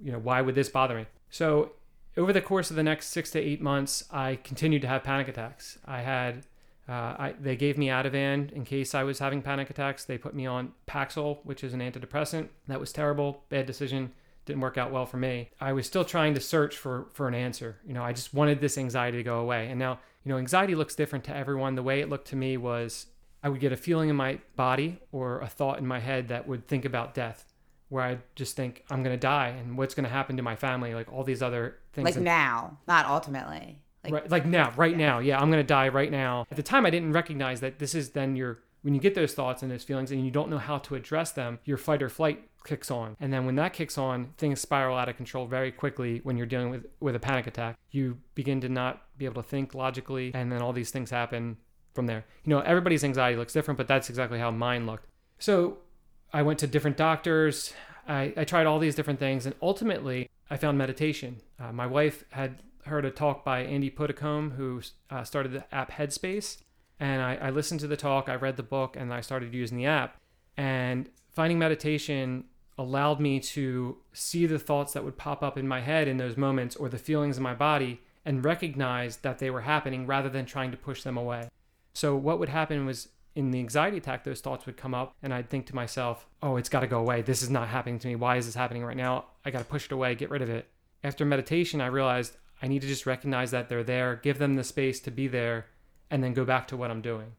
you 0.00 0.12
know, 0.12 0.18
why 0.18 0.40
would 0.40 0.54
this 0.54 0.68
bother 0.68 0.96
me? 0.96 1.06
So 1.30 1.72
over 2.16 2.32
the 2.32 2.40
course 2.40 2.70
of 2.70 2.76
the 2.76 2.82
next 2.82 3.08
six 3.08 3.30
to 3.32 3.40
eight 3.40 3.60
months, 3.60 4.04
I 4.10 4.36
continued 4.36 4.82
to 4.82 4.88
have 4.88 5.02
panic 5.02 5.28
attacks. 5.28 5.78
I 5.84 6.02
had 6.02 6.46
Uh, 6.88 6.92
I, 6.92 7.34
they 7.40 7.56
gave 7.56 7.78
me 7.78 7.86
Ativan 7.88 8.52
in 8.52 8.64
case 8.64 8.94
I 8.94 9.04
was 9.04 9.18
having 9.18 9.40
panic 9.40 9.70
attacks. 9.70 10.04
They 10.04 10.18
put 10.18 10.34
me 10.34 10.44
on 10.46 10.72
Paxil, 10.86 11.38
which 11.44 11.64
is 11.64 11.72
an 11.72 11.80
antidepressant. 11.80 12.48
That 12.68 12.78
was 12.80 12.92
terrible, 12.92 13.44
bad 13.48 13.64
decision. 13.66 14.12
Didn't 14.44 14.60
work 14.60 14.76
out 14.76 14.92
well 14.92 15.06
for 15.06 15.16
me. 15.16 15.48
I 15.58 15.72
was 15.72 15.86
still 15.86 16.04
trying 16.04 16.34
to 16.34 16.40
search 16.40 16.76
for 16.76 17.06
for 17.14 17.26
an 17.26 17.34
answer. 17.34 17.78
You 17.86 17.94
know, 17.94 18.02
I 18.02 18.12
just 18.12 18.34
wanted 18.34 18.60
this 18.60 18.76
anxiety 18.76 19.16
to 19.16 19.22
go 19.22 19.38
away. 19.38 19.68
And 19.70 19.78
now, 19.78 19.98
you 20.22 20.30
know, 20.30 20.36
anxiety 20.36 20.74
looks 20.74 20.94
different 20.94 21.24
to 21.24 21.34
everyone. 21.34 21.74
The 21.74 21.82
way 21.82 22.00
it 22.00 22.10
looked 22.10 22.28
to 22.28 22.36
me 22.36 22.58
was 22.58 23.06
I 23.42 23.48
would 23.48 23.60
get 23.60 23.72
a 23.72 23.76
feeling 23.78 24.10
in 24.10 24.16
my 24.16 24.40
body 24.56 24.98
or 25.12 25.40
a 25.40 25.46
thought 25.46 25.78
in 25.78 25.86
my 25.86 26.00
head 26.00 26.28
that 26.28 26.46
would 26.46 26.68
think 26.68 26.84
about 26.84 27.14
death, 27.14 27.54
where 27.88 28.02
I 28.04 28.18
just 28.34 28.56
think 28.56 28.84
I'm 28.90 29.02
gonna 29.02 29.16
die 29.16 29.48
and 29.48 29.78
what's 29.78 29.94
gonna 29.94 30.08
happen 30.10 30.36
to 30.36 30.42
my 30.42 30.56
family, 30.56 30.94
like 30.94 31.10
all 31.10 31.24
these 31.24 31.40
other 31.42 31.78
things. 31.94 32.04
Like 32.04 32.16
And- 32.16 32.24
now, 32.26 32.78
not 32.86 33.06
ultimately. 33.06 33.80
Like, 34.04 34.12
right, 34.12 34.30
like 34.30 34.46
now, 34.46 34.72
right 34.76 34.96
now. 34.96 35.18
Yeah, 35.18 35.40
I'm 35.40 35.50
gonna 35.50 35.62
die 35.62 35.88
right 35.88 36.10
now. 36.10 36.46
At 36.50 36.56
the 36.56 36.62
time, 36.62 36.86
I 36.86 36.90
didn't 36.90 37.12
recognize 37.12 37.60
that 37.60 37.78
this 37.78 37.94
is 37.94 38.10
then 38.10 38.36
your 38.36 38.60
when 38.82 38.94
you 38.94 39.00
get 39.00 39.14
those 39.14 39.32
thoughts 39.32 39.62
and 39.62 39.72
those 39.72 39.82
feelings 39.82 40.10
and 40.10 40.22
you 40.22 40.30
don't 40.30 40.50
know 40.50 40.58
how 40.58 40.76
to 40.76 40.94
address 40.94 41.32
them, 41.32 41.58
your 41.64 41.78
fight 41.78 42.02
or 42.02 42.10
flight 42.10 42.46
kicks 42.66 42.90
on. 42.90 43.16
And 43.18 43.32
then 43.32 43.46
when 43.46 43.54
that 43.54 43.72
kicks 43.72 43.96
on, 43.96 44.34
things 44.36 44.60
spiral 44.60 44.98
out 44.98 45.08
of 45.08 45.16
control 45.16 45.46
very 45.46 45.72
quickly 45.72 46.20
when 46.22 46.36
you're 46.36 46.46
dealing 46.46 46.70
with 46.70 46.86
with 47.00 47.16
a 47.16 47.20
panic 47.20 47.46
attack. 47.46 47.78
You 47.90 48.18
begin 48.34 48.60
to 48.60 48.68
not 48.68 49.02
be 49.16 49.24
able 49.24 49.42
to 49.42 49.48
think 49.48 49.74
logically 49.74 50.32
and 50.34 50.52
then 50.52 50.60
all 50.60 50.72
these 50.72 50.90
things 50.90 51.10
happen 51.10 51.56
from 51.94 52.06
there. 52.06 52.24
You 52.44 52.50
know, 52.50 52.60
everybody's 52.60 53.04
anxiety 53.04 53.36
looks 53.36 53.52
different, 53.52 53.78
but 53.78 53.88
that's 53.88 54.10
exactly 54.10 54.38
how 54.38 54.50
mine 54.50 54.86
looked. 54.86 55.06
So, 55.38 55.78
I 56.32 56.42
went 56.42 56.58
to 56.58 56.66
different 56.66 56.96
doctors. 56.96 57.72
I, 58.08 58.34
I 58.36 58.44
tried 58.44 58.66
all 58.66 58.80
these 58.80 58.96
different 58.96 59.20
things, 59.20 59.46
and 59.46 59.54
ultimately, 59.62 60.28
I 60.50 60.56
found 60.56 60.76
meditation. 60.76 61.40
Uh, 61.60 61.72
my 61.72 61.86
wife 61.86 62.24
had 62.30 62.60
heard 62.86 63.04
a 63.04 63.10
talk 63.10 63.44
by 63.44 63.60
Andy 63.60 63.90
Puddicombe, 63.90 64.52
who 64.52 64.82
uh, 65.10 65.24
started 65.24 65.52
the 65.52 65.74
app 65.74 65.90
Headspace, 65.92 66.58
and 67.00 67.22
I, 67.22 67.36
I 67.36 67.50
listened 67.50 67.80
to 67.80 67.86
the 67.86 67.96
talk. 67.96 68.28
I 68.28 68.36
read 68.36 68.56
the 68.56 68.62
book, 68.62 68.96
and 68.96 69.12
I 69.12 69.20
started 69.20 69.52
using 69.54 69.76
the 69.76 69.86
app. 69.86 70.20
And 70.56 71.08
finding 71.30 71.58
meditation 71.58 72.44
allowed 72.78 73.20
me 73.20 73.40
to 73.40 73.98
see 74.12 74.46
the 74.46 74.58
thoughts 74.58 74.92
that 74.92 75.04
would 75.04 75.16
pop 75.16 75.42
up 75.42 75.56
in 75.58 75.66
my 75.66 75.80
head 75.80 76.08
in 76.08 76.16
those 76.16 76.36
moments, 76.36 76.76
or 76.76 76.88
the 76.88 76.98
feelings 76.98 77.36
in 77.36 77.42
my 77.42 77.54
body, 77.54 78.00
and 78.24 78.44
recognize 78.44 79.18
that 79.18 79.38
they 79.38 79.50
were 79.50 79.62
happening 79.62 80.06
rather 80.06 80.28
than 80.28 80.46
trying 80.46 80.70
to 80.70 80.76
push 80.76 81.02
them 81.02 81.16
away. 81.16 81.48
So 81.92 82.16
what 82.16 82.38
would 82.38 82.48
happen 82.48 82.86
was 82.86 83.08
in 83.34 83.50
the 83.50 83.58
anxiety 83.58 83.96
attack, 83.96 84.24
those 84.24 84.40
thoughts 84.40 84.64
would 84.66 84.76
come 84.76 84.94
up, 84.94 85.14
and 85.22 85.34
I'd 85.34 85.50
think 85.50 85.66
to 85.66 85.74
myself, 85.74 86.26
"Oh, 86.42 86.56
it's 86.56 86.68
got 86.68 86.80
to 86.80 86.86
go 86.86 87.00
away. 87.00 87.22
This 87.22 87.42
is 87.42 87.50
not 87.50 87.68
happening 87.68 87.98
to 87.98 88.08
me. 88.08 88.14
Why 88.14 88.36
is 88.36 88.46
this 88.46 88.54
happening 88.54 88.84
right 88.84 88.96
now? 88.96 89.26
I 89.44 89.50
got 89.50 89.58
to 89.58 89.64
push 89.64 89.86
it 89.86 89.92
away, 89.92 90.14
get 90.14 90.30
rid 90.30 90.42
of 90.42 90.48
it." 90.48 90.68
After 91.02 91.24
meditation, 91.24 91.80
I 91.80 91.86
realized 91.86 92.36
I 92.64 92.66
need 92.66 92.80
to 92.80 92.88
just 92.88 93.04
recognize 93.04 93.50
that 93.50 93.68
they're 93.68 93.84
there, 93.84 94.16
give 94.16 94.38
them 94.38 94.56
the 94.56 94.64
space 94.64 94.98
to 95.00 95.10
be 95.10 95.28
there, 95.28 95.66
and 96.10 96.24
then 96.24 96.32
go 96.32 96.46
back 96.46 96.66
to 96.68 96.78
what 96.78 96.90
I'm 96.90 97.02
doing. 97.02 97.32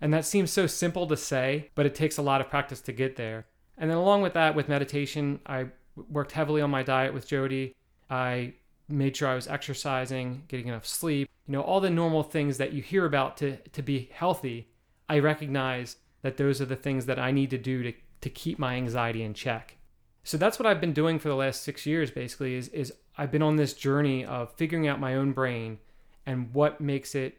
And 0.00 0.14
that 0.14 0.24
seems 0.24 0.50
so 0.50 0.66
simple 0.66 1.06
to 1.08 1.16
say, 1.16 1.68
but 1.74 1.84
it 1.84 1.94
takes 1.94 2.16
a 2.16 2.22
lot 2.22 2.40
of 2.40 2.48
practice 2.48 2.80
to 2.82 2.92
get 2.92 3.16
there. 3.16 3.44
And 3.76 3.90
then 3.90 3.98
along 3.98 4.22
with 4.22 4.32
that, 4.32 4.54
with 4.54 4.70
meditation, 4.70 5.40
I 5.44 5.66
worked 6.08 6.32
heavily 6.32 6.62
on 6.62 6.70
my 6.70 6.82
diet 6.82 7.12
with 7.12 7.28
Jody. 7.28 7.74
I 8.08 8.54
made 8.88 9.14
sure 9.14 9.28
I 9.28 9.34
was 9.34 9.46
exercising, 9.46 10.44
getting 10.48 10.68
enough 10.68 10.86
sleep, 10.86 11.28
you 11.46 11.52
know, 11.52 11.60
all 11.60 11.80
the 11.80 11.90
normal 11.90 12.22
things 12.22 12.56
that 12.56 12.72
you 12.72 12.80
hear 12.80 13.04
about 13.04 13.36
to, 13.36 13.58
to 13.58 13.82
be 13.82 14.08
healthy. 14.14 14.68
I 15.06 15.18
recognize 15.18 15.96
that 16.22 16.38
those 16.38 16.62
are 16.62 16.66
the 16.66 16.76
things 16.76 17.04
that 17.04 17.18
I 17.18 17.30
need 17.30 17.50
to 17.50 17.58
do 17.58 17.82
to, 17.82 17.92
to 18.22 18.30
keep 18.30 18.58
my 18.58 18.76
anxiety 18.76 19.22
in 19.22 19.34
check. 19.34 19.76
So 20.24 20.38
that's 20.38 20.58
what 20.58 20.64
I've 20.64 20.80
been 20.80 20.94
doing 20.94 21.18
for 21.18 21.28
the 21.28 21.36
last 21.36 21.62
six 21.62 21.84
years 21.84 22.10
basically 22.10 22.54
is, 22.54 22.68
is 22.68 22.94
I've 23.16 23.30
been 23.30 23.42
on 23.42 23.56
this 23.56 23.74
journey 23.74 24.24
of 24.24 24.52
figuring 24.54 24.88
out 24.88 25.00
my 25.00 25.14
own 25.14 25.32
brain 25.32 25.78
and 26.24 26.52
what 26.54 26.80
makes 26.80 27.14
it 27.14 27.38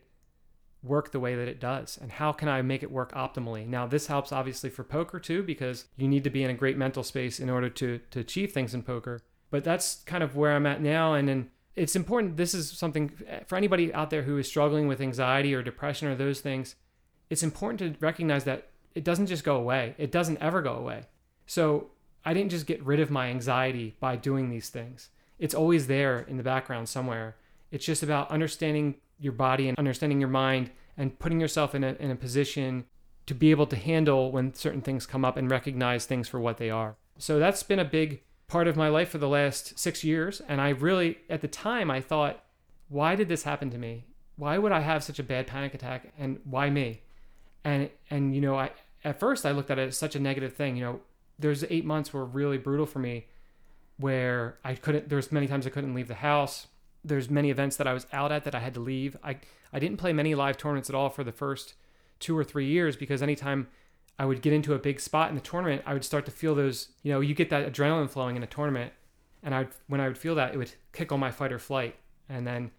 work 0.83 1.11
the 1.11 1.19
way 1.19 1.35
that 1.35 1.47
it 1.47 1.59
does 1.59 1.97
and 2.01 2.11
how 2.11 2.33
can 2.33 2.49
I 2.49 2.61
make 2.61 2.83
it 2.83 2.91
work 2.91 3.13
optimally. 3.13 3.65
Now 3.65 3.87
this 3.87 4.07
helps 4.07 4.31
obviously 4.31 4.69
for 4.69 4.83
poker 4.83 5.19
too 5.19 5.41
because 5.41 5.85
you 5.95 6.07
need 6.07 6.25
to 6.25 6.29
be 6.29 6.43
in 6.43 6.49
a 6.49 6.55
great 6.55 6.77
mental 6.77 7.03
space 7.03 7.39
in 7.39 7.49
order 7.49 7.69
to 7.69 7.99
to 8.11 8.19
achieve 8.19 8.51
things 8.51 8.73
in 8.73 8.83
poker. 8.83 9.21
But 9.49 9.63
that's 9.63 10.01
kind 10.05 10.23
of 10.23 10.35
where 10.35 10.55
I'm 10.55 10.65
at 10.65 10.81
now 10.81 11.13
and 11.13 11.27
then 11.27 11.49
it's 11.75 11.95
important 11.95 12.37
this 12.37 12.53
is 12.53 12.69
something 12.69 13.11
for 13.47 13.55
anybody 13.55 13.93
out 13.93 14.09
there 14.09 14.23
who 14.23 14.37
is 14.37 14.47
struggling 14.47 14.87
with 14.87 15.01
anxiety 15.01 15.55
or 15.55 15.63
depression 15.63 16.07
or 16.07 16.15
those 16.15 16.41
things. 16.41 16.75
It's 17.29 17.43
important 17.43 17.79
to 17.79 18.05
recognize 18.05 18.43
that 18.43 18.67
it 18.93 19.03
doesn't 19.03 19.27
just 19.27 19.43
go 19.43 19.55
away. 19.55 19.95
It 19.97 20.11
doesn't 20.11 20.37
ever 20.39 20.61
go 20.61 20.73
away. 20.75 21.05
So 21.47 21.91
I 22.25 22.33
didn't 22.33 22.51
just 22.51 22.67
get 22.67 22.83
rid 22.83 22.99
of 22.99 23.09
my 23.09 23.29
anxiety 23.29 23.95
by 23.99 24.17
doing 24.17 24.49
these 24.49 24.69
things. 24.69 25.09
It's 25.39 25.53
always 25.53 25.87
there 25.87 26.19
in 26.19 26.37
the 26.37 26.43
background 26.43 26.89
somewhere. 26.89 27.35
It's 27.71 27.85
just 27.85 28.03
about 28.03 28.29
understanding 28.29 28.95
your 29.19 29.33
body 29.33 29.67
and 29.67 29.77
understanding 29.77 30.19
your 30.19 30.29
mind 30.29 30.71
and 30.97 31.17
putting 31.17 31.39
yourself 31.39 31.73
in 31.73 31.83
a, 31.83 31.93
in 31.99 32.11
a 32.11 32.15
position 32.15 32.85
to 33.25 33.33
be 33.33 33.51
able 33.51 33.67
to 33.67 33.75
handle 33.75 34.31
when 34.31 34.53
certain 34.53 34.81
things 34.81 35.05
come 35.05 35.25
up 35.25 35.37
and 35.37 35.49
recognize 35.49 36.05
things 36.05 36.27
for 36.27 36.39
what 36.39 36.57
they 36.57 36.69
are. 36.69 36.95
So 37.17 37.39
that's 37.39 37.63
been 37.63 37.79
a 37.79 37.85
big 37.85 38.21
part 38.47 38.67
of 38.67 38.75
my 38.75 38.89
life 38.89 39.09
for 39.09 39.17
the 39.17 39.29
last 39.29 39.79
six 39.79 40.03
years. 40.03 40.41
And 40.47 40.59
I 40.59 40.69
really, 40.69 41.19
at 41.29 41.41
the 41.41 41.47
time, 41.47 41.89
I 41.89 42.01
thought, 42.01 42.43
why 42.89 43.15
did 43.15 43.29
this 43.29 43.43
happen 43.43 43.69
to 43.71 43.77
me? 43.77 44.05
Why 44.35 44.57
would 44.57 44.71
I 44.71 44.81
have 44.81 45.03
such 45.03 45.19
a 45.19 45.23
bad 45.23 45.47
panic 45.47 45.73
attack? 45.73 46.11
And 46.17 46.39
why 46.43 46.69
me? 46.69 47.01
And, 47.63 47.89
and, 48.09 48.35
you 48.35 48.41
know, 48.41 48.57
I, 48.57 48.71
at 49.03 49.19
first 49.19 49.45
I 49.45 49.51
looked 49.51 49.71
at 49.71 49.79
it 49.79 49.87
as 49.87 49.97
such 49.97 50.15
a 50.15 50.19
negative 50.19 50.53
thing. 50.53 50.75
You 50.75 50.83
know, 50.83 50.99
there's 51.39 51.63
eight 51.69 51.85
months 51.85 52.13
were 52.13 52.25
really 52.25 52.57
brutal 52.57 52.85
for 52.85 52.99
me 52.99 53.27
where 54.03 54.59
I 54.65 54.75
couldn't, 54.75 55.07
there's 55.07 55.31
many 55.31 55.47
times 55.47 55.65
I 55.65 55.69
couldn't 55.69 55.93
leave 55.93 56.09
the 56.09 56.15
house. 56.15 56.67
There's 57.05 57.29
many 57.29 57.49
events 57.49 57.77
that 57.77 57.87
I 57.87 57.93
was 57.93 58.05
out 58.11 58.33
at 58.33 58.43
that 58.43 58.53
I 58.53 58.59
had 58.59 58.73
to 58.73 58.81
leave. 58.81 59.15
I, 59.23 59.37
I 59.71 59.79
didn't 59.79 59.95
play 59.95 60.11
many 60.11 60.35
live 60.35 60.57
tournaments 60.57 60.89
at 60.89 60.95
all 60.95 61.09
for 61.09 61.23
the 61.23 61.31
first 61.31 61.75
two 62.19 62.37
or 62.37 62.43
three 62.43 62.65
years 62.65 62.97
because 62.97 63.21
anytime 63.21 63.69
I 64.19 64.25
would 64.25 64.41
get 64.41 64.51
into 64.51 64.73
a 64.73 64.77
big 64.77 64.99
spot 64.99 65.29
in 65.29 65.35
the 65.35 65.41
tournament, 65.41 65.83
I 65.85 65.93
would 65.93 66.03
start 66.03 66.25
to 66.25 66.31
feel 66.31 66.53
those, 66.53 66.89
you 67.01 67.13
know, 67.13 67.21
you 67.21 67.33
get 67.33 67.49
that 67.51 67.71
adrenaline 67.71 68.09
flowing 68.09 68.35
in 68.35 68.43
a 68.43 68.47
tournament. 68.47 68.91
And 69.41 69.55
I, 69.55 69.67
when 69.87 70.01
I 70.01 70.09
would 70.09 70.17
feel 70.17 70.35
that, 70.35 70.53
it 70.53 70.57
would 70.57 70.73
kick 70.91 71.13
on 71.13 71.21
my 71.21 71.31
fight 71.31 71.53
or 71.53 71.59
flight. 71.59 71.95
And 72.27 72.45
then, 72.45 72.71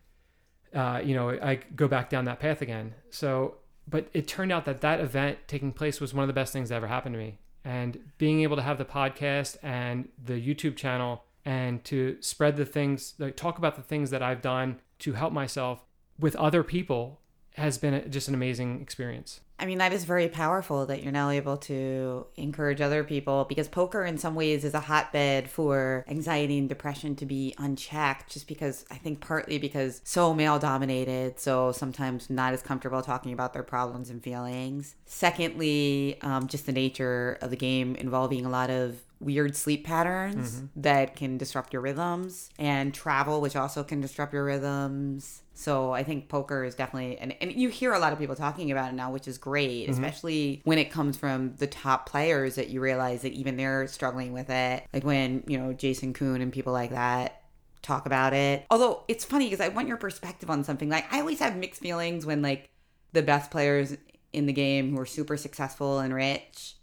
uh, 0.75 1.01
you 1.03 1.15
know, 1.15 1.31
I 1.31 1.61
go 1.75 1.89
back 1.89 2.11
down 2.11 2.27
that 2.27 2.39
path 2.39 2.61
again. 2.61 2.93
So, 3.09 3.55
but 3.89 4.09
it 4.13 4.29
turned 4.29 4.53
out 4.53 4.67
that 4.67 4.83
that 4.83 5.01
event 5.01 5.39
taking 5.47 5.73
place 5.73 6.03
was 6.03 6.13
one 6.13 6.23
of 6.23 6.29
the 6.29 6.35
best 6.35 6.53
things 6.53 6.69
that 6.69 6.75
ever 6.75 6.89
happened 6.89 7.15
to 7.15 7.19
me. 7.19 7.39
And 7.65 7.99
being 8.19 8.43
able 8.43 8.57
to 8.57 8.63
have 8.63 8.79
the 8.79 8.85
podcast 8.85 9.57
and 9.63 10.09
the 10.23 10.35
YouTube 10.35 10.77
channel 10.77 11.25
and 11.45 11.83
to 11.85 12.17
spread 12.21 12.57
the 12.57 12.65
things, 12.67 13.15
like 13.19 13.37
talk 13.37 13.59
about 13.59 13.77
the 13.77 13.83
things 13.83 14.11
that 14.11 14.23
I've 14.23 14.43
done 14.43 14.81
to 15.01 15.13
help 15.15 15.33
myself 15.33 15.85
with 16.19 16.37
other 16.37 16.63
people 16.63 17.21
has 17.57 17.79
been 17.79 18.11
just 18.11 18.29
an 18.29 18.35
amazing 18.35 18.81
experience. 18.81 19.41
I 19.65 19.67
mean, 19.67 19.79
that 19.79 19.95
is 19.95 20.05
very 20.05 20.29
powerful 20.29 20.85
that 20.85 21.03
you're 21.03 21.11
now 21.11 21.31
able 21.31 21.57
to 21.57 22.27
encourage 22.37 22.83
other 22.83 23.03
people 23.03 23.47
because 23.47 23.67
poker, 23.67 24.05
in 24.05 24.19
some 24.19 24.35
ways, 24.35 24.63
is 24.63 24.75
a 24.75 24.81
hotbed 24.81 25.49
for 25.49 26.05
anxiety 26.07 26.59
and 26.59 26.69
depression 26.69 27.17
to 27.17 27.25
be 27.25 27.55
unchecked. 27.57 28.31
Just 28.31 28.47
because 28.47 28.85
I 28.91 28.97
think 28.97 29.23
partly 29.23 29.57
because 29.57 30.03
so 30.05 30.35
male 30.35 30.59
dominated, 30.59 31.41
so 31.41 31.73
sometimes 31.73 32.29
not 32.29 32.53
as 32.53 32.61
comfortable 32.61 33.01
talking 33.01 33.33
about 33.33 33.55
their 33.55 33.63
problems 33.63 34.11
and 34.11 34.23
feelings. 34.23 34.97
Secondly, 35.07 36.19
um, 36.21 36.47
just 36.47 36.67
the 36.67 36.73
nature 36.73 37.39
of 37.41 37.49
the 37.49 37.57
game 37.57 37.97
involving 37.97 38.45
a 38.45 38.51
lot 38.51 38.69
of 38.69 39.01
weird 39.25 39.57
sleep 39.57 39.87
patterns 39.87 40.63
that 40.77 41.17
can 41.17 41.39
disrupt 41.39 41.73
your 41.73 41.81
rhythms 41.81 42.51
and 42.59 42.93
travel 42.93 43.41
which 43.41 43.57
also 43.57 43.83
can 43.83 44.01
disrupt 44.01 44.33
your 44.33 44.45
rhythms 44.45 45.43
so 45.55 45.93
i 45.93 46.03
think 46.03 46.29
poker 46.29 46.65
is 46.65 46.75
definitely 46.75 47.17
and, 47.19 47.35
and 47.41 47.53
you 47.53 47.69
hear 47.71 47.95
a 47.95 47.99
lot 47.99 48.13
of 48.13 48.19
people 48.19 48.35
talking 48.35 48.71
about 48.71 48.91
it 48.91 48.95
now 48.95 49.11
which 49.11 49.27
is 49.27 49.39
great 49.39 49.54
especially 49.57 50.61
when 50.65 50.79
it 50.79 50.91
comes 50.91 51.17
from 51.17 51.55
the 51.57 51.67
top 51.67 52.09
players 52.09 52.57
that 52.57 52.69
you 52.69 52.81
realize 52.81 53.23
that 53.23 53.33
even 53.33 53.57
they're 53.57 53.87
struggling 53.87 54.33
with 54.33 54.51
it. 54.51 54.85
Like 54.93 55.05
when 55.05 55.45
you 55.47 55.59
know 55.59 55.73
jason 55.73 56.13
koon 56.13 56.41
and 56.41 56.53
people 56.53 56.73
like 56.73 56.91
that 56.91 57.43
talk 57.83 58.07
about 58.07 58.33
it. 58.33 58.67
Although 58.71 59.05
it's 59.09 59.25
funny 59.25 59.47
because 59.47 59.61
i 59.61 59.69
want 59.69 59.89
your 59.89 59.97
perspective 59.97 60.51
on 60.51 60.65
something. 60.65 60.89
Like 60.89 61.13
i 61.13 61.21
always 61.21 61.39
have 61.39 61.57
mixed 61.57 61.81
feelings 61.81 62.27
when 62.27 62.43
like 62.43 62.71
the 63.13 63.23
best 63.23 63.51
players 63.51 63.97
in 64.33 64.47
the 64.47 64.53
game 64.53 64.91
who 64.91 65.01
are 65.01 65.07
super 65.07 65.37
successful 65.37 66.01
and 66.01 66.13
rich 66.13 66.75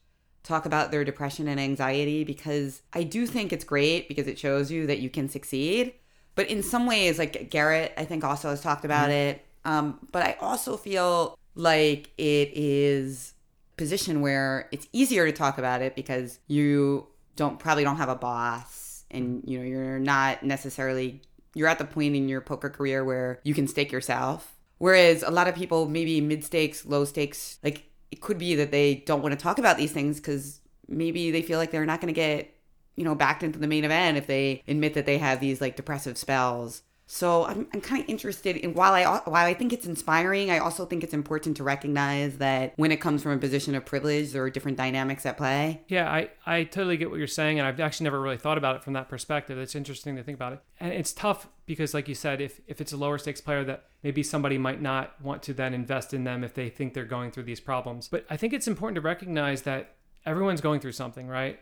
talk 0.43 0.65
about 0.65 0.91
their 0.91 1.03
depression 1.03 1.47
and 1.47 1.59
anxiety 1.59 2.23
because 2.23 2.81
I 2.93 3.03
do 3.03 3.27
think 3.27 3.53
it's 3.53 3.63
great 3.63 4.07
because 4.07 4.27
it 4.27 4.39
shows 4.39 4.71
you 4.71 4.87
that 4.87 4.99
you 4.99 5.09
can 5.09 5.29
succeed. 5.29 5.93
But 6.35 6.49
in 6.49 6.63
some 6.63 6.87
ways, 6.87 7.19
like 7.19 7.49
Garrett, 7.49 7.93
I 7.97 8.05
think 8.05 8.23
also 8.23 8.49
has 8.49 8.61
talked 8.61 8.85
about 8.85 9.11
it. 9.11 9.45
Um, 9.65 9.99
but 10.11 10.23
I 10.23 10.37
also 10.41 10.77
feel 10.77 11.37
like 11.55 12.11
it 12.17 12.51
is 12.53 13.33
position 13.77 14.21
where 14.21 14.69
it's 14.71 14.87
easier 14.93 15.25
to 15.25 15.31
talk 15.31 15.57
about 15.57 15.81
it 15.81 15.95
because 15.95 16.39
you 16.47 17.07
don't 17.35 17.59
probably 17.59 17.83
don't 17.83 17.97
have 17.97 18.09
a 18.09 18.15
boss 18.15 19.03
and 19.09 19.43
you 19.45 19.57
know 19.57 19.65
you're 19.65 19.99
not 19.99 20.43
necessarily 20.43 21.21
you're 21.55 21.67
at 21.67 21.79
the 21.79 21.85
point 21.85 22.15
in 22.15 22.29
your 22.29 22.41
poker 22.41 22.69
career 22.69 23.03
where 23.03 23.39
you 23.43 23.53
can 23.53 23.67
stake 23.67 23.91
yourself. 23.91 24.57
Whereas 24.77 25.21
a 25.23 25.29
lot 25.29 25.47
of 25.47 25.55
people 25.55 25.87
maybe 25.87 26.21
mid 26.21 26.43
stakes, 26.43 26.85
low 26.85 27.05
stakes, 27.05 27.59
like 27.63 27.83
it 28.11 28.21
could 28.21 28.37
be 28.37 28.55
that 28.55 28.71
they 28.71 28.95
don't 29.05 29.21
want 29.21 29.33
to 29.33 29.41
talk 29.41 29.59
about 29.59 29.77
these 29.77 29.91
things 29.91 30.17
because 30.17 30.59
maybe 30.87 31.31
they 31.31 31.41
feel 31.41 31.59
like 31.59 31.71
they're 31.71 31.85
not 31.85 32.01
going 32.01 32.13
to 32.13 32.19
get 32.19 32.53
you 32.95 33.03
know 33.03 33.15
backed 33.15 33.43
into 33.43 33.59
the 33.59 33.67
main 33.67 33.85
event 33.85 34.17
if 34.17 34.27
they 34.27 34.61
admit 34.67 34.93
that 34.93 35.05
they 35.05 35.17
have 35.17 35.39
these 35.39 35.61
like 35.61 35.75
depressive 35.75 36.17
spells 36.17 36.83
So 37.13 37.43
I'm, 37.43 37.67
I'm 37.73 37.81
kind 37.81 38.01
of 38.01 38.09
interested 38.09 38.55
in 38.55 38.73
while 38.73 38.93
I 38.93 39.03
while 39.03 39.45
I 39.45 39.53
think 39.53 39.73
it's 39.73 39.85
inspiring, 39.85 40.49
I 40.49 40.59
also 40.59 40.85
think 40.85 41.03
it's 41.03 41.13
important 41.13 41.57
to 41.57 41.63
recognize 41.63 42.37
that 42.37 42.71
when 42.77 42.89
it 42.89 43.01
comes 43.01 43.21
from 43.21 43.33
a 43.33 43.37
position 43.37 43.75
of 43.75 43.85
privilege, 43.85 44.31
there 44.31 44.41
are 44.43 44.49
different 44.49 44.77
dynamics 44.77 45.25
at 45.25 45.35
play. 45.35 45.81
Yeah, 45.89 46.09
I, 46.09 46.29
I 46.45 46.63
totally 46.63 46.95
get 46.95 47.09
what 47.09 47.19
you're 47.19 47.27
saying, 47.27 47.59
and 47.59 47.67
I've 47.67 47.81
actually 47.81 48.05
never 48.05 48.21
really 48.21 48.37
thought 48.37 48.57
about 48.57 48.77
it 48.77 48.83
from 48.83 48.93
that 48.93 49.09
perspective. 49.09 49.57
It's 49.57 49.75
interesting 49.75 50.15
to 50.15 50.23
think 50.23 50.37
about 50.37 50.53
it, 50.53 50.61
and 50.79 50.93
it's 50.93 51.11
tough 51.11 51.49
because, 51.65 51.93
like 51.93 52.07
you 52.07 52.15
said, 52.15 52.39
if 52.39 52.61
if 52.65 52.79
it's 52.79 52.93
a 52.93 52.97
lower 52.97 53.17
stakes 53.17 53.41
player, 53.41 53.65
that 53.65 53.87
maybe 54.03 54.23
somebody 54.23 54.57
might 54.57 54.81
not 54.81 55.21
want 55.21 55.43
to 55.43 55.53
then 55.53 55.73
invest 55.73 56.13
in 56.13 56.23
them 56.23 56.45
if 56.45 56.53
they 56.53 56.69
think 56.69 56.93
they're 56.93 57.03
going 57.03 57.29
through 57.29 57.43
these 57.43 57.59
problems. 57.59 58.07
But 58.07 58.25
I 58.29 58.37
think 58.37 58.53
it's 58.53 58.69
important 58.69 58.95
to 58.95 59.01
recognize 59.01 59.63
that 59.63 59.95
everyone's 60.25 60.61
going 60.61 60.79
through 60.79 60.93
something, 60.93 61.27
right? 61.27 61.59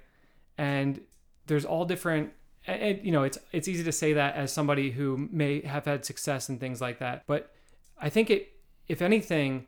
And 0.59 1.01
there's 1.47 1.65
all 1.65 1.85
different 1.85 2.33
and, 2.67 2.99
you 3.03 3.11
know 3.11 3.23
it's 3.23 3.37
it's 3.51 3.67
easy 3.67 3.83
to 3.83 3.91
say 3.91 4.13
that 4.13 4.35
as 4.35 4.51
somebody 4.51 4.91
who 4.91 5.29
may 5.31 5.61
have 5.61 5.85
had 5.85 6.05
success 6.05 6.49
and 6.49 6.59
things 6.59 6.81
like 6.81 6.99
that 6.99 7.23
but 7.27 7.51
i 7.99 8.09
think 8.09 8.29
it 8.29 8.49
if 8.87 9.01
anything 9.01 9.67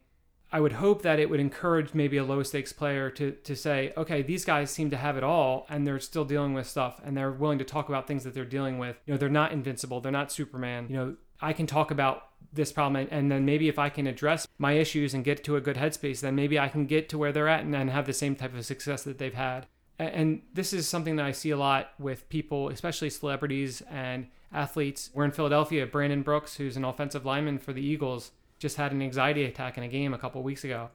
i 0.51 0.59
would 0.59 0.73
hope 0.73 1.01
that 1.01 1.19
it 1.19 1.29
would 1.29 1.39
encourage 1.39 1.93
maybe 1.93 2.17
a 2.17 2.23
low 2.23 2.43
stakes 2.43 2.73
player 2.73 3.09
to 3.09 3.31
to 3.31 3.55
say 3.55 3.93
okay 3.95 4.21
these 4.21 4.45
guys 4.45 4.69
seem 4.69 4.89
to 4.89 4.97
have 4.97 5.17
it 5.17 5.23
all 5.23 5.65
and 5.69 5.87
they're 5.87 5.99
still 5.99 6.25
dealing 6.25 6.53
with 6.53 6.67
stuff 6.67 6.99
and 7.03 7.15
they're 7.15 7.31
willing 7.31 7.57
to 7.57 7.65
talk 7.65 7.89
about 7.89 8.07
things 8.07 8.23
that 8.23 8.33
they're 8.33 8.45
dealing 8.45 8.77
with. 8.77 8.97
You 9.05 9.13
know 9.13 9.17
they're 9.17 9.29
not 9.29 9.51
invincible. 9.51 10.01
They're 10.01 10.11
not 10.11 10.31
superman. 10.31 10.87
You 10.89 10.95
know 10.95 11.15
i 11.41 11.53
can 11.53 11.67
talk 11.67 11.91
about 11.91 12.27
this 12.53 12.71
problem 12.71 13.07
and 13.11 13.31
then 13.31 13.45
maybe 13.45 13.67
if 13.67 13.79
i 13.79 13.89
can 13.89 14.07
address 14.07 14.47
my 14.57 14.73
issues 14.73 15.13
and 15.13 15.23
get 15.23 15.43
to 15.43 15.55
a 15.55 15.61
good 15.61 15.77
headspace 15.77 16.21
then 16.21 16.35
maybe 16.35 16.59
i 16.59 16.67
can 16.67 16.85
get 16.85 17.09
to 17.09 17.17
where 17.17 17.31
they're 17.31 17.47
at 17.47 17.63
and, 17.63 17.75
and 17.75 17.89
have 17.89 18.05
the 18.05 18.13
same 18.13 18.35
type 18.35 18.55
of 18.55 18.65
success 18.65 19.03
that 19.03 19.17
they've 19.17 19.33
had 19.33 19.65
and 19.99 20.41
this 20.53 20.73
is 20.73 20.87
something 20.87 21.15
that 21.17 21.25
I 21.25 21.31
see 21.31 21.51
a 21.51 21.57
lot 21.57 21.91
with 21.99 22.27
people, 22.29 22.69
especially 22.69 23.09
celebrities 23.09 23.81
and 23.89 24.27
athletes. 24.51 25.09
We're 25.13 25.25
in 25.25 25.31
Philadelphia. 25.31 25.85
Brandon 25.85 26.23
Brooks, 26.23 26.55
who's 26.55 26.77
an 26.77 26.83
offensive 26.83 27.25
lineman 27.25 27.59
for 27.59 27.73
the 27.73 27.81
Eagles, 27.81 28.31
just 28.59 28.77
had 28.77 28.91
an 28.91 29.01
anxiety 29.01 29.43
attack 29.43 29.77
in 29.77 29.83
a 29.83 29.87
game 29.87 30.13
a 30.13 30.17
couple 30.17 30.41
weeks 30.43 30.63
ago, 30.63 30.89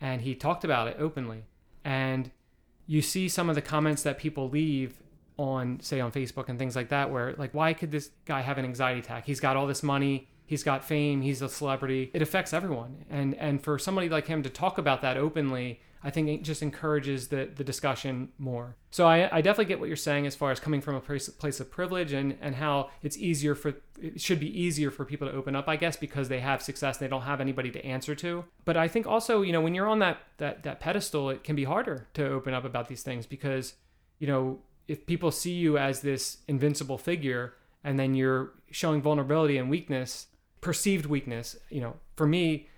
and 0.00 0.22
he 0.22 0.34
talked 0.34 0.64
about 0.64 0.88
it 0.88 0.96
openly. 0.98 1.44
And 1.84 2.30
you 2.86 3.02
see 3.02 3.28
some 3.28 3.48
of 3.48 3.54
the 3.54 3.62
comments 3.62 4.02
that 4.02 4.18
people 4.18 4.48
leave 4.48 5.02
on, 5.36 5.80
say, 5.80 6.00
on 6.00 6.12
Facebook 6.12 6.48
and 6.48 6.58
things 6.58 6.76
like 6.76 6.88
that, 6.90 7.10
where 7.10 7.34
like, 7.38 7.54
why 7.54 7.72
could 7.72 7.90
this 7.90 8.10
guy 8.26 8.40
have 8.42 8.58
an 8.58 8.64
anxiety 8.64 9.00
attack? 9.00 9.24
He's 9.26 9.40
got 9.40 9.56
all 9.56 9.66
this 9.66 9.82
money. 9.82 10.28
He's 10.44 10.64
got 10.64 10.84
fame. 10.84 11.22
He's 11.22 11.42
a 11.42 11.48
celebrity. 11.48 12.10
It 12.12 12.22
affects 12.22 12.52
everyone. 12.52 13.04
And 13.08 13.34
and 13.36 13.62
for 13.62 13.78
somebody 13.78 14.08
like 14.08 14.26
him 14.26 14.42
to 14.42 14.50
talk 14.50 14.78
about 14.78 15.00
that 15.02 15.16
openly 15.16 15.80
I 16.02 16.10
think 16.10 16.28
it 16.28 16.42
just 16.42 16.62
encourages 16.62 17.28
the, 17.28 17.50
the 17.54 17.62
discussion 17.62 18.30
more. 18.38 18.76
So 18.90 19.06
I, 19.06 19.36
I 19.36 19.40
definitely 19.42 19.66
get 19.66 19.80
what 19.80 19.88
you're 19.88 19.96
saying 19.96 20.26
as 20.26 20.34
far 20.34 20.50
as 20.50 20.58
coming 20.58 20.80
from 20.80 20.94
a 20.94 21.00
place, 21.00 21.28
place 21.28 21.60
of 21.60 21.70
privilege 21.70 22.12
and, 22.12 22.36
and 22.40 22.54
how 22.54 22.90
it's 23.02 23.18
easier 23.18 23.54
for, 23.54 23.74
it 24.00 24.20
should 24.20 24.40
be 24.40 24.58
easier 24.58 24.90
for 24.90 25.04
people 25.04 25.28
to 25.28 25.34
open 25.34 25.54
up, 25.54 25.68
I 25.68 25.76
guess, 25.76 25.96
because 25.96 26.28
they 26.28 26.40
have 26.40 26.62
success 26.62 26.98
and 26.98 27.06
they 27.06 27.10
don't 27.10 27.22
have 27.22 27.40
anybody 27.40 27.70
to 27.72 27.84
answer 27.84 28.14
to. 28.16 28.44
But 28.64 28.76
I 28.76 28.88
think 28.88 29.06
also, 29.06 29.42
you 29.42 29.52
know, 29.52 29.60
when 29.60 29.74
you're 29.74 29.88
on 29.88 29.98
that, 29.98 30.18
that, 30.38 30.62
that 30.62 30.80
pedestal, 30.80 31.28
it 31.28 31.44
can 31.44 31.54
be 31.54 31.64
harder 31.64 32.08
to 32.14 32.26
open 32.26 32.54
up 32.54 32.64
about 32.64 32.88
these 32.88 33.02
things 33.02 33.26
because, 33.26 33.74
you 34.18 34.26
know, 34.26 34.60
if 34.88 35.06
people 35.06 35.30
see 35.30 35.52
you 35.52 35.76
as 35.76 36.00
this 36.00 36.38
invincible 36.48 36.98
figure 36.98 37.54
and 37.84 37.98
then 37.98 38.14
you're 38.14 38.52
showing 38.70 39.02
vulnerability 39.02 39.58
and 39.58 39.68
weakness, 39.68 40.26
perceived 40.60 41.06
weakness, 41.06 41.56
you 41.68 41.80
know, 41.80 41.96
for 42.16 42.26
me, 42.26 42.68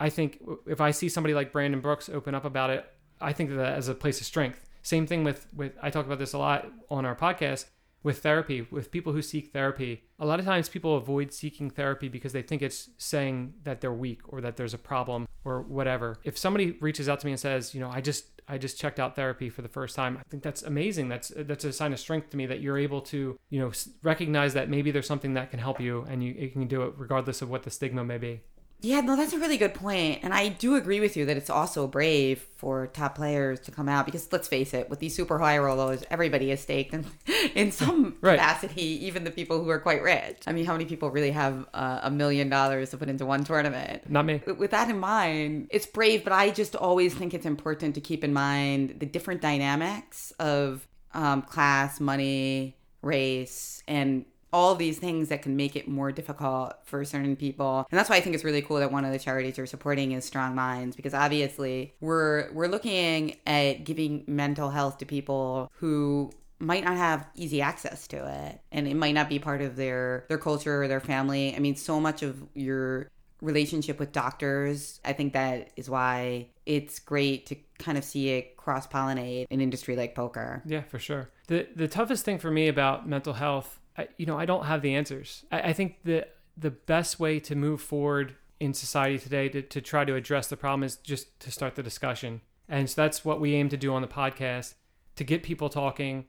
I 0.00 0.08
think 0.08 0.42
if 0.66 0.80
I 0.80 0.90
see 0.90 1.08
somebody 1.08 1.34
like 1.34 1.52
Brandon 1.52 1.80
Brooks 1.80 2.08
open 2.08 2.34
up 2.34 2.44
about 2.44 2.70
it, 2.70 2.86
I 3.20 3.32
think 3.32 3.50
that 3.50 3.74
as 3.74 3.88
a 3.88 3.94
place 3.94 4.20
of 4.20 4.26
strength. 4.26 4.66
Same 4.82 5.06
thing 5.06 5.22
with 5.24 5.46
with 5.54 5.72
I 5.82 5.90
talk 5.90 6.06
about 6.06 6.18
this 6.18 6.32
a 6.32 6.38
lot 6.38 6.66
on 6.90 7.04
our 7.04 7.14
podcast 7.14 7.66
with 8.02 8.22
therapy 8.22 8.66
with 8.70 8.90
people 8.90 9.12
who 9.12 9.22
seek 9.22 9.52
therapy. 9.52 10.04
A 10.18 10.26
lot 10.26 10.38
of 10.40 10.46
times 10.46 10.68
people 10.68 10.96
avoid 10.96 11.32
seeking 11.32 11.68
therapy 11.70 12.08
because 12.08 12.32
they 12.32 12.42
think 12.42 12.62
it's 12.62 12.88
saying 12.96 13.54
that 13.64 13.80
they're 13.80 13.92
weak 13.92 14.20
or 14.26 14.40
that 14.40 14.56
there's 14.56 14.74
a 14.74 14.78
problem 14.78 15.28
or 15.44 15.62
whatever. 15.62 16.16
If 16.24 16.38
somebody 16.38 16.72
reaches 16.80 17.08
out 17.08 17.20
to 17.20 17.26
me 17.26 17.32
and 17.32 17.40
says, 17.40 17.74
you 17.74 17.80
know, 17.80 17.90
I 17.90 18.00
just 18.00 18.40
I 18.48 18.58
just 18.58 18.80
checked 18.80 18.98
out 18.98 19.14
therapy 19.14 19.48
for 19.48 19.62
the 19.62 19.68
first 19.68 19.94
time. 19.94 20.18
I 20.18 20.22
think 20.28 20.42
that's 20.42 20.62
amazing. 20.62 21.08
That's 21.08 21.30
that's 21.36 21.64
a 21.64 21.72
sign 21.72 21.92
of 21.92 22.00
strength 22.00 22.30
to 22.30 22.36
me 22.36 22.46
that 22.46 22.60
you're 22.60 22.78
able 22.78 23.00
to, 23.02 23.38
you 23.48 23.60
know, 23.60 23.70
recognize 24.02 24.54
that 24.54 24.68
maybe 24.68 24.90
there's 24.90 25.06
something 25.06 25.34
that 25.34 25.50
can 25.50 25.60
help 25.60 25.80
you 25.80 26.04
and 26.08 26.24
you, 26.24 26.32
you 26.32 26.48
can 26.48 26.66
do 26.66 26.82
it 26.82 26.94
regardless 26.96 27.42
of 27.42 27.50
what 27.50 27.62
the 27.62 27.70
stigma 27.70 28.02
may 28.02 28.18
be. 28.18 28.40
Yeah, 28.82 29.00
no, 29.00 29.14
that's 29.14 29.32
a 29.32 29.38
really 29.38 29.58
good 29.58 29.74
point. 29.74 30.20
And 30.22 30.32
I 30.32 30.48
do 30.48 30.74
agree 30.76 31.00
with 31.00 31.16
you 31.16 31.26
that 31.26 31.36
it's 31.36 31.50
also 31.50 31.86
brave 31.86 32.38
for 32.56 32.86
top 32.86 33.14
players 33.14 33.60
to 33.60 33.70
come 33.70 33.88
out 33.88 34.06
because 34.06 34.32
let's 34.32 34.48
face 34.48 34.72
it, 34.72 34.88
with 34.88 35.00
these 35.00 35.14
super 35.14 35.38
high 35.38 35.58
rollers, 35.58 36.02
everybody 36.10 36.50
is 36.50 36.60
staked 36.60 36.94
in, 36.94 37.04
in 37.54 37.72
some 37.72 38.16
right. 38.20 38.38
capacity, 38.38 39.04
even 39.06 39.24
the 39.24 39.30
people 39.30 39.62
who 39.62 39.68
are 39.68 39.78
quite 39.78 40.02
rich. 40.02 40.38
I 40.46 40.52
mean, 40.52 40.64
how 40.64 40.72
many 40.72 40.86
people 40.86 41.10
really 41.10 41.30
have 41.30 41.66
uh, 41.74 42.00
a 42.02 42.10
million 42.10 42.48
dollars 42.48 42.90
to 42.90 42.96
put 42.96 43.08
into 43.08 43.26
one 43.26 43.44
tournament? 43.44 44.08
Not 44.08 44.24
me. 44.24 44.42
With 44.46 44.70
that 44.70 44.88
in 44.88 44.98
mind, 44.98 45.68
it's 45.70 45.86
brave, 45.86 46.24
but 46.24 46.32
I 46.32 46.50
just 46.50 46.74
always 46.74 47.14
think 47.14 47.34
it's 47.34 47.46
important 47.46 47.94
to 47.96 48.00
keep 48.00 48.24
in 48.24 48.32
mind 48.32 48.96
the 48.98 49.06
different 49.06 49.42
dynamics 49.42 50.32
of 50.38 50.86
um, 51.12 51.42
class, 51.42 52.00
money, 52.00 52.76
race, 53.02 53.82
and 53.88 54.24
all 54.52 54.74
these 54.74 54.98
things 54.98 55.28
that 55.28 55.42
can 55.42 55.56
make 55.56 55.76
it 55.76 55.88
more 55.88 56.12
difficult 56.12 56.74
for 56.84 57.04
certain 57.04 57.36
people. 57.36 57.86
And 57.90 57.98
that's 57.98 58.10
why 58.10 58.16
I 58.16 58.20
think 58.20 58.34
it's 58.34 58.44
really 58.44 58.62
cool 58.62 58.78
that 58.78 58.92
one 58.92 59.04
of 59.04 59.12
the 59.12 59.18
charities 59.18 59.56
you're 59.56 59.66
supporting 59.66 60.12
is 60.12 60.24
Strong 60.24 60.54
Minds 60.54 60.96
because 60.96 61.14
obviously 61.14 61.94
we're 62.00 62.50
we're 62.52 62.68
looking 62.68 63.36
at 63.46 63.84
giving 63.84 64.24
mental 64.26 64.70
health 64.70 64.98
to 64.98 65.06
people 65.06 65.70
who 65.74 66.32
might 66.58 66.84
not 66.84 66.96
have 66.96 67.26
easy 67.34 67.62
access 67.62 68.06
to 68.08 68.16
it 68.16 68.60
and 68.70 68.86
it 68.86 68.94
might 68.94 69.14
not 69.14 69.28
be 69.28 69.38
part 69.38 69.62
of 69.62 69.76
their 69.76 70.26
their 70.28 70.38
culture 70.38 70.82
or 70.82 70.88
their 70.88 71.00
family. 71.00 71.54
I 71.54 71.58
mean 71.58 71.76
so 71.76 72.00
much 72.00 72.22
of 72.22 72.42
your 72.54 73.10
relationship 73.40 73.98
with 73.98 74.12
doctors, 74.12 75.00
I 75.04 75.12
think 75.12 75.32
that 75.32 75.70
is 75.76 75.88
why 75.88 76.48
it's 76.66 76.98
great 76.98 77.46
to 77.46 77.56
kind 77.78 77.96
of 77.96 78.04
see 78.04 78.30
it 78.30 78.56
cross 78.56 78.86
pollinate 78.86 79.46
an 79.50 79.60
industry 79.60 79.96
like 79.96 80.14
poker. 80.14 80.62
Yeah, 80.66 80.82
for 80.82 80.98
sure. 80.98 81.30
The 81.46 81.66
the 81.74 81.88
toughest 81.88 82.24
thing 82.24 82.38
for 82.38 82.50
me 82.50 82.68
about 82.68 83.08
mental 83.08 83.32
health 83.32 83.79
You 84.16 84.26
know, 84.26 84.38
I 84.38 84.46
don't 84.46 84.66
have 84.66 84.82
the 84.82 84.94
answers. 84.94 85.44
I, 85.50 85.60
I 85.60 85.72
think 85.72 86.02
the 86.04 86.26
the 86.56 86.70
best 86.70 87.18
way 87.18 87.40
to 87.40 87.54
move 87.54 87.80
forward 87.80 88.36
in 88.58 88.74
society 88.74 89.18
today 89.18 89.48
to, 89.48 89.62
to 89.62 89.80
try 89.80 90.04
to 90.04 90.14
address 90.14 90.48
the 90.48 90.56
problem 90.56 90.82
is 90.82 90.96
just 90.96 91.40
to 91.40 91.50
start 91.50 91.74
the 91.74 91.82
discussion. 91.82 92.42
And 92.68 92.88
so 92.88 93.00
that's 93.00 93.24
what 93.24 93.40
we 93.40 93.54
aim 93.54 93.70
to 93.70 93.76
do 93.76 93.94
on 93.94 94.02
the 94.02 94.08
podcast 94.08 94.74
to 95.16 95.24
get 95.24 95.42
people 95.42 95.68
talking 95.68 96.26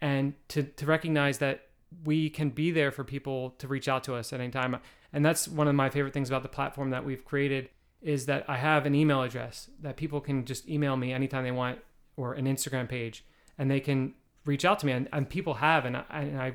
and 0.00 0.34
to, 0.48 0.62
to 0.62 0.86
recognize 0.86 1.38
that 1.38 1.68
we 2.04 2.30
can 2.30 2.50
be 2.50 2.70
there 2.70 2.90
for 2.90 3.04
people 3.04 3.50
to 3.58 3.68
reach 3.68 3.88
out 3.88 4.02
to 4.04 4.14
us 4.14 4.32
at 4.32 4.40
any 4.40 4.50
time. 4.50 4.76
And 5.12 5.24
that's 5.24 5.46
one 5.46 5.68
of 5.68 5.74
my 5.74 5.90
favorite 5.90 6.14
things 6.14 6.28
about 6.28 6.42
the 6.42 6.48
platform 6.48 6.90
that 6.90 7.04
we've 7.04 7.24
created 7.24 7.68
is 8.02 8.26
that 8.26 8.44
I 8.48 8.56
have 8.56 8.86
an 8.86 8.94
email 8.94 9.22
address 9.22 9.70
that 9.80 9.96
people 9.96 10.20
can 10.20 10.44
just 10.44 10.68
email 10.68 10.96
me 10.96 11.12
anytime 11.12 11.44
they 11.44 11.52
want 11.52 11.78
or 12.16 12.34
an 12.34 12.46
Instagram 12.46 12.88
page 12.88 13.24
and 13.56 13.70
they 13.70 13.80
can 13.80 14.14
reach 14.44 14.64
out 14.64 14.78
to 14.80 14.86
me 14.86 14.92
and, 14.92 15.08
and 15.12 15.28
people 15.28 15.54
have 15.54 15.84
and 15.84 15.96
I, 15.96 16.04
and 16.10 16.40
I 16.40 16.54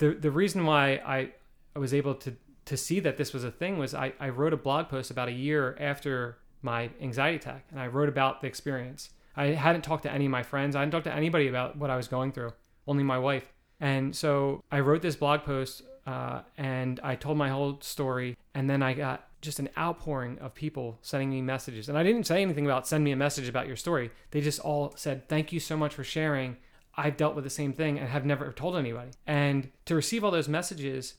the 0.00 0.14
the 0.14 0.30
reason 0.30 0.66
why 0.66 1.00
I, 1.06 1.30
I 1.76 1.78
was 1.78 1.94
able 1.94 2.14
to 2.16 2.34
to 2.64 2.76
see 2.76 3.00
that 3.00 3.16
this 3.16 3.32
was 3.32 3.44
a 3.44 3.50
thing 3.50 3.78
was 3.78 3.94
I, 3.94 4.12
I 4.18 4.30
wrote 4.30 4.52
a 4.52 4.56
blog 4.56 4.88
post 4.88 5.10
about 5.10 5.28
a 5.28 5.32
year 5.32 5.76
after 5.78 6.38
my 6.62 6.90
anxiety 7.00 7.36
attack 7.36 7.66
and 7.70 7.80
I 7.80 7.86
wrote 7.86 8.08
about 8.08 8.40
the 8.40 8.46
experience. 8.46 9.10
I 9.36 9.46
hadn't 9.46 9.82
talked 9.82 10.02
to 10.02 10.12
any 10.12 10.26
of 10.26 10.30
my 10.30 10.42
friends. 10.42 10.76
I 10.76 10.80
hadn't 10.80 10.92
talked 10.92 11.06
to 11.06 11.14
anybody 11.14 11.48
about 11.48 11.76
what 11.76 11.90
I 11.90 11.96
was 11.96 12.08
going 12.08 12.32
through, 12.32 12.52
only 12.86 13.02
my 13.02 13.18
wife. 13.18 13.44
And 13.80 14.14
so 14.14 14.62
I 14.70 14.80
wrote 14.80 15.02
this 15.02 15.16
blog 15.16 15.42
post 15.42 15.82
uh, 16.06 16.42
and 16.58 17.00
I 17.02 17.14
told 17.16 17.38
my 17.38 17.48
whole 17.48 17.78
story. 17.80 18.36
And 18.54 18.68
then 18.68 18.82
I 18.82 18.92
got 18.92 19.26
just 19.40 19.58
an 19.58 19.68
outpouring 19.78 20.38
of 20.38 20.54
people 20.54 20.98
sending 21.02 21.30
me 21.30 21.40
messages. 21.40 21.88
And 21.88 21.96
I 21.96 22.02
didn't 22.02 22.24
say 22.24 22.42
anything 22.42 22.66
about 22.66 22.86
send 22.86 23.04
me 23.04 23.12
a 23.12 23.16
message 23.16 23.48
about 23.48 23.66
your 23.66 23.76
story. 23.76 24.10
They 24.32 24.40
just 24.40 24.60
all 24.60 24.92
said, 24.96 25.28
thank 25.28 25.52
you 25.52 25.60
so 25.60 25.76
much 25.76 25.94
for 25.94 26.04
sharing. 26.04 26.56
I've 26.96 27.16
dealt 27.16 27.34
with 27.34 27.44
the 27.44 27.50
same 27.50 27.72
thing 27.72 27.98
and 27.98 28.08
have 28.08 28.26
never 28.26 28.52
told 28.52 28.76
anybody. 28.76 29.10
And 29.26 29.70
to 29.86 29.94
receive 29.94 30.24
all 30.24 30.30
those 30.30 30.48
messages 30.48 31.14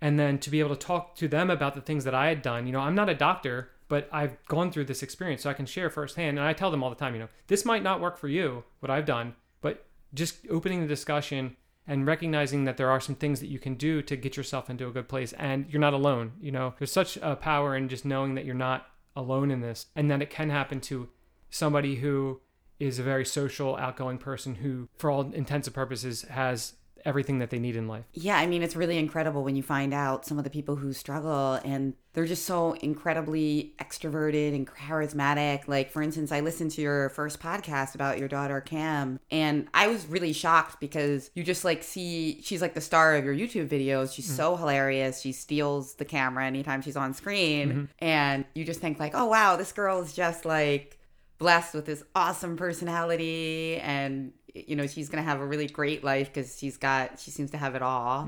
and 0.00 0.18
then 0.18 0.38
to 0.38 0.50
be 0.50 0.60
able 0.60 0.74
to 0.74 0.86
talk 0.86 1.14
to 1.16 1.28
them 1.28 1.50
about 1.50 1.74
the 1.74 1.80
things 1.80 2.04
that 2.04 2.14
I 2.14 2.28
had 2.28 2.42
done, 2.42 2.66
you 2.66 2.72
know, 2.72 2.80
I'm 2.80 2.94
not 2.94 3.08
a 3.08 3.14
doctor, 3.14 3.70
but 3.88 4.08
I've 4.10 4.42
gone 4.46 4.72
through 4.72 4.86
this 4.86 5.02
experience 5.02 5.42
so 5.42 5.50
I 5.50 5.54
can 5.54 5.66
share 5.66 5.90
firsthand. 5.90 6.38
And 6.38 6.46
I 6.46 6.54
tell 6.54 6.70
them 6.70 6.82
all 6.82 6.90
the 6.90 6.96
time, 6.96 7.14
you 7.14 7.20
know, 7.20 7.28
this 7.46 7.64
might 7.64 7.82
not 7.82 8.00
work 8.00 8.16
for 8.16 8.28
you, 8.28 8.64
what 8.80 8.90
I've 8.90 9.06
done, 9.06 9.34
but 9.60 9.86
just 10.14 10.38
opening 10.50 10.80
the 10.80 10.86
discussion 10.86 11.56
and 11.86 12.06
recognizing 12.06 12.64
that 12.64 12.76
there 12.76 12.90
are 12.90 13.00
some 13.00 13.14
things 13.14 13.40
that 13.40 13.48
you 13.48 13.58
can 13.58 13.74
do 13.74 14.02
to 14.02 14.16
get 14.16 14.36
yourself 14.36 14.70
into 14.70 14.86
a 14.86 14.92
good 14.92 15.08
place 15.08 15.32
and 15.34 15.66
you're 15.68 15.80
not 15.80 15.94
alone. 15.94 16.32
You 16.40 16.52
know, 16.52 16.74
there's 16.78 16.92
such 16.92 17.18
a 17.20 17.36
power 17.36 17.76
in 17.76 17.88
just 17.88 18.04
knowing 18.04 18.34
that 18.36 18.44
you're 18.44 18.54
not 18.54 18.86
alone 19.14 19.50
in 19.50 19.60
this 19.60 19.86
and 19.94 20.10
that 20.10 20.22
it 20.22 20.30
can 20.30 20.50
happen 20.50 20.80
to 20.80 21.08
somebody 21.50 21.96
who 21.96 22.40
is 22.82 22.98
a 22.98 23.02
very 23.02 23.24
social, 23.24 23.76
outgoing 23.76 24.18
person 24.18 24.56
who, 24.56 24.88
for 24.98 25.10
all 25.10 25.32
intents 25.32 25.68
and 25.68 25.74
purposes, 25.74 26.22
has 26.22 26.74
everything 27.04 27.38
that 27.38 27.50
they 27.50 27.58
need 27.58 27.76
in 27.76 27.88
life. 27.88 28.04
Yeah, 28.12 28.36
I 28.36 28.46
mean, 28.46 28.62
it's 28.62 28.76
really 28.76 28.98
incredible 28.98 29.42
when 29.42 29.56
you 29.56 29.62
find 29.62 29.92
out 29.92 30.24
some 30.24 30.38
of 30.38 30.44
the 30.44 30.50
people 30.50 30.76
who 30.76 30.92
struggle 30.92 31.54
and 31.64 31.94
they're 32.12 32.26
just 32.26 32.44
so 32.44 32.72
incredibly 32.74 33.74
extroverted 33.80 34.54
and 34.54 34.66
charismatic. 34.66 35.66
Like, 35.66 35.90
for 35.90 36.02
instance, 36.02 36.30
I 36.30 36.40
listened 36.40 36.70
to 36.72 36.82
your 36.82 37.08
first 37.10 37.40
podcast 37.40 37.94
about 37.94 38.18
your 38.18 38.28
daughter, 38.28 38.60
Cam, 38.60 39.18
and 39.30 39.68
I 39.72 39.88
was 39.88 40.06
really 40.06 40.32
shocked 40.32 40.78
because 40.78 41.30
you 41.34 41.42
just 41.42 41.64
like 41.64 41.82
see 41.82 42.40
she's 42.42 42.62
like 42.62 42.74
the 42.74 42.80
star 42.80 43.16
of 43.16 43.24
your 43.24 43.34
YouTube 43.34 43.68
videos. 43.68 44.14
She's 44.14 44.26
mm-hmm. 44.26 44.36
so 44.36 44.56
hilarious. 44.56 45.20
She 45.20 45.32
steals 45.32 45.94
the 45.94 46.04
camera 46.04 46.46
anytime 46.46 46.82
she's 46.82 46.96
on 46.96 47.14
screen. 47.14 47.68
Mm-hmm. 47.68 47.84
And 47.98 48.44
you 48.54 48.64
just 48.64 48.80
think, 48.80 49.00
like, 49.00 49.12
oh, 49.14 49.26
wow, 49.26 49.56
this 49.56 49.72
girl 49.72 50.00
is 50.02 50.12
just 50.12 50.44
like 50.44 50.98
blessed 51.42 51.74
with 51.74 51.86
this 51.86 52.04
awesome 52.14 52.56
personality 52.56 53.76
and 53.82 54.32
you 54.54 54.76
know 54.76 54.86
she's 54.86 55.08
gonna 55.08 55.22
have 55.22 55.40
a 55.40 55.46
really 55.46 55.66
great 55.66 56.04
life 56.04 56.28
because 56.32 56.58
she's 56.58 56.76
got 56.76 57.18
she 57.18 57.30
seems 57.30 57.50
to 57.50 57.58
have 57.58 57.74
it 57.74 57.82
all. 57.82 58.24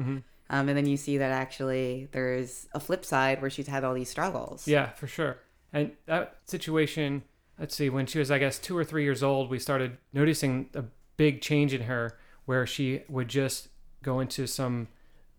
Um, 0.50 0.68
and 0.68 0.76
then 0.76 0.86
you 0.86 0.96
see 0.96 1.18
that 1.18 1.30
actually 1.30 2.08
there's 2.12 2.68
a 2.72 2.80
flip 2.80 3.04
side 3.04 3.40
where 3.40 3.50
she's 3.50 3.66
had 3.66 3.84
all 3.84 3.94
these 3.94 4.10
struggles. 4.10 4.68
Yeah, 4.68 4.90
for 4.90 5.06
sure. 5.06 5.38
And 5.72 5.92
that 6.06 6.36
situation, 6.44 7.22
let's 7.58 7.74
see, 7.74 7.88
when 7.88 8.06
she 8.06 8.18
was, 8.18 8.30
I 8.30 8.38
guess, 8.38 8.58
two 8.58 8.76
or 8.76 8.84
three 8.84 9.04
years 9.04 9.22
old, 9.22 9.50
we 9.50 9.58
started 9.58 9.96
noticing 10.12 10.68
a 10.74 10.84
big 11.16 11.40
change 11.40 11.72
in 11.72 11.82
her 11.82 12.18
where 12.44 12.66
she 12.66 13.02
would 13.08 13.28
just 13.28 13.68
go 14.02 14.20
into 14.20 14.46
some 14.46 14.88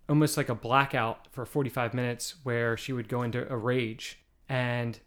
almost 0.10 0.38
like 0.38 0.50
a 0.50 0.56
blackout 0.56 1.28
for 1.32 1.46
45 1.46 1.94
minutes 1.94 2.36
where 2.44 2.76
she 2.76 2.92
would 2.92 3.08
go 3.08 3.22
into 3.22 3.52
a 3.52 3.56
rage. 3.56 4.20
And 4.50 5.00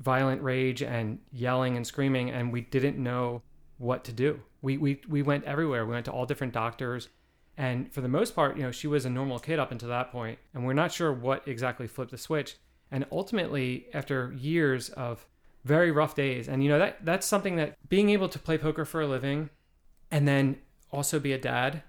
violent 0.00 0.42
rage 0.42 0.82
and 0.82 1.18
yelling 1.32 1.76
and 1.76 1.86
screaming 1.86 2.30
and 2.30 2.52
we 2.52 2.60
didn't 2.60 2.98
know 2.98 3.42
what 3.78 4.04
to 4.04 4.12
do. 4.12 4.40
We 4.62 4.78
we 4.78 5.00
we 5.08 5.22
went 5.22 5.44
everywhere. 5.44 5.84
We 5.86 5.92
went 5.92 6.06
to 6.06 6.12
all 6.12 6.26
different 6.26 6.52
doctors 6.52 7.08
and 7.56 7.90
for 7.92 8.02
the 8.02 8.08
most 8.08 8.34
part, 8.34 8.56
you 8.56 8.62
know, 8.62 8.70
she 8.70 8.86
was 8.86 9.06
a 9.06 9.10
normal 9.10 9.38
kid 9.38 9.58
up 9.58 9.72
until 9.72 9.88
that 9.88 10.12
point. 10.12 10.38
and 10.52 10.64
we're 10.64 10.74
not 10.74 10.92
sure 10.92 11.12
what 11.12 11.46
exactly 11.48 11.86
flipped 11.86 12.10
the 12.10 12.18
switch. 12.18 12.56
And 12.90 13.06
ultimately, 13.10 13.86
after 13.94 14.32
years 14.32 14.90
of 14.90 15.26
very 15.64 15.90
rough 15.90 16.14
days, 16.14 16.48
and 16.48 16.62
you 16.62 16.68
know 16.68 16.78
that 16.78 17.04
that's 17.04 17.26
something 17.26 17.56
that 17.56 17.76
being 17.88 18.10
able 18.10 18.28
to 18.28 18.38
play 18.38 18.56
poker 18.56 18.84
for 18.84 19.00
a 19.00 19.06
living 19.06 19.50
and 20.10 20.28
then 20.28 20.56
also 20.92 21.18
be 21.18 21.32
a 21.32 21.38
dad 21.38 21.82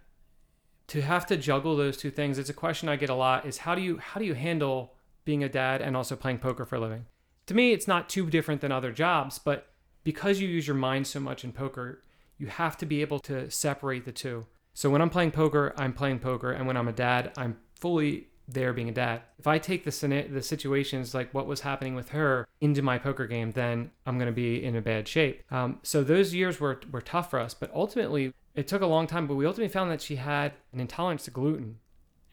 to 0.88 1.01
have 1.01 1.26
to 1.28 1.38
juggle 1.38 1.76
those 1.76 1.97
two 1.97 2.10
things 2.10 2.39
it's 2.39 2.49
a 2.49 2.53
question 2.53 2.89
i 2.89 2.95
get 2.95 3.10
a 3.10 3.14
lot 3.14 3.45
is 3.45 3.60
how 3.60 3.76
do 3.76 3.82
you 3.82 3.97
how 3.97 4.20
do 4.20 4.26
you 4.26 4.34
handle 4.34 4.93
being 5.26 5.43
a 5.43 5.49
dad 5.49 5.82
and 5.82 5.95
also 5.95 6.16
playing 6.16 6.39
poker 6.39 6.66
for 6.66 6.76
a 6.76 6.80
living 6.80 7.05
to 7.48 7.54
me 7.54 7.72
it's 7.72 7.88
not 7.88 8.10
too 8.10 8.30
different 8.30 8.62
than 8.62 8.72
other 8.72 8.91
jobs 8.91 9.39
but 9.39 9.68
because 10.04 10.39
you 10.39 10.48
use 10.48 10.68
your 10.68 10.76
mind 10.76 11.08
so 11.08 11.20
much 11.20 11.43
in 11.43 11.52
poker 11.52 12.04
you 12.38 12.48
have 12.48 12.78
to 12.78 12.86
be 12.86 13.02
able 13.02 13.20
to 13.20 13.50
separate 13.50 14.06
the 14.06 14.12
two 14.12 14.45
so 14.74 14.89
when 14.89 15.02
i'm 15.02 15.10
playing 15.10 15.32
poker 15.32 15.74
i'm 15.78 15.93
playing 15.93 16.20
poker 16.20 16.52
and 16.52 16.68
when 16.68 16.78
i'm 16.78 16.88
a 16.88 16.93
dad 16.93 17.32
i'm 17.38 17.58
fully 17.76 18.28
there 18.48 18.72
being 18.72 18.88
a 18.88 18.93
dad 18.93 19.22
if 19.39 19.48
i 19.48 19.58
take 19.58 19.84
the 19.84 20.28
the 20.32 20.41
situations 20.41 21.14
like 21.14 21.34
what 21.34 21.48
was 21.48 21.62
happening 21.62 21.95
with 21.95 22.10
her 22.10 22.48
into 22.62 22.82
my 22.82 22.98
poker 22.98 23.28
game 23.28 23.52
then 23.52 23.89
i'm 24.06 24.18
going 24.18 24.28
to 24.28 24.32
be 24.32 24.64
in 24.64 24.76
a 24.76 24.82
bad 24.82 25.08
shape 25.08 25.43
um, 25.52 25.80
so 25.84 26.04
those 26.04 26.34
years 26.34 26.60
were, 26.60 26.80
were 26.91 27.02
tough 27.02 27.30
for 27.30 27.39
us 27.39 27.54
but 27.54 27.70
ultimately 27.74 28.34
it 28.56 28.68
took 28.68 28.82
a 28.82 28.86
long 28.86 29.06
time 29.06 29.28
but 29.28 29.36
we 29.36 29.45
ultimately 29.45 29.72
found 29.72 29.91
that 29.91 30.02
she 30.02 30.16
had 30.16 30.54
an 30.72 30.80
intolerance 30.80 31.26
to 31.26 31.32
gluten 31.32 31.80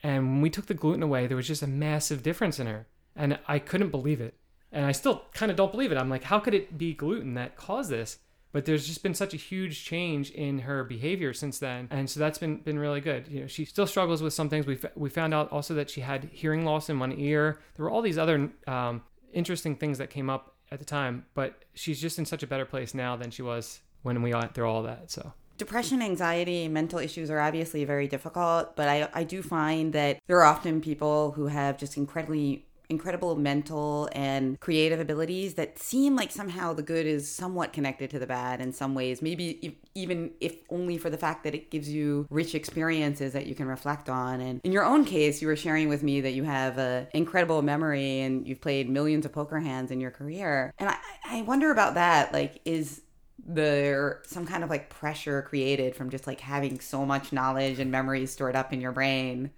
and 0.04 0.26
when 0.26 0.40
we 0.42 0.50
took 0.50 0.66
the 0.66 0.74
gluten 0.74 1.02
away, 1.02 1.26
there 1.26 1.36
was 1.36 1.48
just 1.48 1.62
a 1.62 1.66
massive 1.66 2.22
difference 2.22 2.60
in 2.60 2.66
her. 2.66 2.86
And 3.16 3.38
I 3.48 3.58
couldn't 3.58 3.88
believe 3.88 4.20
it. 4.20 4.34
And 4.74 4.84
I 4.84 4.92
still 4.92 5.22
kind 5.32 5.50
of 5.50 5.56
don't 5.56 5.70
believe 5.70 5.92
it. 5.92 5.98
I'm 5.98 6.10
like, 6.10 6.24
how 6.24 6.40
could 6.40 6.52
it 6.52 6.76
be 6.76 6.92
gluten 6.92 7.34
that 7.34 7.56
caused 7.56 7.90
this? 7.90 8.18
But 8.50 8.66
there's 8.66 8.86
just 8.86 9.02
been 9.02 9.14
such 9.14 9.32
a 9.32 9.36
huge 9.36 9.84
change 9.84 10.30
in 10.30 10.60
her 10.60 10.84
behavior 10.84 11.32
since 11.32 11.58
then. 11.58 11.88
And 11.90 12.10
so 12.10 12.20
that's 12.20 12.38
been, 12.38 12.58
been 12.58 12.78
really 12.78 13.00
good. 13.00 13.28
You 13.28 13.42
know, 13.42 13.46
she 13.46 13.64
still 13.64 13.86
struggles 13.86 14.22
with 14.22 14.32
some 14.32 14.48
things. 14.48 14.66
We, 14.66 14.74
f- 14.74 14.96
we 14.96 15.10
found 15.10 15.32
out 15.32 15.50
also 15.50 15.74
that 15.74 15.90
she 15.90 16.02
had 16.02 16.24
hearing 16.32 16.64
loss 16.64 16.90
in 16.90 16.98
one 16.98 17.12
ear. 17.12 17.60
There 17.76 17.84
were 17.84 17.90
all 17.90 18.02
these 18.02 18.18
other 18.18 18.50
um, 18.66 19.02
interesting 19.32 19.76
things 19.76 19.98
that 19.98 20.10
came 20.10 20.28
up 20.28 20.54
at 20.70 20.80
the 20.80 20.84
time, 20.84 21.24
but 21.34 21.64
she's 21.74 22.00
just 22.00 22.18
in 22.18 22.26
such 22.26 22.42
a 22.42 22.46
better 22.46 22.64
place 22.64 22.94
now 22.94 23.16
than 23.16 23.30
she 23.30 23.42
was 23.42 23.80
when 24.02 24.22
we 24.22 24.34
went 24.34 24.54
through 24.54 24.68
all 24.68 24.82
that. 24.82 25.10
So 25.10 25.32
depression 25.56 26.02
anxiety 26.02 26.66
mental 26.66 26.98
issues 26.98 27.30
are 27.30 27.38
obviously 27.38 27.84
very 27.84 28.08
difficult 28.08 28.74
but 28.74 28.88
I, 28.88 29.08
I 29.14 29.22
do 29.22 29.40
find 29.40 29.92
that 29.92 30.18
there 30.26 30.36
are 30.38 30.44
often 30.44 30.80
people 30.80 31.30
who 31.30 31.46
have 31.46 31.78
just 31.78 31.96
incredibly 31.96 32.66
incredible 32.88 33.36
mental 33.36 34.08
and 34.12 34.58
creative 34.60 35.00
abilities 35.00 35.54
that 35.54 35.78
seem 35.78 36.16
like 36.16 36.30
somehow 36.30 36.72
the 36.72 36.82
good 36.82 37.06
is 37.06 37.30
somewhat 37.30 37.72
connected 37.72 38.10
to 38.10 38.18
the 38.18 38.26
bad 38.26 38.60
in 38.60 38.72
some 38.72 38.94
ways. 38.94 39.22
Maybe 39.22 39.78
even 39.94 40.30
if 40.40 40.56
only 40.70 40.98
for 40.98 41.10
the 41.10 41.16
fact 41.16 41.44
that 41.44 41.54
it 41.54 41.70
gives 41.70 41.88
you 41.88 42.26
rich 42.30 42.54
experiences 42.54 43.32
that 43.32 43.46
you 43.46 43.54
can 43.54 43.66
reflect 43.66 44.08
on. 44.08 44.40
And 44.40 44.60
in 44.64 44.72
your 44.72 44.84
own 44.84 45.04
case 45.04 45.40
you 45.40 45.48
were 45.48 45.56
sharing 45.56 45.88
with 45.88 46.02
me 46.02 46.20
that 46.20 46.32
you 46.32 46.44
have 46.44 46.78
a 46.78 47.08
incredible 47.14 47.62
memory 47.62 48.20
and 48.20 48.46
you've 48.46 48.60
played 48.60 48.88
millions 48.88 49.24
of 49.24 49.32
poker 49.32 49.60
hands 49.60 49.90
in 49.90 50.00
your 50.00 50.10
career. 50.10 50.72
And 50.78 50.90
i, 50.90 50.96
I 51.26 51.42
wonder 51.42 51.70
about 51.70 51.94
that. 51.94 52.32
Like 52.32 52.60
is 52.64 53.02
there 53.46 54.22
some 54.24 54.46
kind 54.46 54.64
of 54.64 54.70
like 54.70 54.88
pressure 54.88 55.42
created 55.42 55.94
from 55.94 56.08
just 56.08 56.26
like 56.26 56.40
having 56.40 56.80
so 56.80 57.04
much 57.04 57.32
knowledge 57.32 57.78
and 57.78 57.90
memories 57.90 58.30
stored 58.30 58.56
up 58.56 58.72
in 58.72 58.80
your 58.80 58.92
brain 58.92 59.50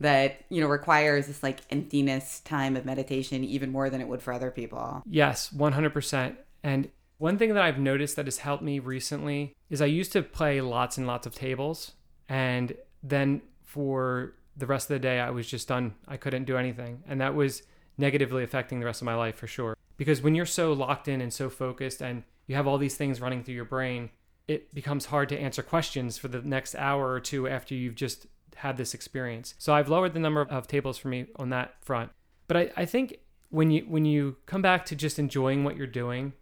that 0.00 0.44
you 0.48 0.60
know 0.60 0.66
requires 0.66 1.26
this 1.26 1.42
like 1.42 1.60
emptiness 1.70 2.40
time 2.40 2.76
of 2.76 2.84
meditation 2.84 3.44
even 3.44 3.70
more 3.70 3.88
than 3.88 4.00
it 4.00 4.08
would 4.08 4.20
for 4.20 4.32
other 4.32 4.50
people 4.50 5.02
Yes, 5.06 5.50
100%. 5.50 6.36
And 6.62 6.90
one 7.18 7.38
thing 7.38 7.54
that 7.54 7.62
I've 7.62 7.78
noticed 7.78 8.16
that 8.16 8.26
has 8.26 8.38
helped 8.38 8.62
me 8.62 8.78
recently 8.78 9.54
is 9.70 9.80
I 9.80 9.86
used 9.86 10.12
to 10.12 10.22
play 10.22 10.60
lots 10.60 10.98
and 10.98 11.06
lots 11.06 11.26
of 11.26 11.34
tables. 11.34 11.92
And 12.28 12.74
then 13.02 13.42
for 13.62 14.34
the 14.56 14.66
rest 14.66 14.90
of 14.90 14.94
the 14.94 14.98
day, 14.98 15.20
I 15.20 15.30
was 15.30 15.46
just 15.46 15.68
done. 15.68 15.94
I 16.08 16.16
couldn't 16.16 16.44
do 16.44 16.56
anything. 16.56 17.02
And 17.06 17.20
that 17.20 17.34
was 17.34 17.62
negatively 17.96 18.42
affecting 18.42 18.80
the 18.80 18.86
rest 18.86 19.02
of 19.02 19.06
my 19.06 19.14
life 19.14 19.36
for 19.36 19.46
sure. 19.46 19.76
Because 19.96 20.22
when 20.22 20.34
you're 20.34 20.46
so 20.46 20.72
locked 20.72 21.06
in 21.06 21.20
and 21.20 21.32
so 21.32 21.48
focused 21.48 22.00
and 22.00 22.24
you 22.46 22.56
have 22.56 22.66
all 22.66 22.78
these 22.78 22.96
things 22.96 23.20
running 23.20 23.44
through 23.44 23.54
your 23.54 23.64
brain, 23.64 24.10
it 24.48 24.74
becomes 24.74 25.06
hard 25.06 25.28
to 25.28 25.38
answer 25.38 25.62
questions 25.62 26.18
for 26.18 26.28
the 26.28 26.42
next 26.42 26.74
hour 26.74 27.12
or 27.12 27.20
two 27.20 27.46
after 27.48 27.74
you've 27.74 27.94
just 27.94 28.26
had 28.56 28.76
this 28.76 28.94
experience. 28.94 29.54
So 29.58 29.74
I've 29.74 29.88
lowered 29.88 30.14
the 30.14 30.20
number 30.20 30.42
of, 30.42 30.66
tables 30.66 30.98
for 30.98 31.08
me 31.08 31.26
on 31.36 31.50
that 31.50 31.74
front. 31.82 32.10
But 32.46 32.56
I, 32.56 32.70
I 32.76 32.84
think 32.84 33.18
when 33.50 33.70
you 33.70 33.84
when 33.88 34.04
you 34.04 34.36
come 34.46 34.62
back 34.62 34.84
to 34.86 34.96
just 34.96 35.18
enjoying 35.18 35.64
what 35.64 35.76
you're 35.76 35.86
doing, 35.86 36.32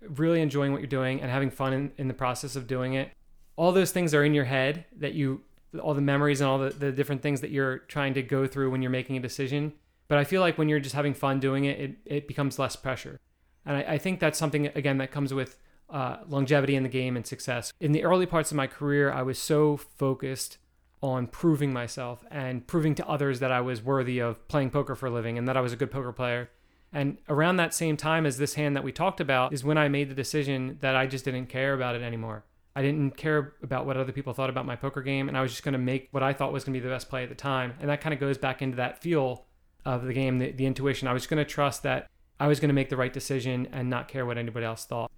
really 0.00 0.40
enjoying 0.40 0.72
what 0.72 0.80
you're 0.80 0.86
doing 0.86 1.20
and 1.20 1.30
having 1.30 1.50
fun 1.50 1.72
in, 1.72 1.92
in 1.96 2.08
the 2.08 2.14
process 2.14 2.56
of 2.56 2.66
doing 2.66 2.94
it, 2.94 3.10
all 3.56 3.72
those 3.72 3.92
things 3.92 4.14
are 4.14 4.24
in 4.24 4.34
your 4.34 4.44
head 4.44 4.84
that 4.96 5.14
you 5.14 5.42
all 5.80 5.94
the 5.94 6.00
memories 6.00 6.40
and 6.40 6.48
all 6.48 6.58
the, 6.58 6.70
the 6.70 6.92
different 6.92 7.22
things 7.22 7.40
that 7.40 7.50
you're 7.50 7.78
trying 7.78 8.14
to 8.14 8.22
go 8.22 8.46
through 8.46 8.70
when 8.70 8.82
you're 8.82 8.90
making 8.90 9.16
a 9.16 9.20
decision. 9.20 9.72
But 10.08 10.18
I 10.18 10.24
feel 10.24 10.40
like 10.40 10.58
when 10.58 10.68
you're 10.68 10.80
just 10.80 10.94
having 10.94 11.14
fun 11.14 11.40
doing 11.40 11.64
it, 11.64 11.80
it, 11.80 11.96
it 12.04 12.28
becomes 12.28 12.58
less 12.58 12.76
pressure. 12.76 13.18
And 13.66 13.78
I, 13.78 13.94
I 13.94 13.98
think 13.98 14.20
that's 14.20 14.38
something, 14.38 14.66
again, 14.68 14.98
that 14.98 15.10
comes 15.10 15.32
with 15.32 15.58
uh, 15.90 16.18
longevity 16.28 16.76
in 16.76 16.82
the 16.82 16.88
game 16.88 17.16
and 17.16 17.26
success. 17.26 17.72
In 17.80 17.92
the 17.92 18.04
early 18.04 18.26
parts 18.26 18.50
of 18.50 18.56
my 18.56 18.66
career, 18.66 19.10
I 19.10 19.22
was 19.22 19.38
so 19.38 19.76
focused 19.76 20.58
on 21.04 21.26
proving 21.26 21.70
myself 21.70 22.24
and 22.30 22.66
proving 22.66 22.94
to 22.94 23.06
others 23.06 23.38
that 23.40 23.52
I 23.52 23.60
was 23.60 23.82
worthy 23.82 24.20
of 24.20 24.48
playing 24.48 24.70
poker 24.70 24.94
for 24.94 25.04
a 25.04 25.10
living 25.10 25.36
and 25.36 25.46
that 25.46 25.54
I 25.54 25.60
was 25.60 25.70
a 25.70 25.76
good 25.76 25.90
poker 25.90 26.12
player. 26.12 26.48
And 26.94 27.18
around 27.28 27.56
that 27.56 27.74
same 27.74 27.98
time 27.98 28.24
as 28.24 28.38
this 28.38 28.54
hand 28.54 28.74
that 28.74 28.82
we 28.82 28.90
talked 28.90 29.20
about 29.20 29.52
is 29.52 29.62
when 29.62 29.76
I 29.76 29.88
made 29.88 30.08
the 30.08 30.14
decision 30.14 30.78
that 30.80 30.96
I 30.96 31.06
just 31.06 31.26
didn't 31.26 31.46
care 31.46 31.74
about 31.74 31.94
it 31.94 32.00
anymore. 32.00 32.46
I 32.74 32.80
didn't 32.80 33.18
care 33.18 33.52
about 33.62 33.84
what 33.84 33.98
other 33.98 34.12
people 34.12 34.32
thought 34.32 34.48
about 34.48 34.64
my 34.64 34.76
poker 34.76 35.02
game, 35.02 35.28
and 35.28 35.36
I 35.36 35.42
was 35.42 35.50
just 35.52 35.62
going 35.62 35.74
to 35.74 35.78
make 35.78 36.08
what 36.10 36.22
I 36.22 36.32
thought 36.32 36.54
was 36.54 36.64
going 36.64 36.72
to 36.72 36.80
be 36.80 36.82
the 36.82 36.92
best 36.92 37.10
play 37.10 37.22
at 37.22 37.28
the 37.28 37.34
time. 37.34 37.74
And 37.80 37.90
that 37.90 38.00
kind 38.00 38.14
of 38.14 38.18
goes 38.18 38.38
back 38.38 38.62
into 38.62 38.76
that 38.78 39.02
feel 39.02 39.44
of 39.84 40.04
the 40.04 40.14
game, 40.14 40.38
the, 40.38 40.52
the 40.52 40.64
intuition. 40.64 41.06
I 41.06 41.12
was 41.12 41.26
going 41.26 41.38
to 41.38 41.44
trust 41.44 41.82
that 41.82 42.08
I 42.40 42.46
was 42.46 42.60
going 42.60 42.70
to 42.70 42.74
make 42.74 42.88
the 42.88 42.96
right 42.96 43.12
decision 43.12 43.68
and 43.72 43.90
not 43.90 44.08
care 44.08 44.24
what 44.24 44.38
anybody 44.38 44.64
else 44.64 44.86
thought. 44.86 45.10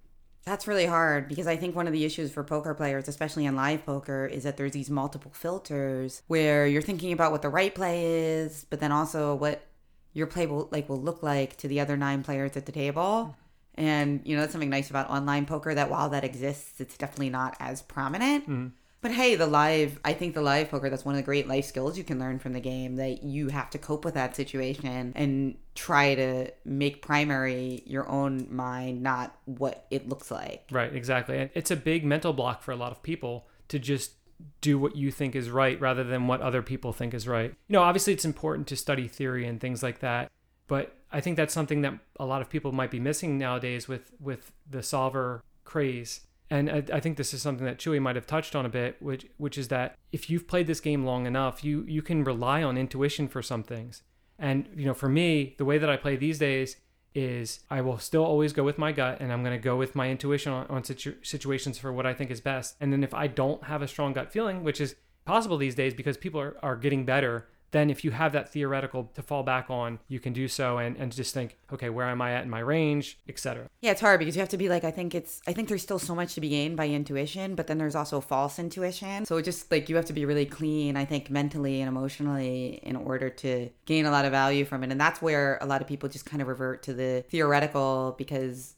That's 0.47 0.65
really 0.65 0.85
hard 0.85 1.27
because 1.27 1.45
I 1.45 1.57
think 1.57 1.75
one 1.75 1.87
of 1.87 1.93
the 1.93 2.05
issues 2.05 2.31
for 2.31 2.41
poker 2.41 2.73
players, 2.73 3.09
especially 3.09 3.45
in 3.45 3.57
live 3.57 3.85
poker, 3.85 4.25
is 4.25 4.43
that 4.43 4.55
there's 4.55 4.71
these 4.71 4.89
multiple 4.89 5.29
filters 5.33 6.21
where 6.27 6.65
you're 6.65 6.81
thinking 6.81 7.11
about 7.11 7.33
what 7.33 7.41
the 7.41 7.49
right 7.49 7.75
play 7.75 8.05
is, 8.05 8.65
but 8.69 8.79
then 8.79 8.93
also 8.93 9.35
what 9.35 9.65
your 10.13 10.25
play 10.25 10.47
will 10.47 10.69
like 10.71 10.87
will 10.87 11.01
look 11.01 11.21
like 11.21 11.57
to 11.57 11.67
the 11.67 11.81
other 11.81 11.97
nine 11.97 12.23
players 12.23 12.55
at 12.55 12.65
the 12.65 12.71
table. 12.71 13.35
And 13.75 14.21
you 14.23 14.37
know 14.37 14.41
that's 14.41 14.53
something 14.53 14.69
nice 14.69 14.89
about 14.89 15.09
online 15.09 15.45
poker 15.45 15.75
that 15.75 15.89
while 15.89 16.07
that 16.11 16.23
exists, 16.23 16.79
it's 16.79 16.97
definitely 16.97 17.29
not 17.29 17.57
as 17.59 17.81
prominent. 17.81 18.45
Mm-hmm. 18.45 18.67
But 19.01 19.11
hey, 19.11 19.35
the 19.35 19.45
live, 19.45 19.99
I 20.03 20.13
think 20.13 20.33
the 20.33 20.41
live 20.41 20.69
poker, 20.69 20.89
that's 20.89 21.05
one 21.05 21.13
of 21.13 21.19
the 21.19 21.25
great 21.25 21.47
life 21.47 21.65
skills 21.65 21.97
you 21.97 22.03
can 22.03 22.19
learn 22.19 22.39
from 22.39 22.53
the 22.53 22.59
game 22.59 22.95
that 22.95 23.23
you 23.23 23.49
have 23.49 23.69
to 23.71 23.77
cope 23.77 24.03
with 24.03 24.15
that 24.15 24.35
situation 24.35 25.13
and 25.15 25.55
try 25.75 26.15
to 26.15 26.51
make 26.65 27.01
primary 27.01 27.83
your 27.85 28.09
own 28.09 28.47
mind, 28.49 29.03
not 29.03 29.37
what 29.45 29.85
it 29.91 30.09
looks 30.09 30.31
like. 30.31 30.67
Right, 30.71 30.93
exactly. 30.93 31.37
And 31.37 31.49
it's 31.53 31.69
a 31.69 31.75
big 31.75 32.03
mental 32.03 32.33
block 32.33 32.63
for 32.63 32.71
a 32.71 32.75
lot 32.75 32.91
of 32.91 33.03
people 33.03 33.47
to 33.67 33.77
just 33.77 34.13
do 34.61 34.79
what 34.79 34.95
you 34.95 35.11
think 35.11 35.35
is 35.35 35.49
right 35.49 35.79
rather 35.79 36.03
than 36.03 36.27
what 36.27 36.41
other 36.41 36.61
people 36.61 36.91
think 36.91 37.13
is 37.13 37.27
right. 37.27 37.51
You 37.67 37.73
know, 37.73 37.83
obviously 37.83 38.13
it's 38.13 38.25
important 38.25 38.67
to 38.67 38.75
study 38.75 39.07
theory 39.07 39.45
and 39.47 39.59
things 39.59 39.83
like 39.83 39.99
that, 39.99 40.31
but 40.67 40.95
I 41.11 41.21
think 41.21 41.37
that's 41.37 41.53
something 41.53 41.81
that 41.81 41.93
a 42.19 42.25
lot 42.25 42.41
of 42.41 42.49
people 42.49 42.71
might 42.71 42.91
be 42.91 42.99
missing 42.99 43.37
nowadays 43.37 43.87
with 43.87 44.11
with 44.19 44.51
the 44.69 44.83
solver 44.83 45.43
craze 45.63 46.21
and 46.49 46.69
I, 46.69 46.83
I 46.93 46.99
think 46.99 47.17
this 47.17 47.33
is 47.33 47.41
something 47.41 47.65
that 47.65 47.77
Chewy 47.77 48.01
might 48.01 48.15
have 48.15 48.27
touched 48.27 48.55
on 48.55 48.65
a 48.65 48.69
bit, 48.69 49.01
which 49.01 49.25
which 49.37 49.57
is 49.57 49.67
that 49.67 49.97
if 50.11 50.29
you've 50.29 50.47
played 50.47 50.67
this 50.67 50.79
game 50.79 51.05
long 51.05 51.25
enough, 51.25 51.63
you 51.63 51.83
you 51.87 52.01
can 52.01 52.23
rely 52.23 52.63
on 52.63 52.77
intuition 52.77 53.27
for 53.27 53.41
some 53.41 53.63
things. 53.63 54.03
And 54.39 54.67
you 54.75 54.85
know, 54.85 54.93
for 54.93 55.09
me, 55.09 55.55
the 55.57 55.65
way 55.65 55.77
that 55.77 55.89
I 55.89 55.97
play 55.97 56.15
these 56.15 56.39
days 56.39 56.77
is 57.15 57.61
I 57.69 57.81
will 57.81 57.97
still 57.97 58.23
always 58.23 58.53
go 58.53 58.63
with 58.63 58.77
my 58.77 58.91
gut, 58.91 59.19
and 59.19 59.33
I'm 59.33 59.43
going 59.43 59.57
to 59.57 59.63
go 59.63 59.75
with 59.75 59.95
my 59.95 60.09
intuition 60.09 60.53
on, 60.53 60.67
on 60.67 60.83
situ- 60.83 61.15
situations 61.23 61.77
for 61.77 61.91
what 61.91 62.05
I 62.05 62.13
think 62.13 62.29
is 62.29 62.41
best. 62.41 62.75
And 62.79 62.93
then 62.93 63.03
if 63.03 63.13
I 63.13 63.27
don't 63.27 63.63
have 63.63 63.81
a 63.81 63.87
strong 63.87 64.13
gut 64.13 64.31
feeling, 64.31 64.63
which 64.63 64.79
is 64.79 64.95
possible 65.25 65.57
these 65.57 65.75
days 65.75 65.93
because 65.93 66.15
people 66.15 66.39
are, 66.39 66.55
are 66.61 66.75
getting 66.75 67.05
better 67.05 67.47
then 67.71 67.89
if 67.89 68.03
you 68.03 68.11
have 68.11 68.31
that 68.33 68.49
theoretical 68.49 69.11
to 69.15 69.21
fall 69.21 69.43
back 69.43 69.69
on, 69.69 69.99
you 70.07 70.19
can 70.19 70.33
do 70.33 70.47
so 70.47 70.77
and, 70.77 70.95
and 70.97 71.11
just 71.11 71.33
think, 71.33 71.57
okay, 71.71 71.89
where 71.89 72.07
am 72.07 72.21
I 72.21 72.33
at 72.33 72.43
in 72.43 72.49
my 72.49 72.59
range, 72.59 73.19
etc. 73.27 73.67
Yeah, 73.81 73.91
it's 73.91 74.01
hard 74.01 74.19
because 74.19 74.35
you 74.35 74.39
have 74.39 74.49
to 74.49 74.57
be 74.57 74.69
like, 74.69 74.83
I 74.83 74.91
think 74.91 75.13
it's, 75.13 75.41
I 75.47 75.53
think 75.53 75.67
there's 75.67 75.81
still 75.81 75.99
so 75.99 76.15
much 76.15 76.33
to 76.35 76.41
be 76.41 76.49
gained 76.49 76.77
by 76.77 76.87
intuition, 76.87 77.55
but 77.55 77.67
then 77.67 77.77
there's 77.77 77.95
also 77.95 78.21
false 78.21 78.57
intuition. 78.57 79.25
So 79.25 79.41
just 79.41 79.69
like 79.71 79.89
you 79.89 79.95
have 79.97 80.05
to 80.05 80.13
be 80.13 80.25
really 80.25 80.45
clean, 80.45 80.95
I 80.95 81.05
think, 81.05 81.29
mentally 81.29 81.81
and 81.81 81.89
emotionally 81.89 82.79
in 82.83 82.95
order 82.95 83.29
to 83.29 83.69
gain 83.85 84.05
a 84.05 84.11
lot 84.11 84.25
of 84.25 84.31
value 84.31 84.65
from 84.65 84.83
it. 84.83 84.91
And 84.91 84.99
that's 84.99 85.21
where 85.21 85.57
a 85.61 85.65
lot 85.65 85.81
of 85.81 85.87
people 85.87 86.07
just 86.07 86.25
kind 86.25 86.41
of 86.41 86.47
revert 86.47 86.83
to 86.83 86.93
the 86.93 87.25
theoretical 87.29 88.15
because 88.17 88.76